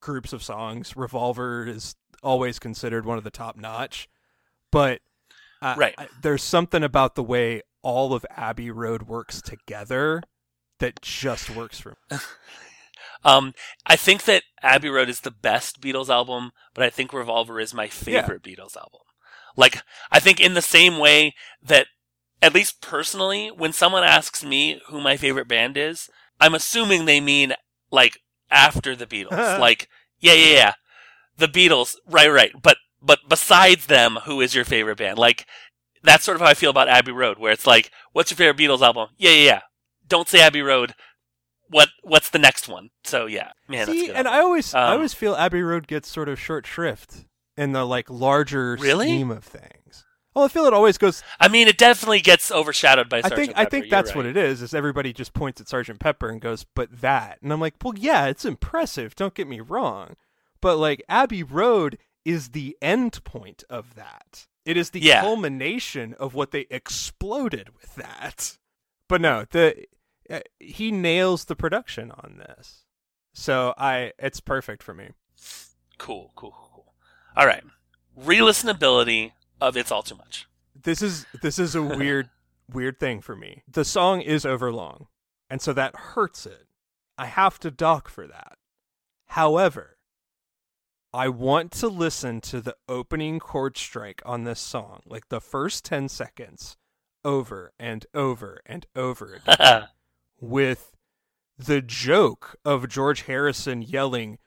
groups 0.00 0.32
of 0.34 0.42
songs. 0.42 0.96
Revolver 0.96 1.66
is 1.66 1.96
always 2.22 2.58
considered 2.58 3.06
one 3.06 3.16
of 3.18 3.24
the 3.24 3.30
top 3.30 3.56
notch, 3.56 4.06
but 4.70 5.00
uh, 5.62 5.76
Right. 5.78 5.94
I- 5.96 6.08
there's 6.20 6.42
something 6.42 6.82
about 6.84 7.14
the 7.14 7.22
way 7.22 7.62
all 7.82 8.12
of 8.12 8.26
Abbey 8.30 8.70
Road 8.70 9.04
works 9.04 9.40
together 9.40 10.22
that 10.78 11.00
just 11.00 11.48
works 11.48 11.80
for 11.80 11.96
me. 12.10 12.18
Um, 13.26 13.54
I 13.84 13.96
think 13.96 14.22
that 14.24 14.44
Abbey 14.62 14.88
Road 14.88 15.08
is 15.08 15.20
the 15.20 15.32
best 15.32 15.80
Beatles 15.80 16.08
album, 16.08 16.52
but 16.74 16.84
I 16.84 16.90
think 16.90 17.12
Revolver 17.12 17.58
is 17.58 17.74
my 17.74 17.88
favorite 17.88 18.42
Beatles 18.42 18.76
album. 18.76 19.00
Like, 19.56 19.82
I 20.12 20.20
think 20.20 20.38
in 20.38 20.54
the 20.54 20.62
same 20.62 20.98
way 20.98 21.34
that, 21.60 21.88
at 22.40 22.54
least 22.54 22.80
personally, 22.80 23.48
when 23.48 23.72
someone 23.72 24.04
asks 24.04 24.44
me 24.44 24.80
who 24.88 25.00
my 25.00 25.16
favorite 25.16 25.48
band 25.48 25.76
is, 25.76 26.08
I'm 26.40 26.54
assuming 26.54 27.04
they 27.04 27.20
mean 27.20 27.54
like 27.90 28.20
after 28.48 28.94
the 28.94 29.06
Beatles. 29.06 29.58
like, 29.58 29.88
yeah, 30.20 30.34
yeah, 30.34 30.54
yeah, 30.54 30.72
the 31.36 31.48
Beatles, 31.48 31.96
right, 32.06 32.30
right. 32.30 32.52
But 32.62 32.76
but 33.02 33.20
besides 33.28 33.86
them, 33.86 34.18
who 34.24 34.40
is 34.40 34.54
your 34.54 34.64
favorite 34.64 34.98
band? 34.98 35.18
Like, 35.18 35.46
that's 36.02 36.24
sort 36.24 36.36
of 36.36 36.42
how 36.42 36.48
I 36.48 36.54
feel 36.54 36.70
about 36.70 36.88
Abbey 36.88 37.12
Road, 37.12 37.38
where 37.38 37.52
it's 37.52 37.66
like, 37.66 37.90
what's 38.12 38.30
your 38.30 38.36
favorite 38.36 38.58
Beatles 38.58 38.82
album? 38.82 39.08
Yeah, 39.16 39.30
yeah, 39.30 39.44
yeah. 39.44 39.60
Don't 40.06 40.28
say 40.28 40.40
Abbey 40.40 40.62
Road. 40.62 40.94
What 41.68 41.88
what's 42.02 42.30
the 42.30 42.38
next 42.38 42.68
one? 42.68 42.90
So 43.04 43.26
yeah, 43.26 43.52
man, 43.68 43.86
See, 43.86 44.10
and 44.10 44.28
I 44.28 44.40
always, 44.40 44.72
I 44.74 44.88
Um, 44.88 44.92
always 44.94 45.14
feel 45.14 45.34
Abbey 45.34 45.62
Road 45.62 45.86
gets 45.86 46.08
sort 46.08 46.28
of 46.28 46.38
short 46.40 46.66
shrift 46.66 47.26
in 47.56 47.72
the 47.72 47.84
like 47.84 48.08
larger 48.10 48.76
Really? 48.80 49.06
scheme 49.08 49.30
of 49.30 49.44
things. 49.44 50.04
Well, 50.34 50.44
I 50.44 50.48
feel 50.48 50.66
it 50.66 50.74
always 50.74 50.98
goes. 50.98 51.22
I 51.40 51.48
mean, 51.48 51.66
it 51.66 51.78
definitely 51.78 52.20
gets 52.20 52.50
overshadowed 52.50 53.08
by. 53.08 53.18
I 53.18 53.22
Sgt. 53.22 53.34
think, 53.36 53.52
I 53.56 53.64
think 53.64 53.84
you're 53.86 53.90
that's 53.90 54.10
right. 54.10 54.16
what 54.16 54.26
it 54.26 54.36
is. 54.36 54.60
Is 54.60 54.74
everybody 54.74 55.12
just 55.14 55.32
points 55.32 55.60
at 55.62 55.68
Sergeant 55.68 55.98
Pepper 55.98 56.28
and 56.28 56.40
goes, 56.42 56.64
"But 56.74 57.00
that," 57.00 57.38
and 57.42 57.50
I'm 57.52 57.60
like, 57.60 57.74
"Well, 57.82 57.94
yeah, 57.96 58.26
it's 58.26 58.44
impressive. 58.44 59.16
Don't 59.16 59.32
get 59.34 59.48
me 59.48 59.60
wrong, 59.60 60.16
but 60.60 60.76
like 60.76 61.02
Abbey 61.08 61.42
Road 61.42 61.96
is 62.26 62.50
the 62.50 62.76
end 62.82 63.24
point 63.24 63.64
of 63.70 63.94
that. 63.94 64.46
It 64.66 64.76
is 64.76 64.90
the 64.90 65.00
Yeah. 65.00 65.22
culmination 65.22 66.12
of 66.14 66.34
what 66.34 66.50
they 66.50 66.66
exploded 66.70 67.70
with 67.80 67.94
that. 67.94 68.58
But 69.08 69.20
no, 69.20 69.46
the 69.50 69.86
Uh, 70.30 70.40
he 70.58 70.90
nails 70.90 71.44
the 71.44 71.56
production 71.56 72.10
on 72.10 72.36
this, 72.38 72.84
so 73.32 73.74
I 73.78 74.12
it's 74.18 74.40
perfect 74.40 74.82
for 74.82 74.94
me. 74.94 75.10
Cool, 75.98 76.32
cool, 76.34 76.50
cool, 76.50 76.70
cool. 76.74 76.94
All 77.36 77.46
right, 77.46 77.64
re-listenability 78.16 79.32
of 79.60 79.76
"It's 79.76 79.90
All 79.92 80.02
Too 80.02 80.16
Much." 80.16 80.46
this 80.86 81.02
is 81.02 81.26
this 81.42 81.58
is 81.58 81.74
a 81.74 81.82
weird 81.98 82.30
weird 82.72 82.98
thing 82.98 83.20
for 83.20 83.36
me. 83.36 83.62
The 83.68 83.84
song 83.84 84.20
is 84.20 84.46
overlong, 84.46 85.08
and 85.50 85.60
so 85.60 85.72
that 85.72 85.96
hurts 85.96 86.46
it. 86.46 86.66
I 87.18 87.26
have 87.26 87.58
to 87.60 87.70
dock 87.70 88.08
for 88.08 88.26
that. 88.26 88.58
However, 89.26 89.98
I 91.12 91.28
want 91.28 91.72
to 91.72 91.88
listen 91.88 92.40
to 92.42 92.60
the 92.60 92.76
opening 92.88 93.38
chord 93.38 93.76
strike 93.76 94.22
on 94.24 94.44
this 94.44 94.60
song, 94.60 95.00
like 95.06 95.28
the 95.28 95.40
first 95.40 95.84
10 95.84 96.08
seconds, 96.08 96.76
over 97.24 97.72
and 97.78 98.04
over 98.12 98.60
and 98.66 98.86
over 98.94 99.40
again, 99.46 99.86
with 100.40 100.96
the 101.58 101.80
joke 101.80 102.56
of 102.64 102.88
George 102.88 103.22
Harrison 103.22 103.82
yelling, 103.82 104.38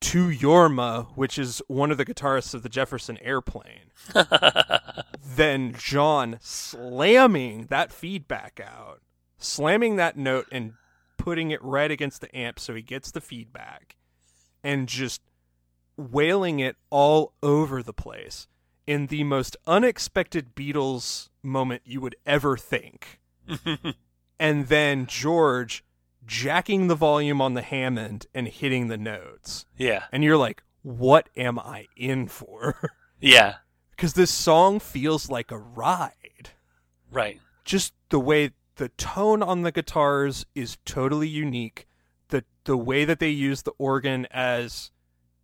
to 0.00 0.28
Jorma, 0.28 1.06
which 1.16 1.38
is 1.38 1.62
one 1.68 1.90
of 1.90 1.96
the 1.96 2.04
guitarists 2.04 2.54
of 2.54 2.62
the 2.62 2.68
Jefferson 2.68 3.18
Airplane 3.22 3.90
then 5.36 5.74
John 5.76 6.38
slamming 6.40 7.66
that 7.66 7.92
feedback 7.92 8.60
out, 8.64 9.00
slamming 9.38 9.96
that 9.96 10.16
note 10.16 10.46
and 10.52 10.74
putting 11.16 11.50
it 11.50 11.62
right 11.62 11.90
against 11.90 12.20
the 12.20 12.34
amp 12.36 12.58
so 12.58 12.74
he 12.74 12.82
gets 12.82 13.10
the 13.10 13.20
feedback, 13.20 13.96
and 14.62 14.88
just 14.88 15.22
wailing 15.96 16.60
it 16.60 16.76
all 16.90 17.32
over 17.42 17.82
the 17.82 17.92
place 17.92 18.48
in 18.86 19.06
the 19.06 19.24
most 19.24 19.56
unexpected 19.66 20.54
Beatles 20.54 21.28
moment 21.42 21.82
you 21.84 22.00
would 22.00 22.16
ever 22.24 22.56
think. 22.56 23.20
and 24.38 24.68
then 24.68 25.06
George 25.06 25.84
jacking 26.26 26.88
the 26.88 26.94
volume 26.94 27.40
on 27.40 27.54
the 27.54 27.62
Hammond 27.62 28.26
and 28.34 28.48
hitting 28.48 28.88
the 28.88 28.98
notes. 28.98 29.64
yeah, 29.76 30.04
And 30.12 30.24
you're 30.24 30.36
like, 30.36 30.62
what 30.82 31.28
am 31.36 31.58
I 31.58 31.86
in 31.96 32.26
for? 32.28 32.90
yeah, 33.20 33.56
because 33.90 34.12
this 34.14 34.30
song 34.30 34.78
feels 34.80 35.30
like 35.30 35.50
a 35.50 35.58
ride. 35.58 36.50
right. 37.10 37.40
Just 37.64 37.94
the 38.10 38.20
way 38.20 38.52
the 38.76 38.90
tone 38.90 39.42
on 39.42 39.62
the 39.62 39.72
guitars 39.72 40.46
is 40.54 40.78
totally 40.84 41.26
unique. 41.28 41.88
The 42.28 42.44
the 42.64 42.76
way 42.76 43.04
that 43.04 43.18
they 43.18 43.30
use 43.30 43.62
the 43.62 43.72
organ 43.78 44.26
as 44.30 44.92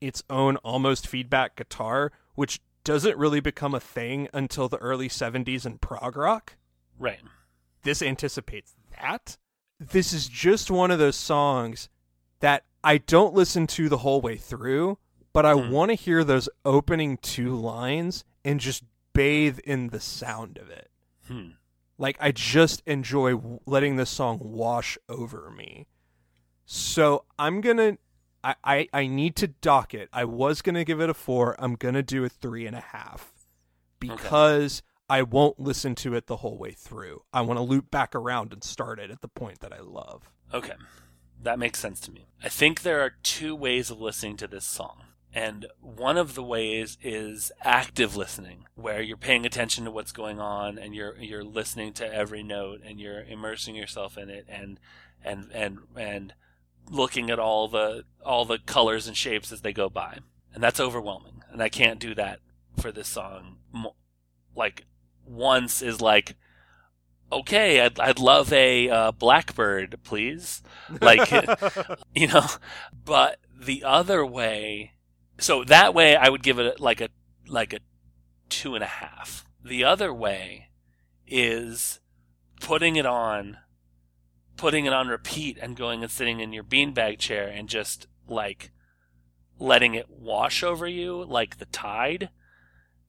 its 0.01 0.23
own 0.31 0.57
almost 0.59 1.07
feedback 1.09 1.57
guitar, 1.57 2.13
which 2.35 2.61
doesn't 2.85 3.17
really 3.17 3.41
become 3.41 3.75
a 3.75 3.81
thing 3.81 4.29
until 4.33 4.69
the 4.69 4.77
early 4.79 5.09
70s 5.09 5.65
in 5.65 5.79
prog 5.79 6.17
rock. 6.17 6.57
Right. 6.99 7.21
This 7.83 8.03
anticipates 8.03 8.75
that. 9.01 9.37
This 9.81 10.13
is 10.13 10.29
just 10.29 10.71
one 10.71 10.91
of 10.91 10.99
those 10.99 11.17
songs 11.17 11.89
that 12.41 12.65
I 12.85 12.99
don't 12.99 13.35
listen 13.35 13.67
to 13.69 13.89
the 13.89 13.99
whole 13.99 14.21
way 14.21 14.37
through, 14.37 14.99
but 15.33 15.47
I 15.47 15.55
Hmm. 15.55 15.71
want 15.71 15.91
to 15.91 15.95
hear 15.95 16.25
those 16.25 16.49
opening 16.65 17.17
two 17.19 17.55
lines 17.55 18.25
and 18.45 18.61
just 18.61 18.85
bathe 19.13 19.59
in 19.61 19.89
the 19.89 20.01
sound 20.01 20.59
of 20.59 20.71
it. 20.71 20.91
Hmm. 21.27 21.51
Like 21.99 22.17
I 22.21 22.33
just 22.33 22.83
enjoy 22.87 23.41
letting 23.67 23.97
this 23.97 24.11
song 24.11 24.39
wash 24.43 24.99
over 25.09 25.51
me. 25.51 25.87
So 26.65 27.25
I'm 27.39 27.61
gonna, 27.61 27.99
I, 28.43 28.55
I, 28.65 28.89
I 28.93 29.07
need 29.07 29.37
to 29.37 29.49
dock 29.49 29.95
it. 29.95 30.09
I 30.13 30.25
was 30.25 30.63
gonna 30.63 30.85
give 30.85 31.01
it 31.01 31.11
a 31.11 31.15
four. 31.15 31.55
I'm 31.59 31.75
gonna 31.75 32.03
do 32.03 32.25
a 32.25 32.29
three 32.29 32.67
and 32.67 32.75
a 32.77 32.81
half 32.81 33.33
because 33.99 34.83
I 35.09 35.23
won't 35.23 35.61
listen 35.61 35.95
to 35.97 36.15
it 36.15 36.27
the 36.27 36.39
whole 36.39 36.57
way 36.57 36.73
through. 36.73 37.23
I 37.33 37.43
want 37.43 37.59
to 37.59 37.63
loop 37.63 37.91
back 37.91 38.15
around 38.15 38.53
and 38.53 38.65
start 38.65 38.99
it 38.99 39.11
at 39.11 39.21
the 39.21 39.29
point 39.29 39.61
that 39.61 39.73
I 39.73 39.81
love. 39.81 40.31
Okay. 40.55 40.75
That 41.43 41.59
makes 41.59 41.81
sense 41.81 42.01
to 42.01 42.13
me. 42.13 42.27
I 42.43 42.49
think 42.49 42.83
there 42.83 43.01
are 43.01 43.15
two 43.23 43.55
ways 43.55 43.91
of 43.91 44.01
listening 44.01 44.37
to 44.39 44.47
this 44.47 44.65
song. 44.65 45.03
And 45.35 45.67
one 45.81 46.19
of 46.19 46.35
the 46.35 46.43
ways 46.43 46.99
is 47.03 47.51
active 47.63 48.17
listening, 48.17 48.67
where 48.75 49.01
you're 49.01 49.17
paying 49.17 49.47
attention 49.47 49.85
to 49.87 49.91
what's 49.91 50.13
going 50.13 50.39
on 50.39 50.79
and 50.79 50.95
you're 50.95 51.17
you're 51.17 51.45
listening 51.45 51.95
to 51.95 52.15
every 52.15 52.43
note 52.43 52.81
and 52.85 53.01
you're 53.01 53.23
immersing 53.23 53.75
yourself 53.75 54.19
in 54.19 54.29
it 54.29 54.45
and 54.47 54.79
and 55.25 55.51
and 55.55 55.79
and 55.97 56.35
looking 56.91 57.31
at 57.31 57.39
all 57.39 57.67
the 57.67 58.05
all 58.25 58.45
the 58.45 58.59
colors 58.59 59.07
and 59.07 59.17
shapes 59.17 59.51
as 59.53 59.63
they 59.63 59.73
go 59.73 59.89
by. 59.89 60.19
And 60.53 60.63
that's 60.63 60.81
overwhelming. 60.81 61.43
And 61.51 61.63
I 61.63 61.71
can't 61.71 61.99
do 61.99 62.15
that 62.15 62.41
for 62.79 62.93
this 62.93 63.09
song. 63.09 63.57
Like 64.55 64.85
once 65.27 65.83
is 65.83 66.01
like 66.01 66.37
okay, 67.31 67.81
I'd 67.81 67.99
I'd 67.99 68.19
love 68.19 68.53
a 68.53 68.91
uh, 68.91 69.13
blackbird, 69.13 69.99
please. 70.05 70.63
Like 71.01 71.31
you 72.15 72.27
know 72.27 72.47
but 73.05 73.39
the 73.59 73.85
other 73.85 74.25
way 74.27 74.93
so 75.39 75.65
that 75.65 75.95
way 75.95 76.17
i 76.17 76.29
would 76.29 76.43
give 76.43 76.59
it 76.59 76.81
like 76.81 77.01
a 77.01 77.09
like 77.47 77.73
a 77.73 77.79
two 78.49 78.75
and 78.75 78.85
a 78.85 78.89
half 78.89 79.45
the 79.65 79.85
other 79.85 80.13
way 80.13 80.69
is 81.27 82.01
putting 82.61 82.97
it 82.97 83.07
on 83.07 83.57
putting 84.57 84.85
it 84.85 84.93
on 84.93 85.09
repeat 85.09 85.59
and 85.61 85.77
going 85.77 86.03
and 86.03 86.11
sitting 86.11 86.41
in 86.41 86.53
your 86.53 86.65
beanbag 86.65 87.19
chair 87.19 87.49
and 87.49 87.69
just 87.69 88.07
like 88.29 88.71
letting 89.59 89.95
it 89.95 90.09
wash 90.11 90.63
over 90.63 90.87
you 90.87 91.25
like 91.25 91.59
the 91.59 91.67
tide 91.67 92.29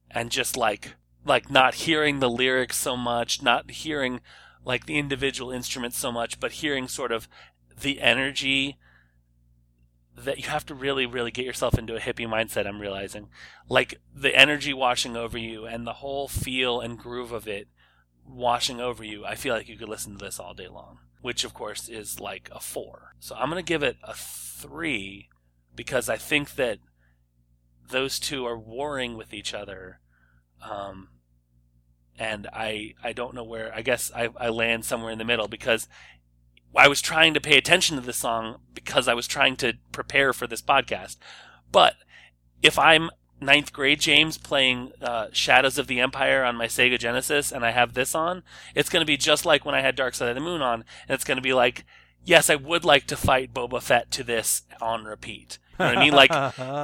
and 0.10 0.30
just 0.30 0.56
like 0.56 0.96
like 1.26 1.50
not 1.50 1.76
hearing 1.76 2.20
the 2.20 2.30
lyrics 2.30 2.78
so 2.78 2.98
much 2.98 3.42
not 3.42 3.72
hearing 3.72 4.20
like 4.66 4.86
the 4.86 4.98
individual 4.98 5.52
instruments 5.52 5.98
so 5.98 6.12
much 6.12 6.40
but 6.40 6.54
hearing 6.54 6.88
sort 6.88 7.12
of 7.12 7.28
the 7.80 8.02
energy 8.02 8.78
that 10.16 10.38
you 10.38 10.50
have 10.50 10.66
to 10.68 10.76
really, 10.76 11.06
really 11.06 11.32
get 11.32 11.46
yourself 11.46 11.78
into 11.78 11.96
a 11.96 12.00
hippie 12.00 12.28
mindset, 12.28 12.68
I'm 12.68 12.80
realizing. 12.80 13.30
Like 13.68 14.00
the 14.14 14.36
energy 14.36 14.74
washing 14.74 15.18
over 15.18 15.38
you 15.38 15.66
and 15.66 15.88
the 15.88 15.94
whole 15.94 16.28
feel 16.28 16.80
and 16.80 16.98
groove 16.98 17.32
of 17.32 17.48
it 17.48 17.68
washing 18.26 18.80
over 18.80 19.04
you. 19.04 19.26
I 19.26 19.36
feel 19.36 19.54
like 19.56 19.68
you 19.68 19.78
could 19.78 19.90
listen 19.90 20.18
to 20.18 20.24
this 20.24 20.40
all 20.40 20.54
day 20.54 20.68
long, 20.68 21.00
which 21.22 21.44
of 21.44 21.54
course 21.54 21.90
is 21.90 22.20
like 22.20 22.50
a 22.52 22.60
four. 22.60 23.16
So 23.20 23.36
I'm 23.36 23.50
going 23.50 23.64
to 23.64 23.68
give 23.68 23.84
it 23.84 23.98
a 24.04 24.14
three 24.14 25.30
because 25.76 26.10
I 26.10 26.18
think 26.18 26.56
that 26.56 26.80
those 27.90 28.20
two 28.20 28.46
are 28.46 28.58
warring 28.58 29.18
with 29.18 29.34
each 29.34 29.54
other. 29.54 30.00
Um, 30.62 31.10
and 32.18 32.48
I, 32.54 32.94
I 33.04 33.14
don't 33.14 33.34
know 33.34 33.44
where, 33.44 33.74
I 33.74 33.82
guess 33.82 34.12
I, 34.16 34.30
I 34.38 34.50
land 34.50 34.86
somewhere 34.86 35.12
in 35.12 35.18
the 35.18 35.26
middle 35.26 35.48
because 35.48 35.88
I 36.76 36.88
was 36.88 37.02
trying 37.02 37.34
to 37.34 37.42
pay 37.42 37.58
attention 37.58 37.96
to 37.96 38.02
this 38.02 38.18
song 38.18 38.60
because 38.74 39.08
I 39.08 39.14
was 39.14 39.28
trying 39.28 39.56
to 39.58 39.74
prepare 39.92 40.34
for 40.34 40.48
this 40.48 40.62
podcast. 40.62 41.18
But 41.72 41.96
if 42.62 42.80
I'm 42.80 43.10
ninth 43.40 43.74
grade 43.74 44.00
James 44.00 44.38
playing 44.38 44.92
uh, 45.02 45.28
Shadows 45.32 45.78
of 45.78 45.88
the 45.88 46.00
Empire 46.00 46.44
on 46.44 46.56
my 46.56 46.68
Sega 46.68 46.98
Genesis 46.98 47.52
and 47.52 47.66
I 47.66 47.72
have 47.72 47.94
this 47.94 48.16
on, 48.16 48.44
it's 48.74 48.90
going 48.90 49.02
to 49.02 49.08
be 49.08 49.18
just 49.18 49.46
like 49.46 49.66
when 49.66 49.76
I 49.76 49.82
had 49.82 49.96
Dark 49.96 50.16
Side 50.16 50.30
of 50.30 50.36
the 50.36 50.42
Moon 50.42 50.62
on, 50.62 50.86
and 51.08 51.16
it's 51.16 51.24
going 51.24 51.38
to 51.38 51.42
be 51.42 51.54
like, 51.54 51.86
yes, 52.24 52.50
I 52.50 52.56
would 52.56 52.86
like 52.86 53.06
to 53.08 53.18
fight 53.18 53.54
Boba 53.54 53.82
Fett 53.82 54.10
to 54.12 54.24
this 54.24 54.64
on 54.82 55.06
repeat. 55.06 55.60
You 55.80 55.86
know 55.86 55.92
what 55.92 55.98
I 55.98 56.04
mean? 56.04 56.14
Like 56.14 56.32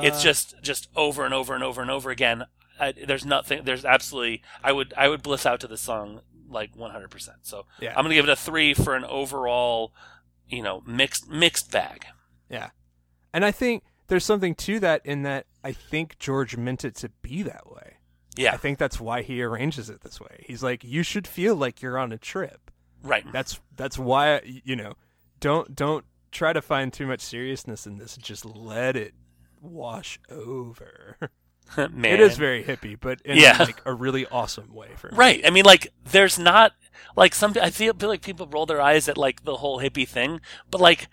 it's 0.04 0.22
just 0.24 0.56
just 0.62 0.90
over 0.96 1.26
and 1.26 1.34
over 1.34 1.56
and 1.56 1.64
over 1.64 1.82
and 1.82 1.92
over 1.92 2.10
again. 2.10 2.46
I, 2.80 2.92
there's 2.94 3.26
nothing. 3.26 3.64
There's 3.64 3.86
absolutely. 3.86 4.42
I 4.64 4.72
would 4.72 4.94
I 4.98 5.08
would 5.10 5.22
bliss 5.24 5.46
out 5.46 5.60
to 5.62 5.68
this 5.68 5.82
song 5.82 6.22
like 6.50 6.76
100. 6.76 7.10
percent 7.12 7.38
So 7.44 7.66
Yeah. 7.80 7.94
I'm 7.96 8.04
gonna 8.04 8.16
give 8.16 8.26
it 8.28 8.32
a 8.32 8.36
three 8.36 8.74
for 8.74 8.96
an 8.96 9.06
overall, 9.06 9.94
you 10.48 10.64
know, 10.64 10.82
mixed 10.86 11.30
mixed 11.30 11.72
bag. 11.72 12.06
Yeah. 12.50 12.70
And 13.34 13.46
I 13.46 13.52
think 13.52 13.84
there's 14.08 14.26
something 14.26 14.56
to 14.56 14.80
that 14.80 15.06
in 15.06 15.22
that 15.24 15.46
I 15.64 15.72
think 15.72 16.18
George 16.18 16.58
meant 16.58 16.84
it 16.84 16.96
to 16.96 17.10
be 17.22 17.44
that 17.44 17.72
way. 17.72 17.98
Yeah. 18.36 18.54
I 18.54 18.58
think 18.58 18.80
that's 18.80 19.00
why 19.00 19.22
he 19.22 19.44
arranges 19.44 19.90
it 19.90 20.02
this 20.02 20.20
way. 20.20 20.44
He's 20.48 20.64
like, 20.64 20.84
you 20.84 21.04
should 21.04 21.28
feel 21.28 21.56
like 21.56 21.82
you're 21.82 21.98
on 21.98 22.12
a 22.12 22.18
trip. 22.18 22.72
Right. 23.04 23.26
That's 23.32 23.60
that's 23.76 24.00
why 24.00 24.42
you 24.64 24.76
know, 24.76 24.94
don't 25.40 25.76
don't 25.76 26.06
try 26.32 26.54
to 26.54 26.62
find 26.62 26.92
too 26.92 27.06
much 27.08 27.22
seriousness 27.22 27.86
in 27.86 27.98
this. 27.98 28.18
Just 28.18 28.46
let 28.46 28.96
it 28.96 29.14
wash 29.62 30.20
over. 30.30 31.18
Man. 31.78 32.06
It 32.06 32.20
is 32.20 32.38
very 32.38 32.64
hippie, 32.64 32.98
but 33.00 33.22
in 33.24 33.38
Yeah. 33.38 33.58
like 33.60 33.82
a 33.86 33.94
really 33.94 34.26
awesome 34.28 34.74
way 34.74 34.90
for 34.98 35.10
me. 35.12 35.18
Right. 35.18 35.42
I 35.46 35.50
mean, 35.50 35.66
like, 35.66 35.92
there's 36.12 36.40
not 36.40 36.74
like 37.16 37.34
some. 37.36 37.54
I 37.62 37.70
feel, 37.70 37.94
feel 37.94 38.10
like 38.10 38.22
people 38.22 38.48
roll 38.48 38.66
their 38.66 38.82
eyes 38.82 39.08
at 39.08 39.18
like 39.18 39.44
the 39.44 39.58
whole 39.58 39.80
hippie 39.80 40.08
thing, 40.08 40.42
but 40.72 40.82
like, 40.82 41.08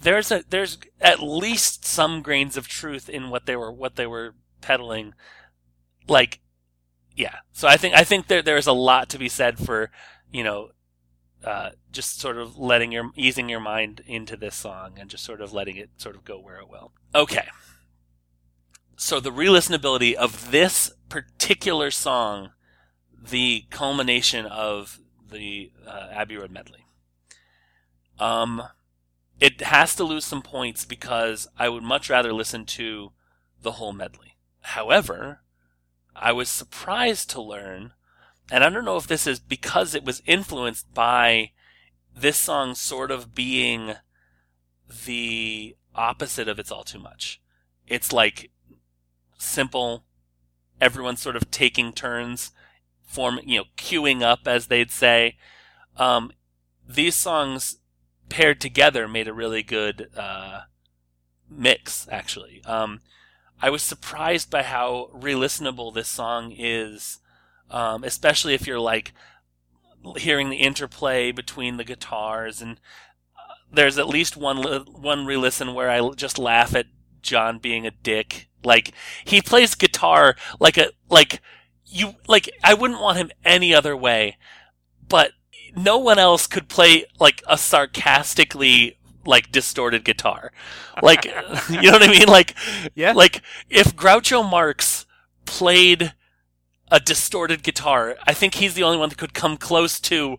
there's 0.00 0.30
a 0.32 0.44
there's 0.48 0.78
at 1.00 1.22
least 1.22 1.84
some 1.84 2.22
grains 2.22 2.56
of 2.56 2.66
truth 2.68 3.08
in 3.08 3.30
what 3.30 3.46
they 3.46 3.56
were 3.56 3.72
what 3.72 3.96
they 3.96 4.06
were 4.06 4.34
peddling. 4.60 5.14
Like, 6.08 6.40
yeah. 7.16 7.36
So 7.52 7.68
I 7.68 7.76
think 7.76 7.94
I 7.94 8.04
think 8.04 8.26
there 8.26 8.42
there's 8.42 8.66
a 8.66 8.72
lot 8.72 9.08
to 9.10 9.18
be 9.18 9.28
said 9.28 9.58
for 9.58 9.90
you 10.30 10.44
know. 10.44 10.70
Uh, 11.44 11.70
just 11.90 12.20
sort 12.20 12.38
of 12.38 12.56
letting 12.56 12.92
your 12.92 13.10
easing 13.16 13.48
your 13.48 13.58
mind 13.58 14.00
into 14.06 14.36
this 14.36 14.54
song 14.54 14.92
and 14.96 15.10
just 15.10 15.24
sort 15.24 15.40
of 15.40 15.52
letting 15.52 15.74
it 15.74 15.90
sort 15.96 16.14
of 16.14 16.24
go 16.24 16.38
where 16.38 16.60
it 16.60 16.68
will. 16.68 16.92
Okay. 17.16 17.48
So 19.04 19.18
the 19.18 19.32
re-listenability 19.32 20.14
of 20.14 20.52
this 20.52 20.92
particular 21.08 21.90
song 21.90 22.50
the 23.20 23.64
culmination 23.68 24.46
of 24.46 25.00
the 25.28 25.72
uh, 25.84 26.06
Abbey 26.12 26.36
Road 26.36 26.52
medley. 26.52 26.86
Um, 28.20 28.62
it 29.40 29.60
has 29.60 29.96
to 29.96 30.04
lose 30.04 30.24
some 30.24 30.40
points 30.40 30.84
because 30.84 31.48
I 31.58 31.68
would 31.68 31.82
much 31.82 32.10
rather 32.10 32.32
listen 32.32 32.64
to 32.66 33.10
the 33.60 33.72
whole 33.72 33.92
medley. 33.92 34.36
However, 34.60 35.40
I 36.14 36.30
was 36.30 36.48
surprised 36.48 37.28
to 37.30 37.42
learn, 37.42 37.94
and 38.52 38.62
I 38.62 38.68
don't 38.68 38.84
know 38.84 38.98
if 38.98 39.08
this 39.08 39.26
is 39.26 39.40
because 39.40 39.96
it 39.96 40.04
was 40.04 40.22
influenced 40.26 40.94
by 40.94 41.50
this 42.16 42.36
song 42.36 42.76
sort 42.76 43.10
of 43.10 43.34
being 43.34 43.94
the 45.04 45.74
opposite 45.92 46.46
of 46.46 46.60
It's 46.60 46.70
All 46.70 46.84
Too 46.84 47.00
Much. 47.00 47.40
It's 47.88 48.12
like 48.12 48.52
simple, 49.42 50.04
everyone 50.80 51.16
sort 51.16 51.36
of 51.36 51.50
taking 51.50 51.92
turns 51.92 52.52
form, 53.04 53.40
you 53.44 53.58
know, 53.58 53.64
queuing 53.76 54.22
up, 54.22 54.40
as 54.46 54.66
they'd 54.66 54.90
say. 54.90 55.36
Um, 55.96 56.32
these 56.88 57.14
songs 57.14 57.76
paired 58.28 58.60
together 58.60 59.06
made 59.06 59.28
a 59.28 59.34
really 59.34 59.62
good 59.62 60.08
uh, 60.16 60.62
mix, 61.50 62.08
actually. 62.10 62.62
Um, 62.64 63.00
I 63.60 63.70
was 63.70 63.82
surprised 63.82 64.50
by 64.50 64.62
how 64.62 65.10
re-listenable 65.12 65.94
this 65.94 66.08
song 66.08 66.52
is, 66.56 67.20
um, 67.70 68.02
especially 68.02 68.54
if 68.54 68.66
you're 68.66 68.80
like 68.80 69.12
hearing 70.16 70.50
the 70.50 70.56
interplay 70.56 71.30
between 71.30 71.76
the 71.76 71.84
guitars. 71.84 72.60
And 72.60 72.80
uh, 73.36 73.54
there's 73.70 73.98
at 73.98 74.08
least 74.08 74.36
one 74.36 74.62
one 74.86 75.26
re-listen 75.26 75.74
where 75.74 75.90
I 75.90 76.10
just 76.14 76.38
laugh 76.38 76.74
at 76.74 76.86
John 77.22 77.58
being 77.58 77.86
a 77.86 77.90
dick. 77.90 78.48
Like 78.64 78.92
he 79.24 79.40
plays 79.42 79.74
guitar 79.74 80.36
like 80.60 80.76
a 80.76 80.90
like 81.08 81.40
you 81.86 82.14
like 82.28 82.50
I 82.62 82.74
wouldn't 82.74 83.00
want 83.00 83.18
him 83.18 83.30
any 83.44 83.74
other 83.74 83.96
way, 83.96 84.36
but 85.08 85.32
no 85.74 85.98
one 85.98 86.18
else 86.18 86.46
could 86.46 86.68
play 86.68 87.06
like 87.18 87.42
a 87.48 87.56
sarcastically 87.58 88.98
like 89.24 89.50
distorted 89.52 90.04
guitar. 90.04 90.52
Like 91.02 91.24
you 91.70 91.82
know 91.82 91.92
what 91.92 92.02
I 92.02 92.08
mean? 92.08 92.28
Like 92.28 92.54
Yeah. 92.94 93.12
like 93.12 93.42
if 93.68 93.96
Groucho 93.96 94.48
Marx 94.48 95.06
played 95.44 96.12
a 96.90 97.00
distorted 97.00 97.62
guitar, 97.62 98.16
I 98.26 98.34
think 98.34 98.56
he's 98.56 98.74
the 98.74 98.82
only 98.82 98.98
one 98.98 99.08
that 99.08 99.18
could 99.18 99.34
come 99.34 99.56
close 99.56 99.98
to 100.00 100.38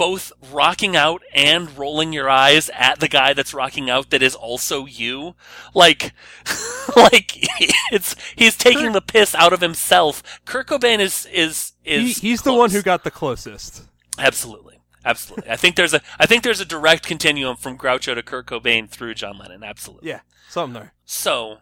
both 0.00 0.32
rocking 0.50 0.96
out 0.96 1.22
and 1.34 1.76
rolling 1.76 2.10
your 2.10 2.26
eyes 2.26 2.70
at 2.70 3.00
the 3.00 3.06
guy 3.06 3.34
that's 3.34 3.52
rocking 3.52 3.90
out 3.90 4.08
that 4.08 4.22
is 4.22 4.34
also 4.34 4.86
you. 4.86 5.34
Like, 5.74 6.14
like 6.96 7.36
it's 7.92 8.16
he's 8.34 8.56
taking 8.56 8.92
the 8.92 9.02
piss 9.02 9.34
out 9.34 9.52
of 9.52 9.60
himself. 9.60 10.40
Kurt 10.46 10.68
Cobain 10.68 11.00
is 11.00 11.28
is 11.30 11.74
He, 11.82 12.12
is 12.12 12.16
he's 12.16 12.40
the 12.40 12.54
one 12.54 12.70
who 12.70 12.80
got 12.80 13.04
the 13.04 13.10
closest. 13.10 13.82
absolutely, 14.18 14.78
absolutely. 15.04 15.50
I 15.50 15.56
think 15.56 15.76
there's 15.76 15.92
a 15.92 16.00
I 16.18 16.24
think 16.24 16.44
there's 16.44 16.62
a 16.62 16.64
direct 16.64 17.06
continuum 17.06 17.56
from 17.56 17.76
Groucho 17.76 18.14
to 18.14 18.22
Kurt 18.22 18.46
Cobain 18.46 18.88
through 18.88 19.12
John 19.12 19.36
Lennon. 19.36 19.62
Absolutely. 19.62 20.08
Yeah, 20.08 20.20
something 20.48 20.80
there. 20.80 20.94
So, 21.04 21.58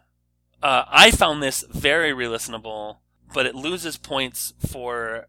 uh, 0.63 0.85
I 0.87 1.11
found 1.11 1.43
this 1.43 1.65
very 1.69 2.13
re-listenable, 2.13 2.99
but 3.33 3.45
it 3.45 3.53
loses 3.53 3.97
points 3.97 4.53
for 4.65 5.27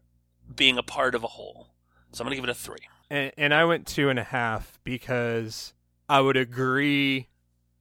being 0.55 0.77
a 0.77 0.83
part 0.83 1.13
of 1.13 1.25
a 1.25 1.33
whole. 1.35 1.73
So 2.13 2.21
I'm 2.21 2.25
gonna 2.25 2.37
give 2.37 2.45
it 2.45 2.49
a 2.49 2.53
three. 2.53 2.87
And, 3.11 3.31
and 3.37 3.53
I 3.53 3.65
went 3.65 3.85
two 3.85 4.07
and 4.09 4.17
a 4.17 4.23
half 4.23 4.79
because 4.85 5.73
I 6.07 6.21
would 6.21 6.37
agree 6.37 7.27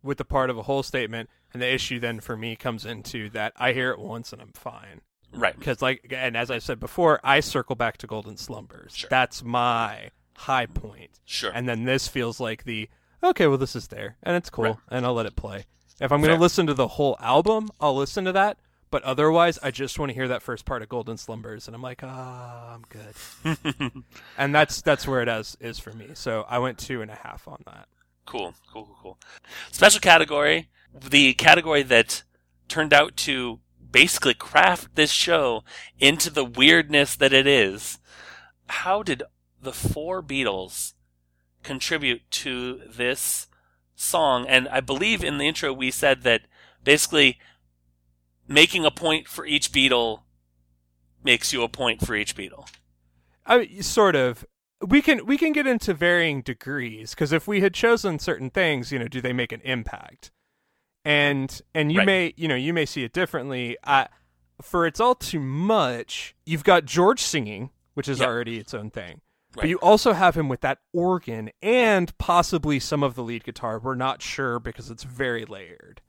with 0.03 0.19
the 0.19 0.25
part 0.25 0.51
of 0.51 0.59
a 0.59 0.63
whole 0.63 0.83
statement, 0.83 1.31
and 1.53 1.63
the 1.63 1.73
issue 1.73 2.01
then 2.01 2.19
for 2.21 2.37
me 2.37 2.57
comes 2.57 2.85
into 2.85 3.31
that 3.31 3.53
I 3.57 3.73
hear 3.73 3.91
it 3.93 4.01
once 4.01 4.33
and 4.33 4.43
I'm 4.43 4.53
fine. 4.53 5.03
Right. 5.33 5.57
Because 5.57 5.81
like, 5.81 6.13
and 6.15 6.37
as 6.37 6.51
I 6.51 6.59
said 6.59 6.81
before, 6.81 7.21
I 7.23 7.39
circle 7.41 7.77
back 7.77 7.97
to 7.99 8.09
Golden 8.09 8.37
Slumbers. 8.37 8.97
Sure. 8.97 9.09
That's 9.09 9.45
my 9.45 10.11
high 10.37 10.67
point. 10.67 11.21
Sure. 11.25 11.53
And 11.55 11.69
then 11.69 11.85
this 11.85 12.09
feels 12.09 12.41
like 12.41 12.65
the 12.65 12.89
okay, 13.23 13.47
well 13.47 13.59
this 13.59 13.77
is 13.77 13.87
there 13.89 14.17
and 14.23 14.35
it's 14.35 14.51
cool 14.51 14.65
Right. 14.65 14.77
and 14.89 15.07
I'll 15.07 15.15
let 15.15 15.27
it 15.27 15.37
play. 15.37 15.67
If 16.01 16.11
I'm 16.11 16.23
going 16.23 16.35
to 16.35 16.41
listen 16.41 16.67
to 16.67 16.75
the 16.75 16.89
whole 16.89 17.17
album, 17.21 17.69
I'll 17.81 17.95
listen 17.95 18.25
to 18.25 18.33
that. 18.33 18.59
But 18.91 19.05
otherwise, 19.05 19.59
I 19.63 19.71
just 19.71 19.99
want 19.99 20.11
to 20.11 20.15
hear 20.15 20.29
that 20.29 20.43
first 20.43 20.65
part 20.65 20.83
of 20.83 20.89
Golden 20.89 21.17
Slumbers, 21.17 21.69
and 21.69 21.77
I'm 21.77 21.83
like, 21.83 22.01
ah, 22.03 22.75
I'm 22.75 22.85
good. 22.89 24.03
and 24.39 24.55
that's 24.55 24.83
that's 24.83 25.07
where 25.07 25.23
it 25.23 25.29
is 25.29 25.57
is 25.61 25.79
for 25.79 25.93
me. 25.93 26.09
So 26.15 26.45
I 26.49 26.59
went 26.59 26.79
two 26.79 27.01
and 27.01 27.11
a 27.11 27.15
half 27.15 27.47
on 27.47 27.63
that. 27.67 27.87
Cool, 28.27 28.55
cool, 28.73 28.87
cool, 28.87 28.97
cool. 29.03 29.19
Special 29.71 30.01
category, 30.01 30.69
the 30.93 31.35
category 31.35 31.83
that 31.85 32.25
turned 32.69 32.93
out 32.93 33.17
to 33.19 33.61
basically 33.93 34.35
craft 34.35 34.95
this 34.95 35.11
show 35.11 35.63
into 35.99 36.31
the 36.31 36.45
weirdness 36.45 37.17
that 37.17 37.33
it 37.33 37.47
is. 37.47 37.99
How 38.69 39.03
did 39.03 39.23
the 39.61 39.73
four 39.73 40.23
Beatles 40.23 40.95
contribute 41.63 42.29
to 42.31 42.83
this 42.89 43.49
song? 43.95 44.47
And 44.49 44.69
I 44.69 44.81
believe 44.81 45.25
in 45.25 45.39
the 45.39 45.49
intro 45.49 45.73
we 45.73 45.91
said 45.91 46.23
that 46.23 46.43
basically 46.85 47.39
making 48.51 48.85
a 48.85 48.91
point 48.91 49.29
for 49.29 49.47
each 49.47 49.73
beetle 49.73 50.25
makes 51.25 51.53
you 51.53 51.63
a 51.63 51.69
point 51.69 52.05
for 52.05 52.15
each 52.15 52.35
beetle. 52.37 52.67
I 53.47 53.81
sort 53.81 54.17
of. 54.17 54.45
We 54.87 55.03
can 55.03 55.27
we 55.27 55.37
can 55.39 55.53
get 55.53 55.67
into 55.67 55.93
varying 55.95 56.41
degrees 56.43 57.11
because 57.11 57.33
if 57.33 57.47
we 57.47 57.61
had 57.61 57.75
chosen 57.75 58.19
certain 58.19 58.51
things, 58.51 58.91
you 58.93 58.99
know, 58.99 59.09
do 59.09 59.21
they 59.21 59.33
make 59.33 59.53
an 59.53 59.61
impact? 59.63 60.31
And 61.05 61.61
and 61.75 61.93
you 61.93 61.99
Right. 61.99 62.07
may 62.07 62.35
you 62.37 62.49
know 62.49 62.55
you 62.55 62.73
may 62.73 62.87
see 62.87 63.05
it 63.05 63.13
differently. 63.13 63.77
I, 63.85 64.09
for 64.63 64.87
it's 64.87 64.99
all 65.01 65.15
too 65.15 65.41
much. 65.41 66.35
You've 66.47 66.65
got 66.65 66.87
George 66.87 67.21
singing, 67.21 67.71
which 67.95 68.09
is 68.09 68.21
Yep. 68.21 68.29
already 68.29 68.59
its 68.59 68.73
own 68.75 68.91
thing. 68.91 69.21
But 69.53 69.69
you 69.69 69.77
also 69.79 70.13
have 70.13 70.37
him 70.37 70.49
with 70.49 70.61
that 70.61 70.79
organ 70.93 71.51
and 71.61 72.17
possibly 72.19 72.79
some 72.79 73.03
of 73.03 73.17
the 73.17 73.23
lead 73.23 73.45
guitar. 73.45 73.79
We're 73.81 73.97
not 73.97 74.23
sure 74.23 74.61
because 74.61 74.91
it's 74.91 75.03
very 75.03 75.45
layered. 75.45 76.01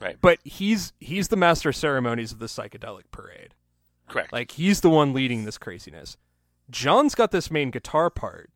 Right. 0.00 0.16
But 0.20 0.38
he's 0.44 0.92
he's 1.00 1.28
the 1.28 1.36
master 1.36 1.70
of 1.70 1.76
ceremonies 1.76 2.32
of 2.32 2.38
the 2.38 2.46
psychedelic 2.46 3.10
parade. 3.10 3.54
Correct. 4.08 4.32
Like 4.32 4.52
he's 4.52 4.80
the 4.80 4.90
one 4.90 5.12
leading 5.12 5.44
this 5.44 5.58
craziness. 5.58 6.16
John's 6.70 7.14
got 7.14 7.30
this 7.30 7.50
main 7.50 7.70
guitar 7.70 8.10
part. 8.10 8.50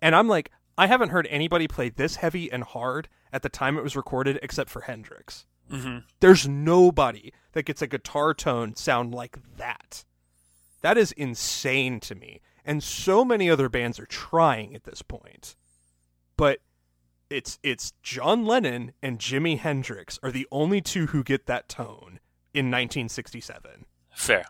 And 0.00 0.14
I'm 0.14 0.28
like, 0.28 0.50
I 0.76 0.86
haven't 0.86 1.10
heard 1.10 1.26
anybody 1.30 1.68
play 1.68 1.88
this 1.88 2.16
heavy 2.16 2.50
and 2.50 2.64
hard 2.64 3.08
at 3.32 3.42
the 3.42 3.48
time 3.48 3.76
it 3.76 3.82
was 3.82 3.96
recorded 3.96 4.38
except 4.42 4.70
for 4.70 4.82
Hendrix. 4.82 5.46
hmm 5.70 5.98
There's 6.20 6.48
nobody 6.48 7.32
that 7.52 7.64
gets 7.64 7.82
a 7.82 7.86
guitar 7.86 8.34
tone 8.34 8.74
sound 8.76 9.14
like 9.14 9.38
that. 9.56 10.04
That 10.82 10.98
is 10.98 11.12
insane 11.12 12.00
to 12.00 12.14
me. 12.14 12.40
And 12.64 12.82
so 12.82 13.24
many 13.24 13.50
other 13.50 13.68
bands 13.68 13.98
are 13.98 14.06
trying 14.06 14.74
at 14.74 14.84
this 14.84 15.02
point. 15.02 15.56
But 16.36 16.58
it's 17.30 17.58
it's 17.62 17.92
John 18.02 18.44
Lennon 18.44 18.92
and 19.02 19.18
Jimi 19.18 19.58
Hendrix 19.58 20.18
are 20.22 20.30
the 20.30 20.46
only 20.50 20.80
two 20.80 21.06
who 21.06 21.24
get 21.24 21.46
that 21.46 21.68
tone 21.68 22.20
in 22.52 22.66
1967. 22.66 23.86
Fair. 24.14 24.44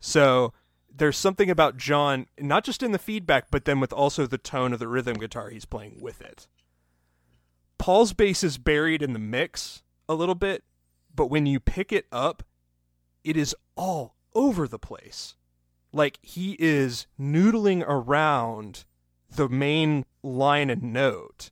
So 0.00 0.52
there's 0.94 1.16
something 1.16 1.50
about 1.50 1.76
John, 1.76 2.26
not 2.38 2.64
just 2.64 2.82
in 2.82 2.92
the 2.92 2.98
feedback, 2.98 3.50
but 3.50 3.64
then 3.64 3.80
with 3.80 3.92
also 3.92 4.26
the 4.26 4.38
tone 4.38 4.72
of 4.72 4.78
the 4.78 4.88
rhythm 4.88 5.16
guitar 5.16 5.50
he's 5.50 5.64
playing 5.64 5.98
with 6.00 6.20
it. 6.20 6.46
Paul's 7.78 8.12
bass 8.12 8.42
is 8.42 8.58
buried 8.58 9.02
in 9.02 9.12
the 9.12 9.18
mix 9.18 9.82
a 10.08 10.14
little 10.14 10.34
bit, 10.34 10.64
but 11.14 11.26
when 11.26 11.46
you 11.46 11.60
pick 11.60 11.92
it 11.92 12.06
up, 12.10 12.42
it 13.24 13.36
is 13.36 13.54
all 13.76 14.16
over 14.34 14.66
the 14.66 14.78
place. 14.78 15.34
Like 15.92 16.18
he 16.22 16.56
is 16.58 17.06
noodling 17.18 17.84
around 17.86 18.84
the 19.34 19.48
main 19.48 20.04
line 20.22 20.70
and 20.70 20.82
note. 20.92 21.50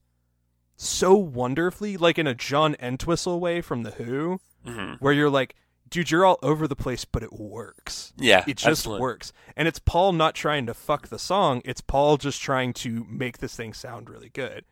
So 0.77 1.15
wonderfully, 1.15 1.97
like 1.97 2.19
in 2.19 2.27
a 2.27 2.35
John 2.35 2.77
Entwistle 2.81 3.41
way 3.41 3.61
from 3.61 3.83
The 3.83 3.93
Who, 3.93 4.41
hmm 4.67 4.95
where 4.99 5.13
you're 5.13 5.31
like, 5.31 5.55
dude, 5.91 6.11
you're 6.11 6.25
all 6.25 6.39
over 6.43 6.67
the 6.67 6.75
place, 6.77 7.05
but 7.05 7.23
it 7.23 7.33
works. 7.33 8.13
Yeah, 8.17 8.45
It 8.49 8.57
just 8.57 8.67
absolutely. 8.81 9.03
works. 9.03 9.33
And 9.57 9.69
it's 9.69 9.79
Paul 9.79 10.13
not 10.13 10.35
trying 10.35 10.67
to 10.67 10.75
fuck 10.75 11.09
the 11.09 11.19
song, 11.19 11.61
it's 11.65 11.81
Paul 11.81 12.17
just 12.17 12.41
trying 12.41 12.73
to 12.75 13.05
make 13.09 13.39
this 13.39 13.55
thing 13.55 13.73
sound 13.75 14.09
really 14.11 14.31
good. 14.31 14.65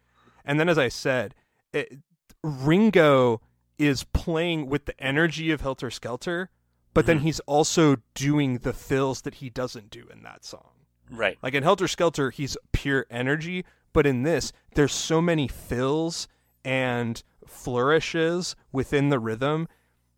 And 0.44 0.58
then, 0.58 0.68
as 0.68 0.78
I 0.78 0.88
said, 0.88 1.34
it, 1.72 1.98
Ringo 2.42 3.40
is 3.78 4.04
playing 4.04 4.66
with 4.68 4.86
the 4.86 5.00
energy 5.00 5.50
of 5.50 5.60
Helter 5.60 5.90
Skelter, 5.90 6.50
but 6.94 7.06
then 7.06 7.20
Mhm. 7.20 7.22
he's 7.22 7.40
also 7.40 7.96
doing 8.14 8.58
the 8.58 8.72
fills 8.72 9.22
that 9.22 9.34
he 9.36 9.48
doesn't 9.50 9.90
do 9.90 10.06
in 10.12 10.22
that 10.22 10.44
song. 10.44 10.70
Right. 11.10 11.38
Like 11.42 11.54
in 11.54 11.62
Helter 11.62 11.88
Skelter, 11.88 12.30
he's 12.30 12.56
pure 12.72 13.06
energy, 13.10 13.64
but 13.92 14.06
in 14.06 14.22
this, 14.22 14.52
there's 14.74 14.92
so 14.92 15.20
many 15.20 15.48
fills 15.48 16.28
and 16.64 17.22
flourishes 17.46 18.56
within 18.72 19.08
the 19.08 19.18
rhythm. 19.18 19.68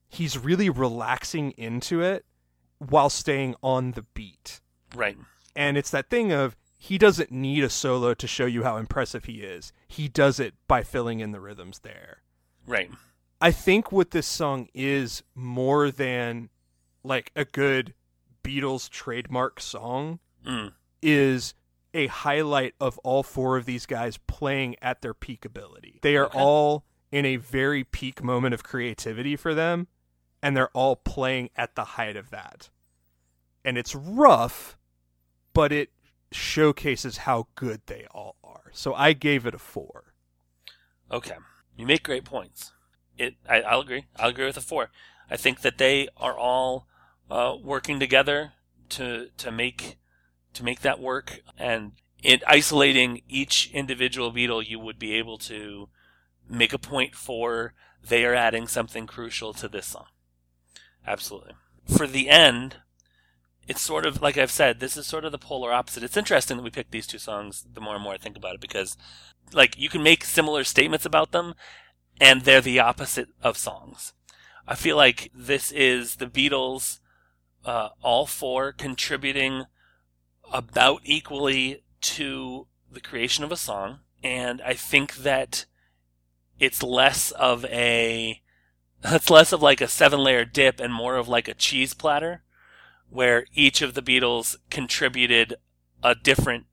He's 0.09 0.39
really 0.39 0.71
relaxing 0.71 1.53
into 1.53 2.01
it 2.01 2.25
while 2.79 3.11
staying 3.11 3.55
on 3.63 3.93
the 3.93 4.03
beat. 4.15 4.61
Right. 4.95 5.17
And 5.57 5.77
it's 5.77 5.91
that 5.91 6.11
thing 6.11 6.33
of 6.33 6.57
he 6.79 6.99
doesn't 6.99 7.31
need 7.31 7.65
a 7.65 7.71
solo 7.71 8.15
to 8.15 8.27
show 8.27 8.47
you 8.47 8.63
how 8.63 8.77
impressive 8.77 9.25
he 9.25 9.43
is. 9.43 9.73
He 9.89 10.09
does 10.09 10.39
it 10.39 10.55
by 10.69 10.83
filling 10.83 11.21
in 11.21 11.33
the 11.33 11.41
rhythms 11.41 11.81
there. 11.81 12.19
Right. 12.67 12.91
I 13.41 13.51
think 13.53 13.91
what 13.91 14.11
this 14.11 14.27
song 14.27 14.69
is 14.75 15.23
more 15.35 15.91
than 15.91 16.51
like 17.03 17.31
a 17.35 17.45
good 17.45 17.95
Beatles 18.43 18.89
trademark 18.91 19.61
song 19.61 20.19
Mm. 20.47 20.73
is 21.01 21.55
a 21.95 22.09
highlight 22.09 22.75
of 22.81 22.99
all 22.99 23.23
four 23.23 23.57
of 23.57 23.65
these 23.65 23.87
guys 23.87 24.19
playing 24.27 24.77
at 24.83 25.01
their 25.01 25.15
peak 25.15 25.45
ability. 25.45 26.01
They 26.03 26.17
are 26.17 26.27
Okay. 26.27 26.39
all 26.39 26.85
in 27.13 27.25
a 27.25 27.37
very 27.37 27.85
peak 27.85 28.23
moment 28.23 28.53
of 28.55 28.63
creativity 28.65 29.37
for 29.37 29.55
them, 29.55 29.87
and 30.43 30.57
they're 30.57 30.71
all 30.71 30.97
playing 30.97 31.51
at 31.57 31.75
the 31.77 31.85
height 31.85 32.17
of 32.17 32.31
that. 32.31 32.69
And 33.65 33.79
it's 33.79 33.95
rough, 33.95 34.77
but 35.53 35.73
it 35.73 35.91
showcases 36.33 37.19
how 37.19 37.47
good 37.55 37.83
they 37.87 38.07
all 38.11 38.37
are. 38.43 38.71
So 38.73 38.93
I 38.95 39.13
gave 39.13 39.47
it 39.47 39.55
a 39.55 39.59
four. 39.59 40.13
Okay. 41.11 41.37
You 41.77 41.87
make 41.87 42.03
great 42.03 42.25
points. 42.25 42.73
It. 43.17 43.37
I, 43.49 43.63
I'll 43.63 43.81
agree. 43.81 44.07
I'll 44.17 44.31
agree 44.31 44.47
with 44.47 44.57
the 44.57 44.61
four. 44.61 44.91
I 45.31 45.37
think 45.37 45.61
that 45.61 45.79
they 45.79 46.09
are 46.17 46.37
all 46.37 46.87
uh, 47.31 47.55
working 47.63 48.01
together 48.01 48.53
to 48.91 49.29
to 49.39 49.51
make 49.53 49.97
to 50.55 50.65
make 50.65 50.81
that 50.81 51.01
work. 51.01 51.41
And 51.59 51.93
in 52.23 52.41
isolating 52.47 53.23
each 53.29 53.71
individual 53.73 54.33
Beatle, 54.33 54.67
you 54.67 54.79
would 54.79 54.99
be 54.99 55.15
able 55.15 55.39
to 55.39 55.89
make 56.49 56.73
a 56.73 56.79
point 56.79 57.15
for 57.15 57.75
they 58.07 58.25
are 58.25 58.35
adding 58.35 58.67
something 58.67 59.07
crucial 59.07 59.53
to 59.55 59.69
this 59.69 59.87
song. 59.87 60.07
Absolutely. 61.07 61.53
For 61.87 62.07
the 62.07 62.29
end, 62.29 62.77
it's 63.67 63.81
sort 63.81 64.07
of 64.07 64.23
like 64.23 64.37
I've 64.37 64.51
said. 64.51 64.81
This 64.81 64.97
is 64.97 65.07
sort 65.07 65.25
of 65.25 65.33
the 65.33 65.39
polar 65.39 65.73
opposite. 65.73 66.03
It's 66.03 66.17
interesting 66.17 66.57
that 66.57 66.63
we 66.63 66.71
picked 66.71 66.91
these 66.91 67.07
two 67.07 67.19
songs. 67.19 67.67
The 67.73 67.81
more 67.81 67.95
and 67.95 68.03
more 68.03 68.15
I 68.15 68.19
think 68.19 68.37
about 68.37 68.55
it, 68.55 68.61
because 68.61 68.97
like 69.53 69.79
you 69.79 69.89
can 69.89 70.03
make 70.03 70.25
similar 70.25 70.65
statements 70.65 71.05
about 71.05 71.33
them 71.33 71.55
and 72.21 72.43
they're 72.43 72.61
the 72.61 72.81
opposite 72.81 73.29
of 73.43 73.59
songs. 73.59 74.13
I 74.67 74.75
feel 74.75 74.97
like 74.97 75.31
this 75.35 75.73
is 75.73 76.17
the 76.17 76.27
Beatles 76.27 77.01
uh, 77.65 77.91
all 78.03 78.27
four 78.27 78.73
contributing 78.73 79.65
about 80.55 81.03
equally 81.05 81.83
to 82.01 82.67
the 82.91 83.01
creation 83.01 83.45
of 83.45 83.53
a 83.53 83.57
song 83.57 83.99
and 84.23 84.63
I 84.63 84.73
think 84.73 85.17
that 85.17 85.67
it's 86.59 86.83
less 86.83 87.31
of 87.33 87.65
a 87.67 88.41
it's 89.05 89.31
less 89.31 89.53
of 89.53 89.61
like 89.61 89.83
a 89.83 89.89
seven 89.89 90.21
layer 90.21 90.47
dip 90.47 90.81
and 90.81 90.93
more 90.93 91.17
of 91.17 91.29
like 91.29 91.47
a 91.47 91.55
cheese 91.55 91.93
platter 91.93 92.43
where 93.11 93.45
each 93.55 93.83
of 93.83 93.95
the 93.95 94.03
Beatles 94.03 94.57
contributed 94.71 95.55
a 96.03 96.15
different 96.15 96.65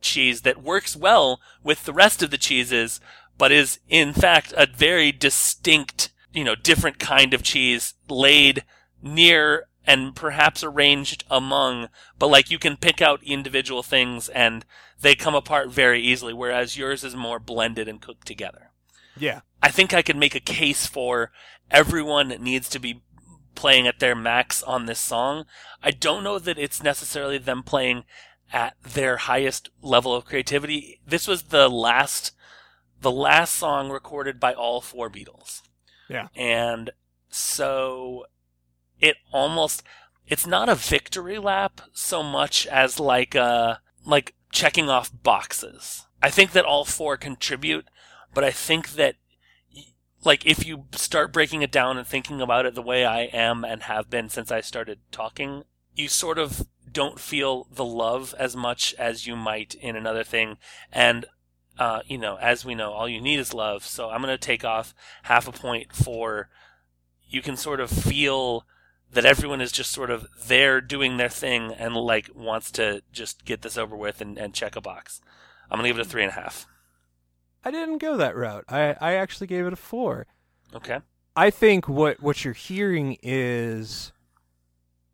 cheese 0.00 0.42
that 0.42 0.62
works 0.62 0.94
well 0.94 1.40
with 1.64 1.84
the 1.84 1.92
rest 1.92 2.22
of 2.22 2.30
the 2.30 2.38
cheeses, 2.38 3.00
but 3.36 3.50
is 3.50 3.80
in 3.88 4.12
fact 4.12 4.52
a 4.56 4.66
very 4.66 5.10
distinct, 5.10 6.10
you 6.32 6.44
know, 6.44 6.54
different 6.54 6.98
kind 6.98 7.34
of 7.34 7.42
cheese 7.42 7.94
laid 8.08 8.64
near 9.02 9.66
and 9.88 10.14
perhaps 10.14 10.62
arranged 10.62 11.24
among, 11.30 11.88
but 12.18 12.26
like 12.26 12.50
you 12.50 12.58
can 12.58 12.76
pick 12.76 13.00
out 13.00 13.22
individual 13.22 13.82
things 13.82 14.28
and 14.28 14.66
they 15.00 15.14
come 15.14 15.34
apart 15.34 15.70
very 15.70 16.02
easily, 16.02 16.34
whereas 16.34 16.76
yours 16.76 17.02
is 17.02 17.16
more 17.16 17.38
blended 17.38 17.88
and 17.88 18.02
cooked 18.02 18.26
together. 18.26 18.70
Yeah. 19.16 19.40
I 19.62 19.70
think 19.70 19.94
I 19.94 20.02
could 20.02 20.18
make 20.18 20.34
a 20.34 20.40
case 20.40 20.86
for 20.86 21.32
everyone 21.70 22.28
needs 22.28 22.68
to 22.68 22.78
be 22.78 23.00
playing 23.54 23.86
at 23.86 23.98
their 23.98 24.14
max 24.14 24.62
on 24.62 24.84
this 24.84 25.00
song. 25.00 25.46
I 25.82 25.90
don't 25.90 26.22
know 26.22 26.38
that 26.38 26.58
it's 26.58 26.82
necessarily 26.82 27.38
them 27.38 27.62
playing 27.62 28.04
at 28.52 28.74
their 28.82 29.16
highest 29.16 29.70
level 29.80 30.14
of 30.14 30.26
creativity. 30.26 31.00
This 31.06 31.26
was 31.26 31.44
the 31.44 31.68
last 31.70 32.32
the 33.00 33.10
last 33.10 33.54
song 33.54 33.90
recorded 33.90 34.38
by 34.38 34.52
all 34.52 34.82
four 34.82 35.08
Beatles. 35.08 35.62
Yeah. 36.10 36.28
And 36.34 36.90
so 37.30 38.26
it 39.00 39.16
almost 39.32 39.82
it's 40.26 40.46
not 40.46 40.68
a 40.68 40.74
victory 40.74 41.38
lap 41.38 41.80
so 41.92 42.22
much 42.22 42.66
as 42.66 43.00
like 43.00 43.34
uh 43.34 43.76
like 44.04 44.34
checking 44.50 44.88
off 44.88 45.10
boxes. 45.22 46.06
I 46.22 46.30
think 46.30 46.52
that 46.52 46.64
all 46.64 46.84
four 46.84 47.16
contribute, 47.16 47.86
but 48.34 48.44
I 48.44 48.50
think 48.50 48.92
that 48.92 49.16
like 50.24 50.44
if 50.44 50.66
you 50.66 50.86
start 50.92 51.32
breaking 51.32 51.62
it 51.62 51.70
down 51.70 51.96
and 51.96 52.06
thinking 52.06 52.40
about 52.40 52.66
it 52.66 52.74
the 52.74 52.82
way 52.82 53.04
I 53.04 53.22
am 53.22 53.64
and 53.64 53.82
have 53.84 54.10
been 54.10 54.28
since 54.28 54.50
I 54.50 54.60
started 54.60 54.98
talking, 55.12 55.64
you 55.94 56.08
sort 56.08 56.38
of 56.38 56.66
don't 56.92 57.20
feel 57.20 57.68
the 57.70 57.84
love 57.84 58.34
as 58.38 58.56
much 58.56 58.94
as 58.94 59.26
you 59.26 59.36
might 59.36 59.74
in 59.74 59.96
another 59.96 60.24
thing. 60.24 60.56
And, 60.92 61.26
uh, 61.78 62.00
you 62.06 62.18
know, 62.18 62.36
as 62.36 62.64
we 62.64 62.74
know, 62.74 62.92
all 62.92 63.08
you 63.08 63.20
need 63.20 63.38
is 63.38 63.54
love. 63.54 63.84
So 63.84 64.10
I'm 64.10 64.22
going 64.22 64.34
to 64.34 64.38
take 64.38 64.64
off 64.64 64.94
half 65.24 65.46
a 65.46 65.52
point 65.52 65.92
for 65.92 66.48
you 67.28 67.42
can 67.42 67.56
sort 67.56 67.80
of 67.80 67.90
feel 67.90 68.64
that 69.12 69.24
everyone 69.24 69.60
is 69.60 69.72
just 69.72 69.90
sort 69.90 70.10
of 70.10 70.26
there 70.46 70.80
doing 70.80 71.16
their 71.16 71.28
thing 71.28 71.72
and 71.72 71.94
like 71.94 72.30
wants 72.34 72.70
to 72.72 73.02
just 73.12 73.44
get 73.44 73.62
this 73.62 73.78
over 73.78 73.96
with 73.96 74.20
and, 74.20 74.38
and 74.38 74.54
check 74.54 74.76
a 74.76 74.80
box. 74.80 75.20
I'm 75.70 75.78
going 75.78 75.84
to 75.84 75.90
give 75.90 75.98
it 75.98 76.06
a 76.06 76.10
three 76.10 76.22
and 76.22 76.32
a 76.32 76.34
half. 76.34 76.66
I 77.64 77.70
didn't 77.70 77.98
go 77.98 78.16
that 78.16 78.36
route. 78.36 78.64
I, 78.68 78.96
I 79.00 79.14
actually 79.14 79.46
gave 79.46 79.66
it 79.66 79.72
a 79.72 79.76
four. 79.76 80.26
Okay. 80.74 81.00
I 81.34 81.50
think 81.50 81.88
what 81.88 82.20
what 82.22 82.44
you're 82.44 82.54
hearing 82.54 83.16
is 83.22 84.12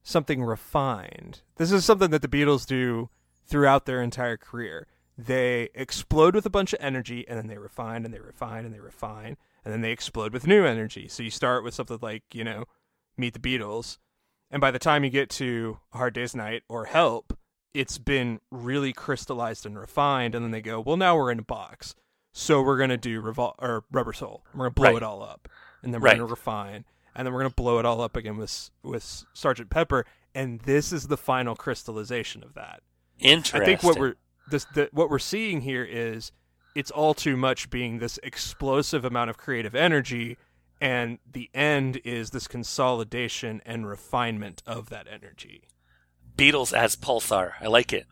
something 0.03 0.43
refined. 0.43 1.43
This 1.57 1.73
is 1.73 1.85
something 1.85 2.11
that 2.11 2.23
the 2.23 2.29
Beatles 2.29 2.67
do 2.67 3.11
throughout 3.47 3.87
their 3.87 4.03
entire 4.03 4.37
career. 4.37 4.87
They 5.17 5.71
explode 5.75 6.35
with 6.35 6.47
a 6.47 6.51
bunch 6.51 6.73
of 6.73 6.81
energy 6.83 7.27
and 7.29 7.39
then 7.39 7.47
they 7.47 7.59
refine 7.59 8.05
and 8.05 8.13
they 8.13 8.21
refine 8.21 8.65
and 8.65 8.75
they 8.75 8.81
refine 8.81 9.37
and 9.65 9.73
then 9.73 9.81
they 9.81 9.93
explode 9.93 10.33
with 10.33 10.47
new 10.47 10.65
energy. 10.65 11.09
So 11.09 11.23
you 11.23 11.31
start 11.31 11.63
with 11.63 11.75
something 11.75 11.99
like, 12.03 12.23
you 12.33 12.43
know, 12.45 12.65
Meet 13.17 13.35
the 13.35 13.39
Beatles 13.41 13.99
and 14.51 14.61
by 14.61 14.71
the 14.71 14.79
time 14.79 15.05
you 15.05 15.11
get 15.11 15.31
to 15.31 15.79
A 15.93 15.97
Hard 15.99 16.15
Day's 16.15 16.35
Night 16.35 16.63
or 16.69 16.85
Help, 16.87 17.37
it's 17.73 17.99
been 17.99 18.41
really 18.51 18.93
crystallized 18.93 19.67
and 19.67 19.79
refined 19.79 20.35
and 20.35 20.45
then 20.45 20.51
they 20.53 20.61
go, 20.61 20.81
"Well, 20.81 20.97
now 20.97 21.17
we're 21.17 21.31
in 21.31 21.39
a 21.39 21.43
box." 21.43 21.95
So 22.33 22.63
we're 22.63 22.77
going 22.79 22.91
to 22.91 22.97
do 22.97 23.23
Revol- 23.23 23.55
or 23.59 23.85
Rubber 23.93 24.13
Soul. 24.13 24.45
We're 24.53 24.65
going 24.65 24.71
to 24.71 24.75
blow 24.75 24.85
Right. 24.91 24.97
it 24.97 25.03
all 25.05 25.23
up. 25.23 25.49
And 25.83 25.95
then 25.95 26.01
we're 26.01 26.07
Right. 26.07 26.17
going 26.17 26.27
to 26.29 26.31
refine 26.33 26.85
and 27.15 27.25
then 27.27 27.33
we're 27.33 27.41
going 27.41 27.51
to 27.51 27.55
blow 27.55 27.79
it 27.79 27.85
all 27.85 28.01
up 28.01 28.17
again 28.17 28.37
with 28.37 28.71
with 28.83 29.25
Sergeant 29.33 29.71
Pepper, 29.71 30.05
and 30.35 30.61
this 30.63 30.93
is 30.93 31.07
the 31.07 31.17
final 31.17 31.55
crystallization 31.55 32.43
of 32.43 32.55
that. 32.55 32.83
Interesting. 33.21 33.63
I 33.63 33.65
think 33.65 33.83
what 33.85 33.99
we're 33.99 34.15
this 34.49 34.65
the, 34.75 34.89
what 34.93 35.09
we're 35.11 35.19
seeing 35.21 35.61
here 35.63 35.85
is 35.85 36.33
it's 36.75 36.91
all 36.91 37.15
too 37.15 37.37
much 37.37 37.71
being 37.71 37.99
this 37.99 38.19
explosive 38.25 39.05
amount 39.05 39.31
of 39.31 39.39
creative 39.39 39.75
energy, 39.77 40.37
and 40.85 41.19
the 41.31 41.49
end 41.55 41.99
is 42.05 42.31
this 42.31 42.47
consolidation 42.47 43.63
and 43.65 43.89
refinement 43.89 44.63
of 44.67 44.91
that 44.91 45.07
energy. 45.11 45.63
Beatles 46.37 46.77
as 46.77 46.95
Pulsar. 46.95 47.53
I 47.61 47.69
like 47.69 47.93
it. 47.93 48.07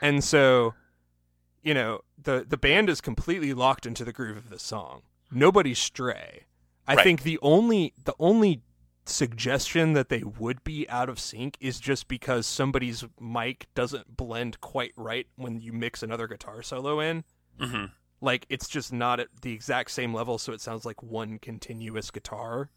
And 0.00 0.22
so, 0.22 0.74
you 1.62 1.74
know, 1.74 2.02
the 2.16 2.44
the 2.48 2.56
band 2.56 2.88
is 2.88 3.00
completely 3.00 3.52
locked 3.52 3.86
into 3.86 4.04
the 4.04 4.12
groove 4.12 4.36
of 4.36 4.50
the 4.50 4.58
song. 4.58 5.02
Nobody's 5.32 5.78
stray. 5.80 6.44
I 6.86 6.94
Right. 6.94 7.02
think 7.04 7.22
the 7.22 7.38
only 7.42 7.92
the 8.04 8.14
only 8.20 8.62
suggestion 9.04 9.94
that 9.94 10.08
they 10.08 10.22
would 10.22 10.62
be 10.62 10.88
out 10.88 11.08
of 11.08 11.18
sync 11.18 11.56
is 11.60 11.80
just 11.80 12.06
because 12.06 12.46
somebody's 12.46 13.04
mic 13.20 13.66
doesn't 13.74 14.16
blend 14.16 14.60
quite 14.60 14.92
right 14.96 15.26
when 15.34 15.60
you 15.60 15.72
mix 15.72 16.04
another 16.04 16.28
guitar 16.28 16.62
solo 16.62 17.00
in. 17.00 17.24
hmm 17.58 17.86
Like 18.22 18.46
it's 18.48 18.68
just 18.68 18.92
not 18.92 19.20
at 19.20 19.28
the 19.42 19.52
exact 19.52 19.90
same 19.90 20.14
level 20.14 20.38
so 20.38 20.52
it 20.52 20.60
sounds 20.62 20.86
like 20.86 21.02
one 21.02 21.38
continuous 21.38 22.10
guitar. 22.10 22.70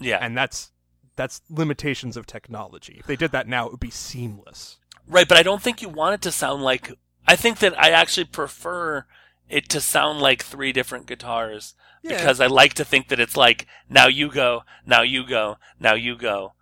Yeah. 0.00 0.18
And 0.22 0.36
that's 0.36 0.72
that's 1.16 1.42
limitations 1.50 2.16
of 2.16 2.26
technology. 2.26 2.96
If 2.98 3.06
they 3.06 3.16
did 3.16 3.32
that 3.32 3.48
now 3.48 3.66
it 3.66 3.72
would 3.72 3.80
be 3.80 3.90
seamless. 3.90 4.78
Right, 5.08 5.28
but 5.28 5.36
I 5.38 5.42
don't 5.42 5.62
think 5.62 5.82
you 5.82 5.88
want 5.88 6.14
it 6.14 6.22
to 6.22 6.32
sound 6.32 6.62
like. 6.62 6.92
I 7.28 7.36
think 7.36 7.58
that 7.58 7.78
I 7.78 7.90
actually 7.90 8.24
prefer 8.24 9.06
it 9.48 9.68
to 9.70 9.80
sound 9.80 10.20
like 10.20 10.42
three 10.42 10.72
different 10.72 11.06
guitars 11.06 11.74
Yeah. 12.02 12.16
because 12.16 12.40
I 12.40 12.46
like 12.46 12.74
to 12.74 12.84
think 12.84 13.08
that 13.08 13.20
it's 13.20 13.36
like 13.36 13.66
now 13.88 14.06
you 14.08 14.30
go, 14.30 14.62
now 14.84 15.02
you 15.02 15.26
go, 15.26 15.56
now 15.80 15.94
you 15.94 16.16
go, 16.16 16.54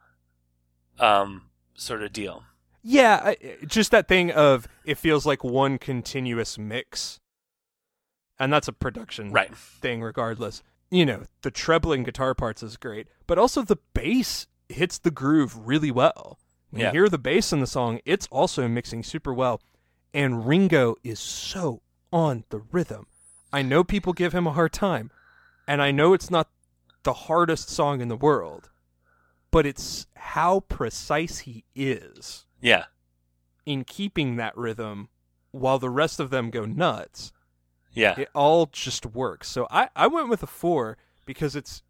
um, 0.98 1.50
sort 1.74 2.02
of 2.02 2.12
deal. 2.12 2.44
Yeah, 2.82 3.20
I, 3.24 3.36
just 3.66 3.90
that 3.92 4.08
thing 4.08 4.30
of 4.30 4.68
it 4.84 4.98
feels 4.98 5.24
like 5.24 5.42
one 5.42 5.78
continuous 5.78 6.58
mix, 6.58 7.20
and 8.38 8.52
that's 8.52 8.68
a 8.68 8.72
production 8.72 9.30
Right. 9.32 9.54
thing, 9.56 10.02
regardless. 10.02 10.62
You 10.90 11.06
know, 11.06 11.24
the 11.42 11.50
trebling 11.50 12.02
guitar 12.04 12.34
parts 12.34 12.62
is 12.62 12.76
great, 12.76 13.08
but 13.26 13.38
also 13.38 13.62
the 13.62 13.78
bass 13.94 14.46
hits 14.68 14.98
the 14.98 15.10
groove 15.10 15.66
really 15.66 15.90
well. 15.90 16.38
When 16.70 16.80
Yeah. 16.82 16.88
you 16.88 17.00
hear 17.00 17.08
the 17.08 17.18
bass 17.18 17.52
in 17.52 17.60
the 17.60 17.66
song, 17.66 18.00
it's 18.04 18.26
also 18.28 18.66
mixing 18.68 19.02
super 19.02 19.32
well, 19.32 19.60
and 20.12 20.46
Ringo 20.46 20.96
is 21.04 21.20
so 21.20 21.82
on 22.12 22.44
the 22.50 22.58
rhythm. 22.58 23.06
I 23.52 23.62
know 23.62 23.84
people 23.84 24.12
give 24.12 24.32
him 24.32 24.46
a 24.46 24.52
hard 24.52 24.72
time, 24.72 25.10
and 25.66 25.80
I 25.80 25.90
know 25.90 26.12
it's 26.12 26.30
not 26.30 26.50
the 27.04 27.12
hardest 27.12 27.68
song 27.68 28.00
in 28.00 28.08
the 28.08 28.16
world, 28.16 28.70
but 29.50 29.66
it's 29.66 30.06
how 30.16 30.60
precise 30.60 31.40
he 31.40 31.64
is 31.74 32.46
Yeah. 32.60 32.86
in 33.66 33.84
keeping 33.84 34.36
that 34.36 34.56
rhythm 34.56 35.08
while 35.52 35.78
the 35.78 35.90
rest 35.90 36.18
of 36.18 36.30
them 36.30 36.50
go 36.50 36.64
nuts. 36.64 37.32
Yeah. 37.94 38.18
It 38.18 38.28
all 38.34 38.66
just 38.66 39.06
works. 39.06 39.48
So 39.48 39.66
I, 39.70 39.88
I 39.96 40.06
went 40.06 40.28
with 40.28 40.42
a 40.42 40.46
four 40.46 40.96
because 41.24 41.56
it's 41.56 41.82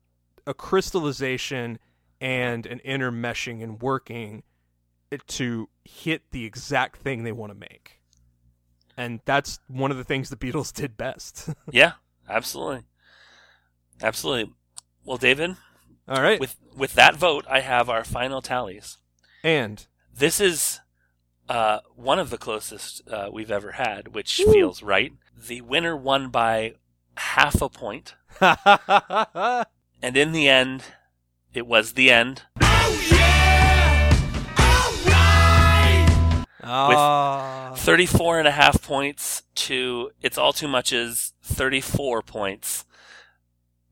a 0.47 0.55
crystallization 0.55 1.79
and 2.21 2.67
an 2.67 2.81
intermeshing 2.85 3.63
and 3.63 3.81
working 3.83 4.43
to 5.27 5.69
hit 5.85 6.31
the 6.31 6.45
exact 6.45 6.97
thing 6.99 7.23
they 7.25 7.33
want 7.33 7.53
to 7.53 7.59
make. 7.59 8.01
And 8.97 9.21
that's 9.25 9.59
one 9.69 9.91
of 9.91 9.97
the 9.97 10.05
things 10.05 10.31
the 10.31 10.37
Beatles 10.37 10.73
did 10.73 10.97
best. 10.97 11.49
Yeah. 11.71 11.93
Absolutely. 12.29 12.83
Absolutely. 14.03 14.55
Well, 15.05 15.19
David, 15.19 15.57
all 16.09 16.23
right. 16.23 16.41
with 16.41 16.57
with 16.75 16.95
that 16.95 17.17
vote, 17.17 17.45
I 17.49 17.61
have 17.61 17.91
our 17.91 18.03
final 18.05 18.41
tallies. 18.41 18.99
and 19.43 19.87
This 20.13 20.41
is 20.41 20.81
uh, 21.49 21.81
one 21.95 22.19
of 22.19 22.31
the 22.31 22.39
closest 22.39 23.03
uh, 23.09 23.29
we've 23.33 23.51
ever 23.51 23.73
had, 23.73 24.15
which 24.15 24.37
feels 24.37 24.83
right. 24.83 25.13
The 25.37 25.61
winner 25.61 25.97
won 25.97 26.31
by 26.31 26.75
half 27.17 27.61
a 27.61 27.69
point, 27.69 28.15
and 28.41 30.17
in 30.17 30.33
the 30.33 30.49
end, 30.49 30.85
it 31.53 31.67
was 31.67 31.93
the 31.93 32.11
end. 32.11 32.43
Ah. 36.67 37.75
34 37.77 38.39
and 38.39 38.49
a 38.49 38.53
half 38.53 38.83
points 38.83 39.43
to 39.55 40.11
It's 40.23 40.39
All 40.39 40.55
Too 40.55 40.67
Much's 40.67 41.35
34 41.43 42.23
points. 42.23 42.87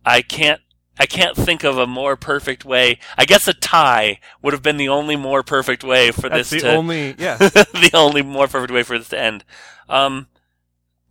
I 0.07 0.23
can't 0.23 0.63
I 0.99 1.07
can't 1.07 1.36
think 1.36 1.64
of 1.64 1.78
a 1.78 1.86
more 1.86 2.16
perfect 2.16 2.64
way. 2.64 2.99
I 3.16 3.24
guess 3.24 3.49
a 3.49 3.55
tie 3.55 4.20
would 4.43 4.53
have 4.53 4.62
been 4.62 4.76
the 4.76 4.90
only 4.90 5.16
more 5.16 5.43
perfect 5.43 5.82
way 5.82 6.11
for 6.11 6.28
that's 6.28 6.51
this 6.51 6.62
the 6.62 6.68
to 6.68 6.76
only 6.76 7.14
yeah. 7.18 7.36
the 7.38 7.90
only 7.95 8.22
more 8.22 8.47
perfect 8.47 8.72
way 8.72 8.82
for 8.82 8.99
this 8.99 9.09
to 9.09 9.18
end. 9.18 9.45
Um, 9.88 10.26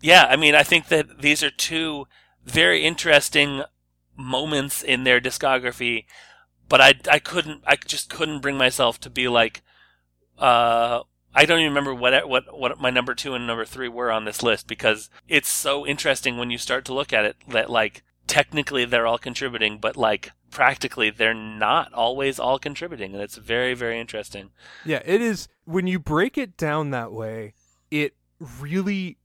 yeah, 0.01 0.27
I 0.29 0.35
mean, 0.35 0.55
I 0.55 0.63
think 0.63 0.87
that 0.87 1.21
these 1.21 1.43
are 1.43 1.51
two 1.51 2.07
very 2.45 2.83
interesting 2.83 3.63
moments 4.15 4.83
in 4.83 5.03
their 5.03 5.21
discography, 5.21 6.05
but 6.69 6.81
I, 6.81 6.93
I 7.09 7.19
couldn't, 7.19 7.63
I 7.65 7.75
just 7.75 8.09
couldn't 8.09 8.41
bring 8.41 8.57
myself 8.57 8.99
to 9.01 9.09
be 9.09 9.27
like, 9.27 9.61
uh, 10.37 11.01
I 11.33 11.45
don't 11.45 11.59
even 11.59 11.71
remember 11.71 11.93
what, 11.93 12.27
what, 12.27 12.57
what 12.57 12.79
my 12.79 12.89
number 12.89 13.15
two 13.15 13.33
and 13.33 13.47
number 13.47 13.65
three 13.65 13.87
were 13.87 14.11
on 14.11 14.25
this 14.25 14.43
list 14.43 14.67
because 14.67 15.09
it's 15.27 15.49
so 15.49 15.85
interesting 15.85 16.37
when 16.37 16.51
you 16.51 16.57
start 16.57 16.83
to 16.85 16.93
look 16.93 17.13
at 17.13 17.25
it 17.25 17.37
that 17.47 17.69
like, 17.69 18.03
technically 18.31 18.85
they're 18.85 19.05
all 19.05 19.17
contributing, 19.17 19.77
but 19.77 19.97
like, 19.97 20.31
practically 20.51 21.09
they're 21.09 21.33
not 21.33 21.91
always 21.93 22.39
all 22.39 22.57
contributing, 22.57 23.13
and 23.13 23.21
it's 23.21 23.35
very, 23.35 23.73
very 23.73 23.99
interesting. 23.99 24.51
Yeah, 24.85 25.01
it 25.05 25.21
is 25.21 25.49
when 25.65 25.85
you 25.85 25.99
break 25.99 26.37
it 26.37 26.55
down 26.55 26.91
that 26.91 27.11
way, 27.11 27.53
it 27.91 28.15
really 28.39 29.17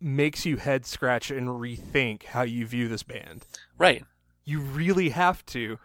makes 0.00 0.44
you 0.44 0.56
head 0.56 0.84
scratch 0.84 1.30
and 1.30 1.46
rethink 1.48 2.24
how 2.24 2.42
you 2.42 2.66
view 2.66 2.88
this 2.88 3.04
band. 3.04 3.46
Right. 3.78 4.04
You 4.44 4.60
really 4.60 5.10
have 5.10 5.46
to. 5.46 5.78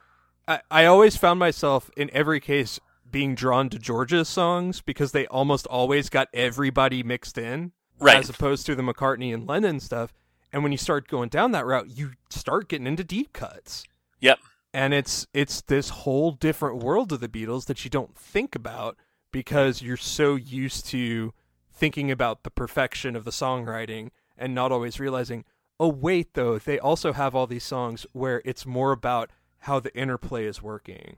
I, 0.47 0.61
I 0.71 0.85
always 0.85 1.15
found 1.15 1.39
myself 1.39 1.91
in 1.95 2.09
every 2.11 2.39
case 2.39 2.79
being 3.09 3.35
drawn 3.35 3.69
to 3.69 3.77
George's 3.77 4.27
songs 4.27 4.81
because 4.81 5.11
they 5.11 5.27
almost 5.27 5.67
always 5.67 6.09
got 6.09 6.29
everybody 6.33 7.03
mixed 7.03 7.37
in. 7.37 7.73
Right. 7.99 8.17
As 8.17 8.29
opposed 8.29 8.65
to 8.65 8.75
the 8.75 8.81
McCartney 8.81 9.33
and 9.33 9.47
Lennon 9.47 9.79
stuff. 9.79 10.13
And 10.51 10.63
when 10.63 10.71
you 10.71 10.77
start 10.77 11.07
going 11.07 11.29
down 11.29 11.51
that 11.51 11.65
route, 11.65 11.89
you 11.89 12.11
start 12.29 12.69
getting 12.69 12.87
into 12.87 13.03
deep 13.03 13.33
cuts. 13.33 13.85
Yep. 14.19 14.39
and 14.73 14.93
it's 14.93 15.27
it's 15.33 15.61
this 15.61 15.89
whole 15.89 16.31
different 16.31 16.83
world 16.83 17.13
of 17.13 17.21
the 17.21 17.29
Beatles 17.29 17.65
that 17.67 17.85
you 17.85 17.89
don't 17.89 18.15
think 18.17 18.53
about 18.53 18.97
because 19.31 19.81
you're 19.81 19.95
so 19.95 20.35
used 20.35 20.85
to 20.87 21.33
thinking 21.71 22.11
about 22.11 22.43
the 22.43 22.49
perfection 22.51 23.15
of 23.15 23.23
the 23.23 23.31
songwriting 23.31 24.09
and 24.37 24.53
not 24.53 24.73
always 24.73 24.99
realizing 24.99 25.45
oh 25.79 25.87
wait 25.87 26.33
though 26.33 26.59
they 26.59 26.77
also 26.77 27.13
have 27.13 27.33
all 27.33 27.47
these 27.47 27.63
songs 27.63 28.05
where 28.11 28.41
it's 28.43 28.65
more 28.65 28.91
about 28.91 29.31
how 29.59 29.79
the 29.79 29.95
interplay 29.95 30.45
is 30.45 30.61
working 30.61 31.15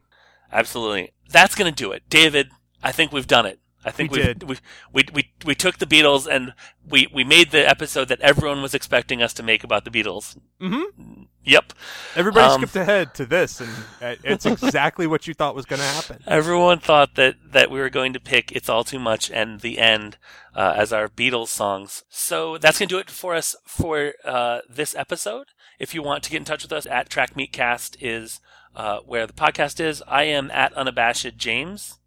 Absolutely. 0.52 1.12
That's 1.30 1.56
going 1.56 1.74
to 1.74 1.84
do 1.84 1.92
it. 1.92 2.04
David, 2.10 2.50
I 2.84 2.92
think 2.92 3.12
we've 3.12 3.28
done 3.28 3.46
it. 3.46 3.60
I 3.84 3.92
think 3.92 4.12
We 4.12 4.22
did. 4.22 4.44
We, 4.44 4.58
we, 4.94 5.04
we, 5.14 5.32
we 5.46 5.56
took 5.56 5.78
the 5.80 5.86
Beatles 5.86 6.28
and 6.28 6.54
we, 6.88 7.08
we 7.14 7.24
made 7.24 7.52
the 7.52 7.68
episode 7.68 8.08
that 8.10 8.22
everyone 8.22 8.62
was 8.62 8.74
expecting 8.74 9.22
us 9.22 9.34
to 9.34 9.44
make 9.44 9.64
about 9.64 9.86
the 9.86 9.92
Beatles. 9.92 10.38
mm-hmm. 10.60 11.24
Yep. 11.44 11.74
everybody 12.16 12.46
Um, 12.46 12.62
skipped 12.62 12.76
ahead 12.76 13.16
to 13.16 13.26
this 13.26 13.60
and 13.60 13.70
uh, 14.00 14.16
it's 14.24 14.46
exactly 14.46 15.08
what 15.08 15.26
you 15.26 15.34
thought 15.34 15.56
was 15.56 15.66
going 15.66 15.80
to 15.80 15.86
happen 15.88 16.24
Everyone 16.28 16.78
thought 16.78 17.16
that, 17.16 17.36
that 17.52 17.72
we 17.72 17.80
were 17.80 17.90
going 17.90 18.14
to 18.14 18.20
pick 18.20 18.52
It's 18.52 18.70
All 18.70 18.84
Too 18.84 19.00
Much 19.00 19.32
and 19.32 19.62
The 19.62 19.80
End 19.80 20.18
uh, 20.56 20.74
as 20.78 20.94
our 20.94 21.08
Beatles 21.08 21.48
songs. 21.48 22.04
So 22.10 22.60
that's 22.60 22.78
going 22.78 22.90
to 22.90 22.96
do 22.96 23.00
it 23.00 23.10
for 23.10 23.34
us 23.34 23.56
for 23.66 24.14
uh, 24.24 24.60
this 24.70 24.94
episode. 24.96 25.48
If 25.80 25.96
you 25.96 26.04
want 26.04 26.24
to 26.24 26.30
get 26.30 26.38
in 26.38 26.46
touch 26.46 26.62
with 26.62 26.72
us, 26.72 26.86
at 26.86 27.10
Track 27.10 27.36
Meet 27.36 27.52
Cast 27.52 27.98
is 28.00 28.40
uh, 28.76 29.00
where 29.00 29.26
the 29.26 29.34
podcast 29.34 29.80
is. 29.80 30.04
I 30.08 30.24
am 30.24 30.52
at 30.52 30.74
Unabashed 30.74 31.38
James. 31.38 31.98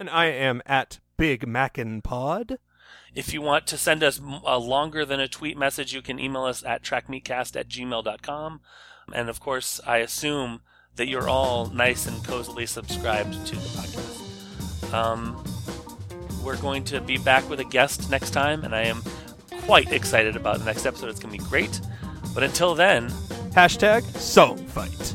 and 0.00 0.10
I 0.10 0.26
am 0.26 0.62
at 0.66 0.98
Big 1.16 1.46
Mackin 1.46 2.02
Pod 2.02 2.58
If 3.14 3.32
you 3.32 3.40
want 3.40 3.66
to 3.68 3.78
send 3.78 4.02
us 4.02 4.20
a 4.44 4.58
longer 4.58 5.04
than 5.04 5.20
a 5.20 5.28
tweet 5.28 5.56
message, 5.56 5.94
you 5.94 6.02
can 6.02 6.18
email 6.18 6.44
us 6.44 6.64
at 6.64 6.82
trackmeetcast 6.82 7.58
at 7.58 7.68
gmail.com. 7.68 8.60
And 9.12 9.28
of 9.28 9.40
course, 9.40 9.80
I 9.86 9.98
assume 9.98 10.62
that 10.96 11.08
you're 11.08 11.28
all 11.28 11.66
nice 11.66 12.06
and 12.06 12.22
cozily 12.24 12.66
subscribed 12.66 13.46
to 13.46 13.56
the 13.56 13.68
podcast. 13.68 14.92
Um, 14.92 15.44
we're 16.44 16.56
going 16.56 16.84
to 16.84 17.00
be 17.00 17.18
back 17.18 17.48
with 17.48 17.60
a 17.60 17.64
guest 17.64 18.10
next 18.10 18.30
time, 18.30 18.64
and 18.64 18.74
I 18.74 18.82
am 18.82 19.02
quite 19.62 19.92
excited 19.92 20.36
about 20.36 20.58
the 20.58 20.64
next 20.64 20.86
episode. 20.86 21.10
It's 21.10 21.20
going 21.20 21.36
to 21.36 21.42
be 21.42 21.48
great. 21.48 21.80
But 22.34 22.42
until 22.42 22.74
then, 22.74 23.08
hashtag 23.54 24.04
song 24.16 24.58
fight 24.66 25.14